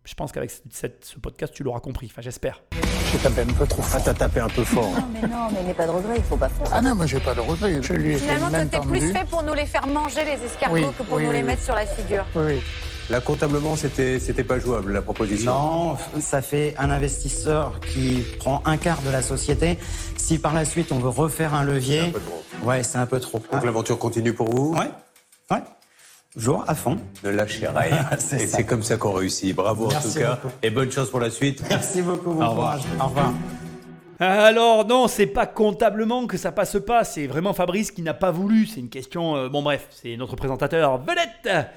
Je 0.05 0.13
pense 0.15 0.31
qu'avec 0.31 0.49
cette- 0.71 1.05
ce 1.05 1.19
podcast, 1.19 1.53
tu 1.53 1.61
l'auras 1.63 1.81
compris. 1.81 2.07
Enfin, 2.11 2.21
j'espère. 2.21 2.63
J'ai 3.11 3.17
tapé 3.19 3.41
un 3.41 3.45
peu 3.53 3.67
trop 3.67 3.81
Ah, 3.85 3.89
fort. 3.89 4.03
t'as 4.05 4.13
tapé 4.13 4.39
un 4.39 4.47
peu 4.47 4.63
fort. 4.63 4.89
Non, 4.89 5.07
mais 5.13 5.21
non, 5.27 5.49
mais 5.53 5.63
n'aie 5.63 5.73
pas 5.73 5.85
de 5.85 5.91
regret, 5.91 6.15
il 6.17 6.23
faut 6.23 6.37
pas 6.37 6.49
faire. 6.49 6.67
Ah 6.71 6.81
non, 6.81 6.95
moi 6.95 7.05
j'ai 7.05 7.19
pas 7.19 7.35
de 7.35 7.41
regret. 7.41 7.79
Je 7.81 7.93
lui 7.93 8.13
ai 8.13 8.17
Finalement, 8.17 8.49
t'es 8.49 8.79
plus 8.79 9.11
fait 9.13 9.25
pour 9.29 9.43
nous 9.43 9.53
les 9.53 9.65
faire 9.65 9.85
manger, 9.87 10.21
les 10.25 10.43
escargots, 10.45 10.75
Oui, 10.75 10.85
que 10.97 11.03
pour 11.03 11.17
oui, 11.17 11.25
nous 11.25 11.31
les 11.31 11.43
mettre 11.43 11.61
sur 11.63 11.75
la 11.75 11.85
figure. 11.85 12.25
Oui, 12.35 12.43
oui. 12.47 12.61
Là, 13.11 13.21
comptablement, 13.21 13.75
c'était, 13.75 14.19
c'était 14.19 14.43
pas 14.43 14.59
jouable, 14.59 14.93
la 14.93 15.01
proposition. 15.01 15.51
Non, 15.51 15.97
ça 16.21 16.41
fait 16.43 16.75
un 16.77 16.91
investisseur 16.91 17.79
qui 17.79 18.23
prend 18.39 18.61
un 18.65 18.77
quart 18.77 19.01
de 19.01 19.09
la 19.09 19.21
société. 19.23 19.77
Si 20.15 20.37
par 20.39 20.53
la 20.53 20.63
suite 20.65 20.91
on 20.91 20.99
veut 20.99 21.09
refaire 21.09 21.53
un 21.55 21.63
levier, 21.63 22.01
C'est 22.01 22.07
un 22.07 22.11
peu 22.11 22.19
trop. 22.19 22.43
ouais, 22.67 22.83
c'est 22.83 22.97
un 22.99 23.05
peu 23.07 23.19
trop. 23.19 23.41
Donc 23.51 23.63
l'aventure 23.63 23.97
continue 23.97 24.33
pour 24.33 24.49
vous. 24.51 24.73
Ouais, 24.75 24.91
ouais. 25.51 25.63
Jour 26.37 26.63
à 26.67 26.75
fond. 26.75 26.97
Ne 27.23 27.31
lâchez 27.31 27.67
rien. 27.67 28.05
C'est 28.19 28.43
Et 28.43 28.47
ça. 28.47 28.57
c'est 28.57 28.63
comme 28.65 28.83
ça 28.83 28.97
qu'on 28.97 29.13
réussit. 29.13 29.55
Bravo 29.55 29.85
en 29.85 29.89
Merci 29.89 30.13
tout 30.13 30.19
cas. 30.19 30.35
beaucoup. 30.35 30.53
Et 30.61 30.69
bonne 30.69 30.91
chance 30.91 31.09
pour 31.09 31.19
la 31.19 31.31
suite. 31.31 31.63
Merci 31.69 32.01
beaucoup, 32.03 32.33
bon 32.33 32.45
Au 32.45 32.49
revoir. 32.49 32.77
courage. 32.77 32.81
Au 33.01 33.03
revoir. 33.05 33.33
Alors 34.19 34.85
non, 34.85 35.07
c'est 35.07 35.25
pas 35.27 35.47
comptablement 35.47 36.27
que 36.27 36.37
ça 36.37 36.51
passe 36.51 36.77
pas, 36.85 37.03
c'est 37.05 37.25
vraiment 37.25 37.53
Fabrice 37.53 37.89
qui 37.91 38.01
n'a 38.03 38.13
pas 38.13 38.31
voulu. 38.31 38.65
C'est 38.67 38.79
une 38.81 38.89
question. 38.89 39.35
euh, 39.37 39.49
bon 39.49 39.63
bref, 39.63 39.87
c'est 39.91 40.17
notre 40.17 40.35
présentateur 40.35 40.97
vedette. 40.99 41.67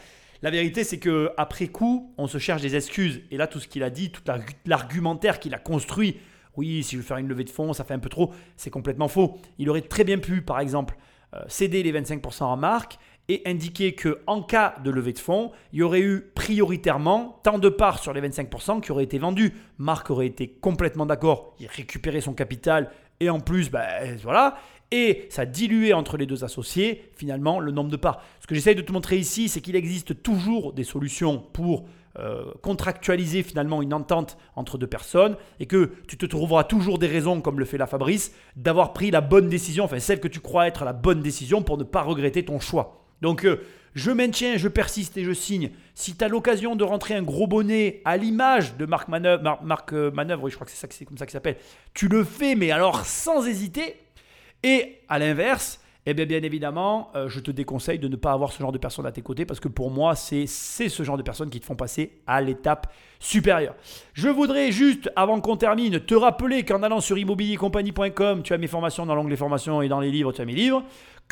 La 0.43 0.51
vérité, 0.51 0.83
c'est 0.85 0.99
que 0.99 1.31
après 1.37 1.69
coup, 1.69 2.13
on 2.19 2.27
se 2.27 2.39
cherche 2.39 2.61
des 2.63 2.75
excuses. 2.75 3.23
Et 3.31 3.37
là, 3.37 3.47
tout 3.47 3.61
ce 3.61 3.69
qu'il 3.69 3.85
a 3.85 3.91
dit, 3.91 4.11
tout 4.11 4.23
la- 4.27 4.41
l'argumentaire 4.67 5.39
qu'il 5.39 5.55
a 5.55 5.59
construit, 5.59 6.19
oui, 6.57 6.83
si 6.83 6.93
je 6.93 6.97
veux 6.99 7.03
faire 7.07 7.17
une 7.19 7.29
levée 7.29 7.45
de 7.45 7.51
fonds, 7.51 7.73
ça 7.73 7.85
fait 7.85 7.95
un 7.95 8.01
peu 8.01 8.09
trop, 8.11 8.33
c'est 8.57 8.71
complètement 8.71 9.07
faux. 9.09 9.39
Il 9.59 9.71
aurait 9.71 9.81
très 9.83 10.03
bien 10.05 10.19
pu, 10.19 10.43
par 10.43 10.59
exemple, 10.59 10.97
euh, 11.35 11.39
céder 11.47 11.83
les 11.85 11.93
25% 11.93 12.43
en 12.43 12.57
marque 12.57 12.99
et 13.33 13.41
indiquer 13.47 13.95
que 13.95 14.21
en 14.27 14.43
cas 14.43 14.75
de 14.85 14.91
levée 14.91 15.15
de 15.15 15.19
fonds, 15.19 15.53
il 15.73 15.79
y 15.79 15.83
aurait 15.83 16.03
eu 16.03 16.31
prioritairement 16.35 17.41
tant 17.43 17.59
de 17.59 17.71
parts 17.71 17.99
sur 17.99 18.13
les 18.13 18.21
25% 18.21 18.83
qui 18.83 18.93
auraient 18.93 19.05
été 19.05 19.19
vendues. 19.19 19.55
Marc 19.79 20.11
aurait 20.11 20.27
été 20.27 20.49
complètement 20.49 21.07
d'accord, 21.07 21.55
il 21.59 21.67
récupérait 21.67 22.21
son 22.21 22.35
capital 22.35 22.91
et 23.21 23.31
en 23.31 23.41
plus, 23.41 23.71
ben, 23.71 24.17
voilà. 24.23 24.57
Et 24.91 25.27
ça 25.31 25.47
diluait 25.47 25.95
entre 25.95 26.19
les 26.19 26.27
deux 26.27 26.45
associés 26.45 27.11
finalement 27.17 27.59
le 27.59 27.73
nombre 27.73 27.91
de 27.91 27.97
parts. 27.97 28.23
Ce 28.41 28.47
que 28.47 28.55
j'essaye 28.55 28.75
de 28.75 28.83
te 28.83 28.93
montrer 28.93 29.17
ici, 29.17 29.49
c'est 29.49 29.63
qu'il 29.63 29.77
existe 29.77 30.23
toujours 30.23 30.75
des 30.75 30.85
solutions 30.85 31.39
pour 31.39 31.87
euh, 32.19 32.45
contractualiser 32.61 33.43
finalement 33.43 33.81
une 33.81 33.95
entente 33.95 34.37
entre 34.55 34.77
deux 34.77 34.87
personnes 34.87 35.39
et 35.61 35.65
que 35.65 35.93
tu 36.07 36.19
te 36.19 36.27
trouveras 36.27 36.65
toujours 36.65 36.99
des 36.99 37.07
raisons, 37.07 37.41
comme 37.41 37.59
le 37.59 37.65
fait 37.65 37.79
la 37.79 37.87
Fabrice, 37.87 38.35
d'avoir 38.57 38.93
pris 38.93 39.11
la 39.11 39.23
bonne 39.23 39.49
décision, 39.49 39.85
enfin 39.85 39.99
celle 39.99 40.21
que 40.21 40.29
tu 40.29 40.41
crois 40.41 40.67
être 40.67 40.85
la 40.85 40.93
bonne 40.93 41.23
décision 41.23 41.63
pour 41.63 41.79
ne 41.79 41.85
pas 41.85 42.03
regretter 42.03 42.45
ton 42.45 42.61
choix. 42.61 43.02
Donc 43.23 43.45
euh, 43.47 43.63
je 43.95 44.11
maintiens, 44.11 44.57
je 44.59 44.69
persiste 44.69 45.17
et 45.17 45.25
je 45.25 45.33
signe. 45.33 45.71
Si 45.95 46.15
tu 46.15 46.23
as 46.25 46.29
l'occasion 46.29 46.77
de 46.77 46.85
rentrer 46.85 47.15
un 47.15 47.23
gros 47.23 47.47
bonnet 47.47 48.03
à 48.05 48.17
l'image 48.19 48.77
de 48.77 48.85
Marc 48.85 49.09
Manœuvre, 49.09 49.43
Mar- 49.43 49.63
Marc 49.63 49.93
euh, 49.95 50.11
Manœuvre, 50.11 50.45
oui 50.45 50.51
je 50.51 50.57
crois 50.57 50.67
que 50.67 50.71
c'est 50.73 50.79
ça 50.79 50.89
c'est 50.91 51.05
comme 51.07 51.17
ça 51.19 51.25
qu'il 51.25 51.33
s'appelle, 51.33 51.57
tu 51.95 52.09
le 52.09 52.25
fais 52.25 52.55
mais 52.55 52.71
alors 52.71 53.07
sans 53.07 53.47
hésiter. 53.47 53.97
Et 54.63 54.99
à 55.09 55.19
l'inverse, 55.19 55.81
eh 56.07 56.15
bien, 56.15 56.25
bien 56.25 56.43
évidemment, 56.43 57.11
euh, 57.15 57.29
je 57.29 57.39
te 57.41 57.51
déconseille 57.51 57.99
de 57.99 58.09
ne 58.09 58.17
pas 58.17 58.33
avoir 58.33 58.53
ce 58.53 58.59
genre 58.61 58.73
de 58.73 58.79
personnes 58.79 59.07
à 59.07 59.13
tes 59.13 59.23
côtés 59.23 59.45
parce 59.45 59.61
que 59.61 59.69
pour 59.69 59.91
moi, 59.91 60.15
c'est 60.17 60.47
ce 60.47 61.03
genre 61.03 61.17
de 61.17 61.23
personnes 61.23 61.51
qui 61.51 61.61
te 61.61 61.65
font 61.67 61.77
passer 61.77 62.13
à 62.27 62.41
l'étape 62.41 62.93
supérieure. 63.21 63.75
Je 64.15 64.29
voudrais 64.29 64.73
juste, 64.73 65.11
avant 65.17 65.41
qu'on 65.41 65.57
termine, 65.57 66.01
te 66.01 66.15
rappeler 66.15 66.65
qu'en 66.65 66.83
allant 66.83 67.01
sur 67.01 67.19
immobiliercompagnie.com, 67.19 68.43
tu 68.43 68.53
as 68.53 68.59
mes 68.59 68.67
formations 68.67 69.07
dans 69.07 69.15
l'onglet 69.15 69.37
formation 69.37 69.81
et 69.83 69.89
dans 69.89 70.01
les 70.01 70.11
livres, 70.11 70.33
tu 70.33 70.41
as 70.41 70.45
mes 70.45 70.55
livres. 70.55 70.83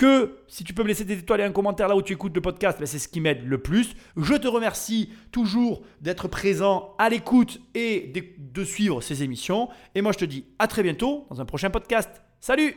Que 0.01 0.38
si 0.48 0.64
tu 0.64 0.72
peux 0.72 0.82
me 0.82 0.88
laisser 0.88 1.05
des 1.05 1.18
étoiles 1.18 1.40
et 1.40 1.44
un 1.44 1.53
commentaire 1.53 1.86
là 1.86 1.94
où 1.94 2.01
tu 2.01 2.14
écoutes 2.14 2.34
le 2.34 2.40
podcast, 2.40 2.78
ben, 2.80 2.86
c'est 2.86 2.98
ce 2.98 3.07
qui 3.07 3.20
m'aide 3.20 3.44
le 3.44 3.59
plus. 3.59 3.94
Je 4.16 4.32
te 4.32 4.48
remercie 4.48 5.11
toujours 5.30 5.82
d'être 6.01 6.26
présent 6.26 6.94
à 6.98 7.11
l'écoute 7.11 7.61
et 7.74 8.11
de- 8.14 8.24
de 8.38 8.64
suivre 8.64 9.03
ces 9.03 9.22
émissions. 9.22 9.68
Et 9.94 10.01
moi, 10.01 10.12
je 10.12 10.18
te 10.18 10.24
dis 10.24 10.46
à 10.59 10.68
très 10.68 10.82
bientôt 10.82 11.26
dans 11.28 11.42
un 11.42 11.44
prochain 11.44 11.68
podcast. 11.68 12.09
Salut 12.40 12.74